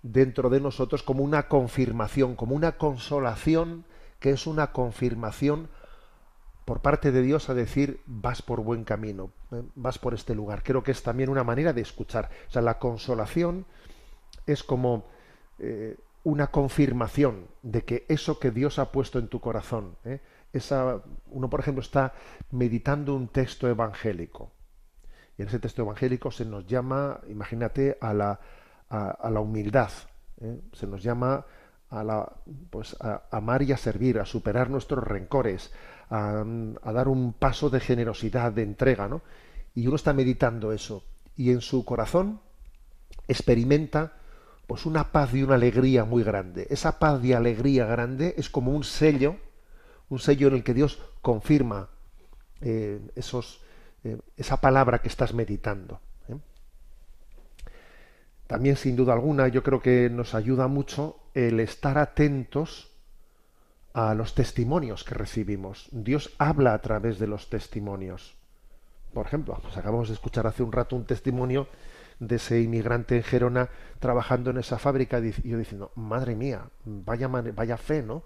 dentro 0.02 0.50
de 0.50 0.60
nosotros 0.60 1.04
como 1.04 1.24
una 1.24 1.48
confirmación, 1.48 2.36
como 2.36 2.56
una 2.56 2.74
consolación 2.78 3.86
que 4.20 4.32
es 4.32 4.48
una 4.48 4.72
confirmación 4.72 5.70
por 6.66 6.82
parte 6.82 7.12
de 7.12 7.22
Dios 7.22 7.50
a 7.50 7.54
decir 7.54 8.02
vas 8.06 8.42
por 8.42 8.62
buen 8.62 8.84
camino, 8.84 9.32
eh, 9.52 9.64
vas 9.76 10.00
por 10.00 10.14
este 10.14 10.36
lugar. 10.36 10.64
Creo 10.64 10.84
que 10.84 10.92
es 10.92 11.02
también 11.02 11.30
una 11.30 11.44
manera 11.44 11.72
de 11.72 11.82
escuchar. 11.82 12.30
O 12.50 12.52
sea, 12.52 12.62
la 12.62 12.78
consolación 12.78 13.66
es 14.46 14.64
como 14.64 15.06
eh, 15.60 15.96
una 16.24 16.48
confirmación 16.48 17.48
de 17.62 17.84
que 17.84 18.06
eso 18.10 18.40
que 18.40 18.52
Dios 18.52 18.80
ha 18.80 18.92
puesto 18.92 19.18
en 19.18 19.30
tu 19.30 19.40
corazón, 19.40 19.96
eh, 20.04 20.20
esa, 20.52 21.02
uno 21.28 21.50
por 21.50 21.60
ejemplo 21.60 21.82
está 21.82 22.14
meditando 22.52 23.16
un 23.16 23.28
texto 23.28 23.68
evangélico 23.68 24.52
y 25.38 25.44
en 25.44 25.48
ese 25.50 25.60
texto 25.60 25.84
evangélico 25.84 26.32
se 26.32 26.46
nos 26.46 26.66
llama, 26.66 27.22
imagínate, 27.30 27.98
a 28.02 28.14
la, 28.14 28.40
a, 28.90 29.30
la 29.30 29.40
humildad, 29.40 29.90
se 30.74 30.88
nos 30.88 31.04
llama 31.04 31.46
a, 31.90 32.04
la, 32.04 32.32
pues, 32.70 32.96
a 33.00 33.24
amar 33.32 33.62
y 33.64 33.72
a 33.72 33.78
servir, 33.78 34.20
a 34.20 34.26
superar 34.26 34.70
nuestros 34.70 35.04
rencores, 35.04 35.72
a, 36.10 36.44
dar 36.94 37.08
un 37.08 37.34
paso 37.34 37.70
de 37.70 37.80
generosidad, 37.80 38.52
de 38.52 38.64
entrega, 38.64 39.08
¿no? 39.08 39.22
Y 39.76 39.88
uno 39.88 39.96
está 39.96 40.14
meditando 40.14 40.72
eso 40.72 41.04
y 41.36 41.52
en 41.52 41.62
su 41.62 41.86
corazón 41.86 42.40
experimenta 43.28 44.14
pues 44.66 44.86
una 44.86 45.12
paz 45.12 45.34
y 45.34 45.44
una 45.44 45.56
alegría 45.56 46.04
muy 46.04 46.24
grande. 46.24 46.68
Esa 46.70 47.00
paz 47.00 47.24
y 47.24 47.34
alegría 47.34 47.86
grande 47.86 48.34
es 48.38 48.50
como 48.50 48.72
un 48.72 48.84
sello, 48.84 49.38
un 50.10 50.20
sello 50.20 50.48
en 50.48 50.56
el 50.56 50.64
que 50.64 50.74
Dios 50.74 51.00
confirma 51.22 51.90
eh, 52.62 53.00
esos, 53.16 53.62
eh, 54.04 54.18
esa 54.36 54.60
palabra 54.60 55.00
que 55.00 55.08
estás 55.08 55.34
meditando. 55.34 56.02
También, 58.48 58.78
sin 58.78 58.96
duda 58.96 59.14
alguna, 59.14 59.50
yo 59.50 59.62
creo 59.62 59.82
que 59.82 60.10
nos 60.10 60.34
ayuda 60.34 60.68
mucho 60.68 61.20
el 61.34 61.60
estar 61.60 61.98
atentos 61.98 62.92
a 63.94 64.14
los 64.14 64.36
testimonios 64.36 65.04
que 65.04 65.16
recibimos. 65.16 65.90
Dios 65.92 66.34
habla 66.38 66.74
a 66.74 66.82
través 66.82 67.20
de 67.20 67.28
los 67.28 67.50
testimonios. 67.50 68.36
Por 69.14 69.26
ejemplo, 69.26 69.58
pues 69.62 69.76
acabamos 69.76 70.08
de 70.08 70.14
escuchar 70.14 70.48
hace 70.48 70.64
un 70.64 70.72
rato 70.72 70.96
un 70.96 71.06
testimonio 71.06 71.68
de 72.20 72.38
ese 72.38 72.62
inmigrante 72.62 73.18
en 73.18 73.24
Gerona 73.24 73.70
trabajando 74.00 74.52
en 74.52 74.58
esa 74.58 74.78
fábrica 74.78 75.20
y 75.20 75.50
yo 75.50 75.58
diciendo, 75.58 75.92
madre 75.96 76.36
mía, 76.36 76.70
vaya, 76.86 77.28
vaya 77.28 77.78
fe, 77.78 78.02
¿no? 78.02 78.24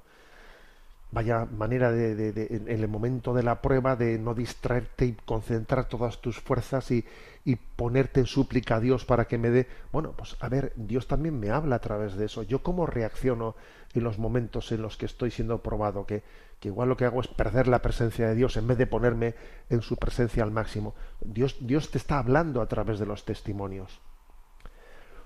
Vaya 1.12 1.45
manera 1.45 1.91
de, 1.91 2.47
en 2.49 2.68
el 2.68 2.88
momento 2.88 3.34
de 3.34 3.43
la 3.43 3.62
prueba 3.62 3.95
de 3.95 4.18
no 4.18 4.34
distraerte 4.34 5.05
y 5.05 5.18
concentrar 5.26 5.88
todas 5.88 6.22
tus 6.22 6.39
fuerzas 6.39 6.89
y, 6.91 7.05
y, 7.43 7.57
ponerte 7.57 8.22
en 8.22 8.26
súplica 8.26 8.76
a 8.76 8.80
Dios 8.80 9.03
para 9.03 9.26
que 9.26 9.38
me 9.38 9.49
dé. 9.49 9.68
Bueno 9.91 10.14
pues 10.16 10.38
a 10.39 10.47
ver 10.47 10.72
Dios 10.76 11.07
también 11.07 11.39
me 11.39 11.49
habla 11.49 11.76
a 11.76 11.80
través 11.80 12.16
de 12.16 12.26
eso. 12.26 12.43
Yo 12.43 12.64
cómo 12.64 12.86
reacciono 12.86 13.55
en 13.93 14.03
los 14.03 14.18
momentos 14.18 14.72
en 14.72 14.82
los 14.82 14.95
que 14.95 15.05
estoy 15.05 15.32
siendo 15.32 15.62
probado 15.62 16.05
que, 16.05 16.24
que 16.62 16.70
igual 16.70 16.88
lo 16.88 16.95
que 16.95 17.05
hago 17.05 17.20
es 17.20 17.28
perder 17.28 17.68
la 17.68 17.82
presencia 17.82 18.28
de 18.28 18.36
Dios 18.36 18.55
en 18.55 18.68
vez 18.68 18.78
de 18.78 18.88
ponerme 18.88 19.36
en 19.70 19.82
su 19.82 19.97
presencia 19.97 20.43
al 20.43 20.51
máximo. 20.51 20.95
Dios 21.20 21.57
Dios 21.59 21.91
te 21.91 21.97
está 21.97 22.20
hablando 22.20 22.62
a 22.62 22.68
través 22.68 22.99
de 22.99 23.05
los 23.05 23.26
testimonios. 23.26 23.99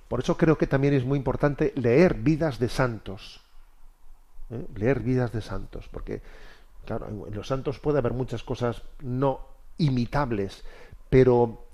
Por 0.07 0.19
eso 0.19 0.37
creo 0.37 0.57
que 0.57 0.67
también 0.67 0.93
es 0.93 1.05
muy 1.05 1.17
importante 1.17 1.73
leer 1.75 2.15
vidas 2.15 2.59
de 2.59 2.69
santos 2.69 3.44
¿eh? 4.49 4.65
leer 4.75 4.99
vidas 5.01 5.31
de 5.31 5.41
santos, 5.41 5.89
porque 5.89 6.21
claro, 6.85 7.07
en 7.27 7.33
los 7.33 7.47
santos 7.47 7.79
puede 7.79 7.99
haber 7.99 8.13
muchas 8.13 8.43
cosas 8.43 8.83
no 9.01 9.41
imitables, 9.77 10.63
pero 11.09 11.65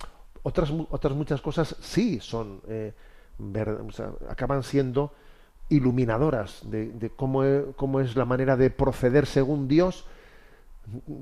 otras, 0.44 0.72
otras 0.90 1.16
muchas 1.16 1.42
cosas 1.42 1.76
sí 1.82 2.20
son, 2.20 2.62
eh, 2.68 2.94
acaban 4.30 4.64
siendo 4.64 5.14
iluminadoras 5.70 6.62
de, 6.70 7.12
cómo, 7.16 7.44
cómo, 7.76 8.02
es 8.02 8.16
la 8.16 8.26
manera 8.26 8.58
de 8.58 8.70
proceder 8.70 9.26
según 9.26 9.68
Dios, 9.68 10.06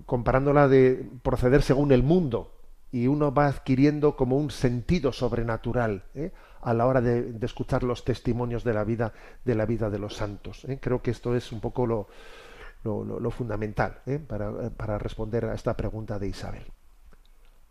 comparándola 0.05 0.67
de 0.67 1.07
proceder 1.21 1.61
según 1.61 1.91
el 1.91 2.03
mundo. 2.03 2.51
Y 2.91 3.07
uno 3.07 3.33
va 3.33 3.47
adquiriendo 3.47 4.15
como 4.15 4.37
un 4.37 4.51
sentido 4.51 5.11
sobrenatural. 5.11 6.03
¿eh? 6.15 6.31
a 6.61 6.73
la 6.73 6.85
hora 6.85 7.01
de, 7.01 7.37
escuchar 7.41 7.83
los 7.83 8.03
testimonios 8.03 8.63
de 8.63 8.73
la 8.73 8.83
vida 8.83 9.13
de 9.45 9.55
la 9.55 9.65
vida 9.65 9.89
de 9.89 9.99
los 9.99 10.15
santos. 10.15 10.65
¿eh? 10.65 10.79
Creo 10.81 11.01
que 11.01 11.11
esto 11.11 11.35
es 11.35 11.51
un 11.51 11.61
poco 11.61 11.85
lo, 11.85 12.07
lo, 12.83 13.31
fundamental 13.31 14.01
¿eh? 14.05 14.19
para, 14.19 14.69
para 14.71 14.97
responder 14.97 15.45
a 15.45 15.53
esta 15.53 15.75
pregunta 15.75 16.19
de 16.19 16.27
Isabel. 16.27 16.65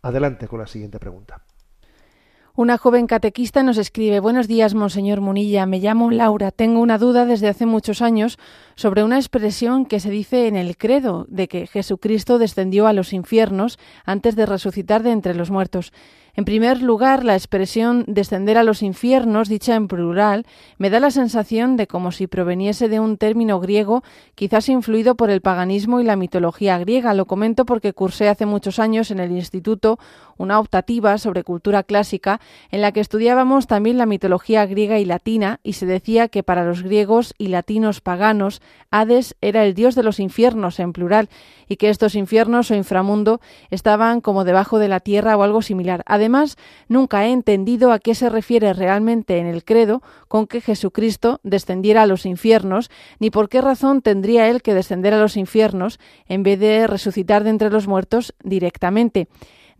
Adelante 0.01 0.47
con 0.47 0.59
la 0.59 0.67
siguiente 0.67 0.99
pregunta. 0.99 1.41
Una 2.59 2.77
joven 2.77 3.07
catequista 3.07 3.63
nos 3.63 3.77
escribe 3.77 4.19
Buenos 4.19 4.49
días, 4.49 4.73
Monseñor 4.75 5.21
Munilla. 5.21 5.65
Me 5.65 5.79
llamo 5.79 6.11
Laura. 6.11 6.51
Tengo 6.51 6.81
una 6.81 6.97
duda 6.97 7.25
desde 7.25 7.47
hace 7.47 7.65
muchos 7.65 8.01
años 8.01 8.37
sobre 8.75 9.01
una 9.01 9.15
expresión 9.15 9.85
que 9.85 10.01
se 10.01 10.09
dice 10.09 10.45
en 10.45 10.57
el 10.57 10.75
credo 10.75 11.25
de 11.29 11.47
que 11.47 11.67
Jesucristo 11.67 12.37
descendió 12.37 12.87
a 12.87 12.91
los 12.91 13.13
infiernos 13.13 13.79
antes 14.03 14.35
de 14.35 14.45
resucitar 14.45 15.03
de 15.03 15.11
entre 15.11 15.35
los 15.35 15.51
muertos. 15.51 15.93
En 16.39 16.45
primer 16.45 16.81
lugar, 16.81 17.25
la 17.25 17.35
expresión 17.35 18.05
descender 18.07 18.57
a 18.57 18.63
los 18.63 18.81
infiernos, 18.81 19.49
dicha 19.49 19.75
en 19.75 19.89
plural, 19.89 20.45
me 20.77 20.89
da 20.89 21.01
la 21.01 21.11
sensación 21.11 21.75
de 21.75 21.85
como 21.85 22.13
si 22.13 22.27
proveniese 22.27 22.87
de 22.87 23.01
un 23.01 23.17
término 23.17 23.59
griego, 23.59 24.05
quizás 24.35 24.69
influido 24.69 25.15
por 25.15 25.31
el 25.31 25.41
paganismo 25.41 25.99
y 25.99 26.05
la 26.05 26.15
mitología 26.15 26.77
griega. 26.77 27.13
Lo 27.13 27.25
comento 27.25 27.65
porque 27.65 27.91
cursé 27.91 28.29
hace 28.29 28.45
muchos 28.45 28.79
años 28.79 29.11
en 29.11 29.19
el 29.19 29.33
instituto 29.33 29.99
una 30.39 30.57
optativa 30.57 31.17
sobre 31.17 31.43
cultura 31.43 31.83
clásica 31.83 32.39
en 32.71 32.81
la 32.81 32.93
que 32.93 33.01
estudiábamos 33.01 33.67
también 33.67 33.97
la 33.97 34.05
mitología 34.05 34.65
griega 34.65 34.97
y 34.97 35.05
latina 35.05 35.59
y 35.61 35.73
se 35.73 35.85
decía 35.85 36.29
que 36.29 36.41
para 36.41 36.63
los 36.63 36.81
griegos 36.81 37.35
y 37.37 37.49
latinos 37.49 37.99
paganos 37.99 38.61
Hades 38.89 39.35
era 39.41 39.65
el 39.65 39.73
dios 39.73 39.95
de 39.95 40.03
los 40.03 40.19
infiernos 40.19 40.79
en 40.79 40.93
plural 40.93 41.29
y 41.67 41.75
que 41.75 41.89
estos 41.89 42.15
infiernos 42.15 42.71
o 42.71 42.75
inframundo 42.75 43.41
estaban 43.69 44.21
como 44.21 44.45
debajo 44.45 44.79
de 44.79 44.87
la 44.87 45.01
tierra 45.01 45.35
o 45.35 45.43
algo 45.43 45.61
similar. 45.61 46.03
Nunca 46.87 47.25
he 47.25 47.31
entendido 47.31 47.91
a 47.91 47.99
qué 47.99 48.15
se 48.15 48.29
refiere 48.29 48.73
realmente 48.73 49.39
en 49.39 49.45
el 49.45 49.63
credo 49.63 50.01
con 50.27 50.47
que 50.47 50.61
Jesucristo 50.61 51.39
descendiera 51.43 52.03
a 52.03 52.07
los 52.07 52.25
infiernos, 52.25 52.89
ni 53.19 53.29
por 53.29 53.49
qué 53.49 53.61
razón 53.61 54.01
tendría 54.01 54.47
él 54.47 54.61
que 54.61 54.73
descender 54.73 55.13
a 55.13 55.19
los 55.19 55.37
infiernos 55.37 55.99
en 56.27 56.43
vez 56.43 56.59
de 56.59 56.87
resucitar 56.87 57.43
de 57.43 57.49
entre 57.49 57.69
los 57.69 57.87
muertos 57.87 58.33
directamente. 58.43 59.27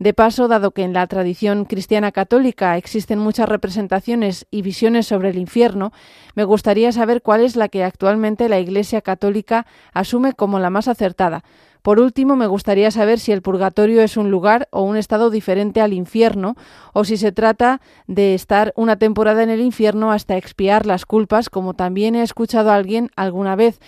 De 0.00 0.14
paso, 0.14 0.48
dado 0.48 0.70
que 0.70 0.82
en 0.82 0.94
la 0.94 1.06
tradición 1.06 1.66
cristiana 1.66 2.10
católica 2.10 2.78
existen 2.78 3.18
muchas 3.18 3.50
representaciones 3.50 4.46
y 4.50 4.62
visiones 4.62 5.06
sobre 5.06 5.28
el 5.28 5.36
infierno, 5.36 5.92
me 6.34 6.44
gustaría 6.44 6.90
saber 6.90 7.20
cuál 7.20 7.42
es 7.42 7.54
la 7.54 7.68
que 7.68 7.84
actualmente 7.84 8.48
la 8.48 8.60
Iglesia 8.60 9.02
católica 9.02 9.66
asume 9.92 10.32
como 10.32 10.58
la 10.58 10.70
más 10.70 10.88
acertada. 10.88 11.44
Por 11.82 12.00
último, 12.00 12.36
me 12.36 12.46
gustaría 12.46 12.90
saber 12.90 13.18
si 13.18 13.32
el 13.32 13.42
purgatorio 13.42 14.02
es 14.02 14.16
un 14.16 14.30
lugar 14.30 14.68
o 14.70 14.82
un 14.82 14.96
estado 14.96 15.30
diferente 15.30 15.80
al 15.80 15.92
infierno, 15.92 16.56
o 16.92 17.04
si 17.04 17.16
se 17.16 17.32
trata 17.32 17.80
de 18.06 18.34
estar 18.34 18.72
una 18.76 18.96
temporada 18.96 19.42
en 19.42 19.50
el 19.50 19.60
infierno 19.60 20.12
hasta 20.12 20.36
expiar 20.36 20.86
las 20.86 21.06
culpas, 21.06 21.48
como 21.48 21.74
también 21.74 22.14
he 22.14 22.22
escuchado 22.22 22.70
a 22.70 22.76
alguien 22.76 23.10
alguna 23.16 23.56
vez. 23.56 23.80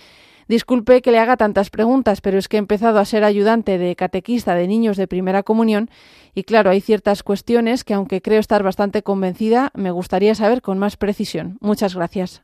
Disculpe 0.47 1.01
que 1.01 1.11
le 1.11 1.19
haga 1.19 1.37
tantas 1.37 1.69
preguntas, 1.69 2.21
pero 2.21 2.37
es 2.37 2.47
que 2.47 2.57
he 2.57 2.59
empezado 2.59 2.99
a 2.99 3.05
ser 3.05 3.23
ayudante 3.23 3.77
de 3.77 3.95
catequista 3.95 4.55
de 4.55 4.67
niños 4.67 4.97
de 4.97 5.07
primera 5.07 5.43
comunión 5.43 5.89
y 6.33 6.43
claro, 6.43 6.69
hay 6.69 6.81
ciertas 6.81 7.23
cuestiones 7.23 7.83
que 7.83 7.93
aunque 7.93 8.21
creo 8.21 8.39
estar 8.39 8.63
bastante 8.63 9.03
convencida, 9.03 9.71
me 9.73 9.91
gustaría 9.91 10.35
saber 10.35 10.61
con 10.61 10.79
más 10.79 10.97
precisión. 10.97 11.57
Muchas 11.61 11.95
gracias. 11.95 12.43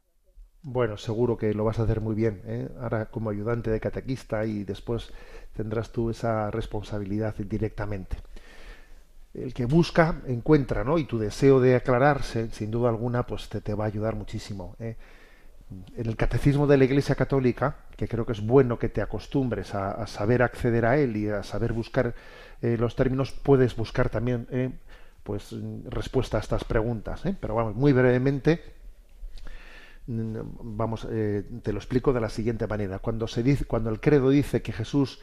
Bueno, 0.61 0.97
seguro 0.97 1.37
que 1.37 1.53
lo 1.53 1.63
vas 1.63 1.79
a 1.79 1.83
hacer 1.83 2.01
muy 2.01 2.15
bien, 2.15 2.41
¿eh? 2.45 2.69
ahora 2.81 3.05
como 3.05 3.29
ayudante 3.29 3.71
de 3.71 3.79
catequista 3.79 4.45
y 4.45 4.65
después 4.65 5.13
tendrás 5.59 5.91
tú 5.91 6.09
esa 6.09 6.49
responsabilidad 6.51 7.35
directamente. 7.35 8.15
El 9.33 9.53
que 9.53 9.65
busca, 9.65 10.21
encuentra, 10.25 10.85
¿no? 10.85 10.97
Y 10.97 11.03
tu 11.03 11.19
deseo 11.19 11.59
de 11.59 11.75
aclararse, 11.75 12.49
sin 12.51 12.71
duda 12.71 12.87
alguna, 12.87 13.27
pues 13.27 13.49
te, 13.49 13.59
te 13.59 13.73
va 13.73 13.83
a 13.83 13.87
ayudar 13.87 14.15
muchísimo. 14.15 14.77
¿eh? 14.79 14.95
En 15.97 16.07
el 16.07 16.15
catecismo 16.15 16.65
de 16.65 16.77
la 16.77 16.85
Iglesia 16.85 17.15
Católica, 17.15 17.75
que 17.97 18.07
creo 18.07 18.25
que 18.25 18.31
es 18.31 18.39
bueno 18.39 18.79
que 18.79 18.87
te 18.87 19.01
acostumbres 19.01 19.75
a, 19.75 20.07
saber 20.07 20.43
acceder 20.43 20.85
a 20.85 20.97
él 20.97 21.17
y 21.17 21.27
a 21.27 21.43
saber 21.43 21.73
buscar 21.73 22.15
eh, 22.61 22.77
los 22.79 22.95
términos, 22.95 23.33
puedes 23.33 23.75
buscar 23.75 24.09
también 24.09 24.47
eh, 24.51 24.71
pues 25.23 25.53
respuesta 25.89 26.37
a 26.37 26.39
estas 26.39 26.63
preguntas. 26.63 27.21
Pero 27.41 27.53
vamos, 27.53 27.75
muy 27.75 27.91
brevemente, 27.91 28.63
mm, 30.07 30.37
vamos, 30.77 31.05
te 31.05 31.73
lo 31.73 31.79
explico 31.79 32.13
de 32.13 32.21
la 32.21 32.29
siguiente 32.29 32.65
manera. 32.65 32.99
Cuando 32.99 33.27
se 33.27 33.43
dice, 33.43 33.65
cuando 33.65 33.89
el 33.89 33.99
credo 33.99 34.29
dice 34.29 34.61
que 34.61 34.71
Jesús 34.71 35.19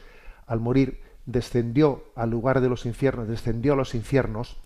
al 0.47 0.59
morir 0.59 1.01
descendió 1.25 2.05
al 2.15 2.31
lugar 2.31 2.61
de 2.61 2.69
los 2.69 2.85
infiernos, 2.85 3.27
descendió 3.27 3.73
a 3.73 3.75
los 3.75 3.93
infiernos, 3.93 4.57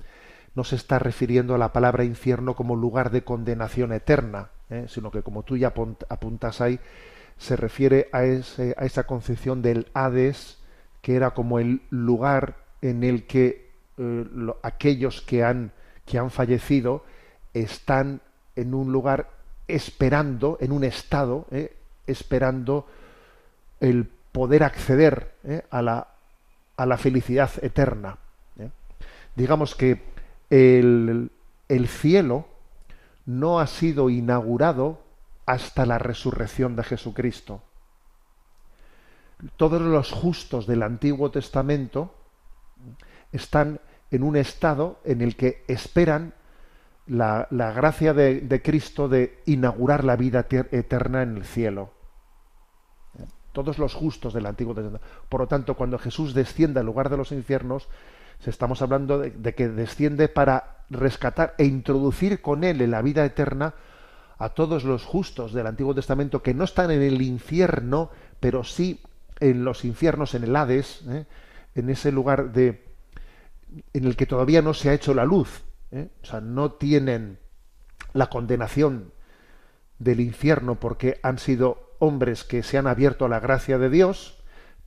no 0.55 0.63
se 0.63 0.75
está 0.75 0.99
refiriendo 0.99 1.55
a 1.55 1.57
la 1.57 1.73
palabra 1.73 2.03
infierno 2.03 2.55
como 2.55 2.75
lugar 2.75 3.09
de 3.09 3.23
condenación 3.23 3.91
eterna, 3.91 4.49
¿eh? 4.69 4.85
sino 4.87 5.11
que 5.11 5.23
como 5.23 5.43
tú 5.43 5.57
ya 5.57 5.73
apuntas 6.09 6.61
ahí, 6.61 6.79
se 7.37 7.55
refiere 7.55 8.09
a, 8.11 8.23
esa 8.23 9.03
concepción 9.05 9.61
del 9.61 9.87
Hades, 9.93 10.59
que 11.01 11.15
era 11.15 11.31
como 11.31 11.57
el 11.57 11.81
lugar 11.89 12.57
en 12.81 13.03
el 13.03 13.25
que 13.25 13.71
eh, 13.97 14.25
lo, 14.31 14.59
aquellos 14.61 15.21
que 15.21 15.43
han, 15.43 15.71
que 16.05 16.19
han 16.19 16.29
fallecido 16.29 17.03
están 17.53 18.21
en 18.55 18.73
un 18.75 18.91
lugar 18.91 19.29
esperando, 19.67 20.57
en 20.61 20.71
un 20.71 20.83
estado, 20.83 21.47
¿eh? 21.49 21.73
esperando 22.05 22.85
el 23.79 24.09
poder 24.31 24.63
acceder 24.63 25.35
¿eh? 25.43 25.63
a, 25.69 25.81
la, 25.81 26.07
a, 26.77 26.85
la, 26.85 26.97
felicidad 26.97 27.51
eterna. 27.61 28.17
¿eh? 28.57 28.69
Digamos 29.35 29.75
que 29.75 30.01
el, 30.49 31.31
el, 31.67 31.87
cielo 31.87 32.47
no 33.25 33.59
ha 33.59 33.67
sido 33.67 34.09
inaugurado 34.09 35.01
hasta 35.45 35.85
la 35.85 35.97
resurrección 35.97 36.75
de 36.75 36.83
Jesucristo. 36.83 37.61
Todos 39.57 39.81
los 39.81 40.11
justos 40.11 40.67
del 40.67 40.83
Antiguo 40.83 41.31
Testamento 41.31 42.13
están 43.31 43.79
en 44.11 44.23
un 44.23 44.35
estado 44.35 44.99
en 45.03 45.21
el 45.21 45.35
que 45.35 45.63
esperan 45.67 46.33
la, 47.07 47.47
la 47.49 47.71
gracia 47.71 48.13
de, 48.13 48.41
de 48.41 48.61
Cristo 48.61 49.09
de 49.09 49.39
inaugurar 49.45 50.03
la 50.03 50.15
vida 50.15 50.45
eterna 50.49 51.23
en 51.23 51.37
el 51.37 51.45
cielo 51.45 51.91
todos 53.51 53.77
los 53.77 53.93
justos 53.93 54.33
del 54.33 54.45
Antiguo 54.45 54.73
Testamento. 54.73 55.05
Por 55.29 55.41
lo 55.41 55.47
tanto, 55.47 55.75
cuando 55.75 55.97
Jesús 55.97 56.33
desciende 56.33 56.79
al 56.79 56.85
lugar 56.85 57.09
de 57.09 57.17
los 57.17 57.31
infiernos, 57.31 57.87
estamos 58.45 58.81
hablando 58.81 59.19
de, 59.19 59.31
de, 59.31 59.53
que 59.53 59.67
desciende 59.67 60.27
para 60.27 60.83
rescatar 60.89 61.53
e 61.57 61.65
introducir 61.65 62.41
con 62.41 62.63
él 62.63 62.81
en 62.81 62.91
la 62.91 63.01
vida 63.01 63.23
eterna 63.23 63.75
a 64.39 64.49
todos 64.49 64.83
los 64.83 65.05
justos 65.05 65.53
del 65.53 65.67
Antiguo 65.67 65.93
Testamento 65.93 66.41
que 66.41 66.55
no 66.55 66.63
están 66.63 66.89
en 66.89 67.03
el 67.03 67.21
infierno, 67.21 68.09
pero 68.39 68.63
sí 68.63 68.99
en 69.39 69.63
los 69.63 69.85
infiernos, 69.85 70.33
en 70.33 70.43
el 70.43 70.55
Hades, 70.55 71.03
¿eh? 71.07 71.25
en 71.75 71.89
ese 71.89 72.11
lugar 72.11 72.51
de 72.51 72.89
en 73.93 74.05
el 74.05 74.15
que 74.15 74.25
todavía 74.25 74.61
no 74.61 74.73
se 74.73 74.89
ha 74.89 74.93
hecho 74.93 75.13
la 75.13 75.25
luz, 75.25 75.63
¿eh? 75.91 76.09
o 76.21 76.25
sea, 76.25 76.41
no 76.41 76.71
tienen 76.71 77.37
la 78.13 78.29
condenación 78.29 79.13
del 79.99 80.19
infierno 80.19 80.75
porque 80.75 81.19
han 81.23 81.37
sido 81.37 81.90
hombres 82.01 82.43
que 82.43 82.63
se 82.63 82.77
han 82.77 82.87
abierto 82.87 83.25
a 83.25 83.29
la 83.29 83.39
gracia 83.39 83.77
de 83.77 83.89
Dios, 83.89 84.37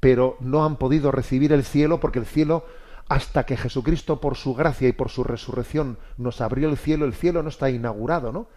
pero 0.00 0.36
no 0.40 0.64
han 0.64 0.76
podido 0.76 1.12
recibir 1.12 1.52
el 1.52 1.64
cielo 1.64 2.00
porque 2.00 2.18
el 2.18 2.26
cielo, 2.26 2.66
hasta 3.08 3.46
que 3.46 3.56
Jesucristo 3.56 4.20
por 4.20 4.36
su 4.36 4.54
gracia 4.54 4.88
y 4.88 4.92
por 4.92 5.08
su 5.08 5.22
resurrección 5.22 5.96
nos 6.18 6.40
abrió 6.40 6.68
el 6.68 6.76
cielo, 6.76 7.06
el 7.06 7.14
cielo 7.14 7.42
no 7.42 7.48
está 7.48 7.70
inaugurado, 7.70 8.32
¿no? 8.32 8.48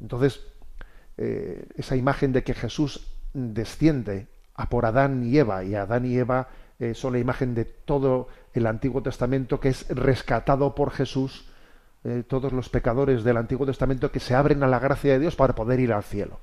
Entonces, 0.00 0.40
eh, 1.16 1.66
esa 1.76 1.94
imagen 1.94 2.32
de 2.32 2.42
que 2.42 2.54
Jesús 2.54 3.06
desciende 3.32 4.26
a 4.54 4.68
por 4.68 4.84
Adán 4.84 5.22
y 5.24 5.38
Eva, 5.38 5.62
y 5.62 5.76
Adán 5.76 6.04
y 6.04 6.16
Eva 6.16 6.48
eh, 6.80 6.94
son 6.94 7.12
la 7.12 7.20
imagen 7.20 7.54
de 7.54 7.64
todo 7.64 8.26
el 8.52 8.66
Antiguo 8.66 9.00
Testamento 9.02 9.60
que 9.60 9.68
es 9.68 9.88
rescatado 9.88 10.74
por 10.74 10.90
Jesús, 10.90 11.48
eh, 12.02 12.24
todos 12.26 12.52
los 12.52 12.68
pecadores 12.68 13.22
del 13.22 13.36
Antiguo 13.36 13.64
Testamento 13.64 14.10
que 14.10 14.18
se 14.18 14.34
abren 14.34 14.64
a 14.64 14.66
la 14.66 14.80
gracia 14.80 15.12
de 15.12 15.20
Dios 15.20 15.36
para 15.36 15.54
poder 15.54 15.78
ir 15.78 15.92
al 15.92 16.02
cielo. 16.02 16.40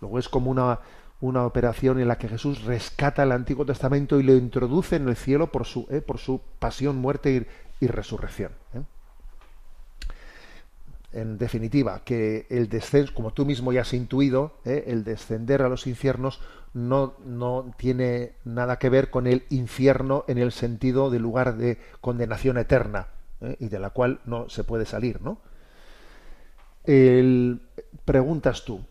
Luego 0.00 0.18
es 0.18 0.28
como 0.28 0.50
una, 0.50 0.80
una 1.20 1.44
operación 1.44 1.98
en 1.98 2.08
la 2.08 2.18
que 2.18 2.28
Jesús 2.28 2.62
rescata 2.64 3.22
el 3.22 3.32
Antiguo 3.32 3.66
Testamento 3.66 4.20
y 4.20 4.22
lo 4.22 4.34
introduce 4.34 4.96
en 4.96 5.08
el 5.08 5.16
cielo 5.16 5.50
por 5.50 5.66
su, 5.66 5.86
eh, 5.90 6.00
por 6.00 6.18
su 6.18 6.40
pasión, 6.58 6.96
muerte 6.96 7.46
y, 7.80 7.86
resurrección. 7.86 8.52
¿eh? 8.74 8.82
En 11.12 11.38
definitiva, 11.38 12.02
que 12.04 12.46
el 12.50 12.68
descenso, 12.68 13.14
como 13.14 13.32
tú 13.32 13.44
mismo 13.44 13.72
ya 13.72 13.80
has 13.80 13.94
intuido, 13.94 14.52
¿eh? 14.64 14.84
el 14.88 15.04
descender 15.04 15.62
a 15.62 15.68
los 15.68 15.86
infiernos 15.86 16.40
no, 16.74 17.14
no 17.24 17.72
tiene 17.76 18.34
nada 18.44 18.78
que 18.78 18.90
ver 18.90 19.10
con 19.10 19.26
el 19.26 19.44
infierno 19.48 20.24
en 20.28 20.38
el 20.38 20.52
sentido 20.52 21.10
de 21.10 21.18
lugar 21.18 21.56
de 21.56 21.78
condenación 22.00 22.58
eterna 22.58 23.08
y 23.58 23.68
de 23.68 23.78
la 23.78 23.90
cual 23.90 24.20
no 24.26 24.48
se 24.48 24.64
puede 24.64 24.84
salir, 24.84 25.22
¿no? 25.22 25.38
El, 26.84 27.60
preguntas 28.04 28.64
tú, 28.64 28.84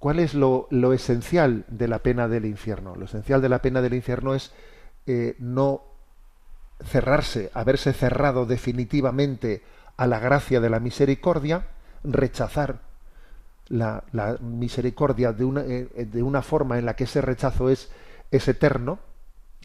¿Cuál 0.00 0.18
es 0.18 0.32
lo, 0.32 0.66
lo, 0.70 0.94
esencial 0.94 1.66
de 1.68 1.86
la 1.86 1.98
pena 1.98 2.26
del 2.26 2.46
infierno? 2.46 2.96
Lo 2.96 3.04
esencial 3.04 3.42
de 3.42 3.50
la 3.50 3.60
pena 3.60 3.82
del 3.82 3.92
infierno 3.92 4.34
es 4.34 4.50
eh, 5.06 5.36
no 5.38 5.82
cerrarse, 6.82 7.50
haberse 7.52 7.92
cerrado 7.92 8.46
definitivamente 8.46 9.62
a 9.98 10.06
la 10.06 10.18
gracia 10.18 10.58
de 10.58 10.70
la 10.70 10.80
misericordia, 10.80 11.66
rechazar 12.02 12.80
la, 13.68 14.02
la 14.12 14.38
misericordia 14.40 15.34
de 15.34 15.44
una, 15.44 15.60
eh, 15.66 16.08
de 16.10 16.22
una, 16.22 16.40
forma 16.40 16.78
en 16.78 16.86
la 16.86 16.96
que 16.96 17.04
ese 17.04 17.20
rechazo 17.20 17.68
es, 17.68 17.90
es 18.30 18.48
eterno, 18.48 19.00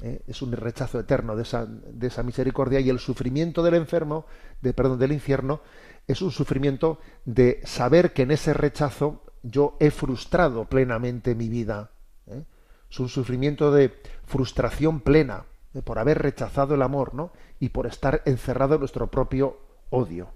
¿eh? 0.04 0.22
es 0.28 0.42
un 0.42 0.52
rechazo 0.52 1.00
eterno 1.00 1.38
de 1.38 1.44
esa, 1.44 1.66
de 1.66 2.08
esa 2.08 2.24
misericordia 2.24 2.82
y 2.82 2.90
el 2.90 3.00
sufrimiento 3.00 3.64
del 3.64 3.76
enfermo, 3.76 4.26
de 4.62 4.74
perdón, 4.74 5.00
del 5.00 5.14
infierno, 5.14 5.62
es 6.10 6.22
un 6.22 6.32
sufrimiento 6.32 7.00
de 7.24 7.62
saber 7.64 8.12
que 8.12 8.24
en 8.24 8.32
ese 8.32 8.54
rechazo 8.54 9.22
yo 9.46 9.78
he 9.80 9.92
frustrado 9.92 10.66
plenamente 10.66 11.36
mi 11.36 11.50
vida. 11.50 11.92
¿eh? 12.28 12.44
Es 12.90 13.00
un 13.00 13.10
sufrimiento 13.10 13.72
de 13.72 13.94
frustración 14.26 15.02
plena 15.02 15.46
¿eh? 15.74 15.82
por 15.82 16.00
haber 16.00 16.22
rechazado 16.22 16.76
el 16.76 16.82
amor, 16.82 17.14
¿no? 17.14 17.32
Y 17.60 17.70
por 17.70 17.86
estar 17.86 18.22
encerrado 18.26 18.76
en 18.76 18.82
nuestro 18.82 19.08
propio 19.08 19.58
odio. 19.92 20.30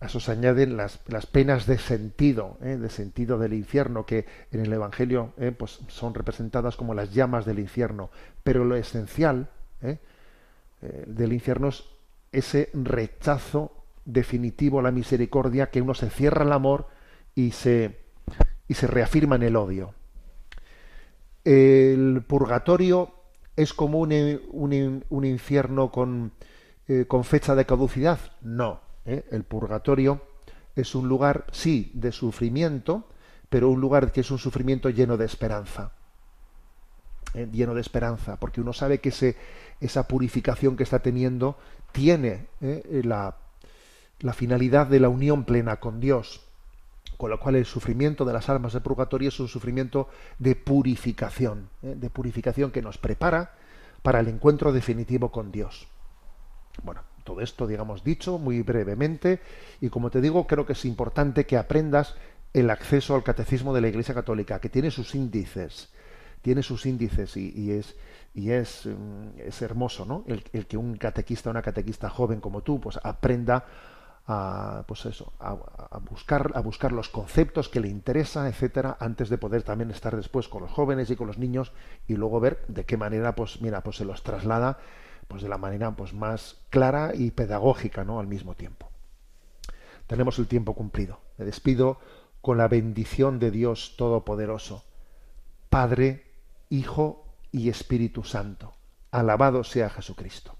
A 0.00 0.06
eso 0.06 0.20
se 0.20 0.32
añaden 0.32 0.76
las, 0.76 1.00
las 1.08 1.26
penas 1.26 1.66
de 1.66 1.78
sentido, 1.78 2.56
¿eh? 2.62 2.76
de 2.76 2.88
sentido 2.88 3.38
del 3.38 3.52
infierno, 3.52 4.06
que 4.06 4.26
en 4.50 4.60
el 4.60 4.72
Evangelio 4.72 5.32
pues 5.58 5.80
son 5.88 6.14
representadas 6.14 6.76
como 6.76 6.94
las 6.94 7.12
llamas 7.12 7.44
del 7.44 7.58
infierno. 7.58 8.10
Pero 8.42 8.64
lo 8.64 8.76
esencial 8.76 9.48
del 10.80 11.32
infierno 11.32 11.68
es 11.68 11.84
ese 12.32 12.70
rechazo 12.72 13.72
definitivo 14.06 14.78
a 14.78 14.82
la 14.82 14.90
misericordia, 14.90 15.70
que 15.70 15.82
uno 15.82 15.92
se 15.92 16.08
cierra 16.08 16.44
al 16.44 16.52
amor 16.52 16.86
y 17.34 17.50
se, 17.50 17.99
y 18.70 18.74
se 18.74 18.86
reafirma 18.86 19.34
en 19.34 19.42
el 19.42 19.56
odio. 19.56 19.94
El 21.44 22.22
purgatorio 22.24 23.12
es 23.56 23.74
como 23.74 23.98
un, 23.98 24.12
un- 24.52 25.04
un 25.08 25.24
infierno 25.24 25.90
con, 25.90 26.30
eh, 26.86 27.06
con 27.08 27.24
fecha 27.24 27.56
de 27.56 27.66
caducidad. 27.66 28.20
No. 28.42 28.80
¿eh? 29.06 29.24
El 29.32 29.42
purgatorio 29.42 30.22
es 30.76 30.94
un 30.94 31.08
lugar, 31.08 31.46
sí, 31.50 31.90
de 31.94 32.12
sufrimiento, 32.12 33.08
pero 33.48 33.70
un 33.70 33.80
lugar 33.80 34.12
que 34.12 34.20
es 34.20 34.30
un 34.30 34.38
sufrimiento 34.38 34.88
lleno 34.88 35.16
de 35.16 35.26
esperanza. 35.26 35.90
¿eh? 37.34 37.48
lleno 37.50 37.74
de 37.74 37.80
esperanza, 37.80 38.38
porque 38.38 38.60
uno 38.60 38.72
sabe 38.72 38.98
que 39.00 39.08
ese, 39.08 39.36
esa 39.80 40.06
purificación 40.06 40.76
que 40.76 40.84
está 40.84 41.00
teniendo 41.00 41.58
tiene 41.90 42.46
la, 42.60 43.36
la 44.20 44.32
finalidad 44.32 44.86
de 44.86 45.00
la 45.00 45.08
unión 45.08 45.44
plena 45.44 45.80
con 45.80 45.98
Dios. 45.98 46.46
Con 47.20 47.28
lo 47.28 47.38
cual 47.38 47.56
el 47.56 47.66
sufrimiento 47.66 48.24
de 48.24 48.32
las 48.32 48.48
almas 48.48 48.72
de 48.72 48.80
purgatorio 48.80 49.28
es 49.28 49.38
un 49.40 49.46
sufrimiento 49.46 50.08
de 50.38 50.56
purificación, 50.56 51.68
¿eh? 51.82 51.94
de 51.94 52.08
purificación 52.08 52.70
que 52.70 52.80
nos 52.80 52.96
prepara 52.96 53.56
para 54.00 54.20
el 54.20 54.28
encuentro 54.28 54.72
definitivo 54.72 55.30
con 55.30 55.52
Dios. 55.52 55.86
Bueno, 56.82 57.02
todo 57.22 57.42
esto, 57.42 57.66
digamos, 57.66 58.04
dicho 58.04 58.38
muy 58.38 58.62
brevemente, 58.62 59.40
y 59.82 59.90
como 59.90 60.08
te 60.08 60.22
digo, 60.22 60.46
creo 60.46 60.64
que 60.64 60.72
es 60.72 60.86
importante 60.86 61.44
que 61.44 61.58
aprendas 61.58 62.14
el 62.54 62.70
acceso 62.70 63.14
al 63.14 63.22
catecismo 63.22 63.74
de 63.74 63.82
la 63.82 63.88
Iglesia 63.88 64.14
Católica, 64.14 64.58
que 64.58 64.70
tiene 64.70 64.90
sus 64.90 65.14
índices, 65.14 65.90
tiene 66.40 66.62
sus 66.62 66.86
índices 66.86 67.36
y, 67.36 67.70
es 67.70 67.96
y 68.32 68.52
es, 68.52 68.86
mm, 68.86 69.40
es 69.40 69.60
hermoso, 69.60 70.06
¿no? 70.06 70.24
El, 70.26 70.42
el 70.54 70.66
que 70.66 70.78
un 70.78 70.96
catequista, 70.96 71.50
una 71.50 71.60
catequista 71.60 72.08
joven 72.08 72.40
como 72.40 72.62
tú, 72.62 72.80
pues 72.80 72.98
aprenda 73.02 73.66
a, 74.26 74.84
pues 74.86 75.06
eso, 75.06 75.32
a, 75.38 75.56
buscar, 75.98 76.52
a 76.54 76.60
buscar 76.60 76.92
los 76.92 77.08
conceptos 77.08 77.68
que 77.68 77.80
le 77.80 77.88
interesa, 77.88 78.48
etcétera, 78.48 78.96
antes 79.00 79.28
de 79.28 79.38
poder 79.38 79.62
también 79.62 79.90
estar 79.90 80.16
después 80.16 80.48
con 80.48 80.62
los 80.62 80.70
jóvenes 80.70 81.10
y 81.10 81.16
con 81.16 81.26
los 81.26 81.38
niños 81.38 81.72
y 82.06 82.14
luego 82.14 82.40
ver 82.40 82.64
de 82.68 82.84
qué 82.84 82.96
manera, 82.96 83.34
pues 83.34 83.60
mira, 83.60 83.82
pues 83.82 83.96
se 83.96 84.04
los 84.04 84.22
traslada, 84.22 84.78
pues 85.28 85.42
de 85.42 85.48
la 85.48 85.58
manera 85.58 85.90
pues 85.96 86.12
más 86.12 86.60
clara 86.70 87.12
y 87.14 87.30
pedagógica, 87.30 88.04
¿no? 88.04 88.20
Al 88.20 88.26
mismo 88.26 88.54
tiempo. 88.54 88.88
Tenemos 90.06 90.38
el 90.38 90.48
tiempo 90.48 90.74
cumplido. 90.74 91.20
Me 91.38 91.44
despido 91.44 91.98
con 92.40 92.58
la 92.58 92.68
bendición 92.68 93.38
de 93.38 93.50
Dios 93.50 93.94
Todopoderoso, 93.96 94.84
Padre, 95.68 96.26
Hijo 96.68 97.26
y 97.52 97.68
Espíritu 97.68 98.24
Santo. 98.24 98.74
Alabado 99.10 99.64
sea 99.64 99.90
Jesucristo. 99.90 100.59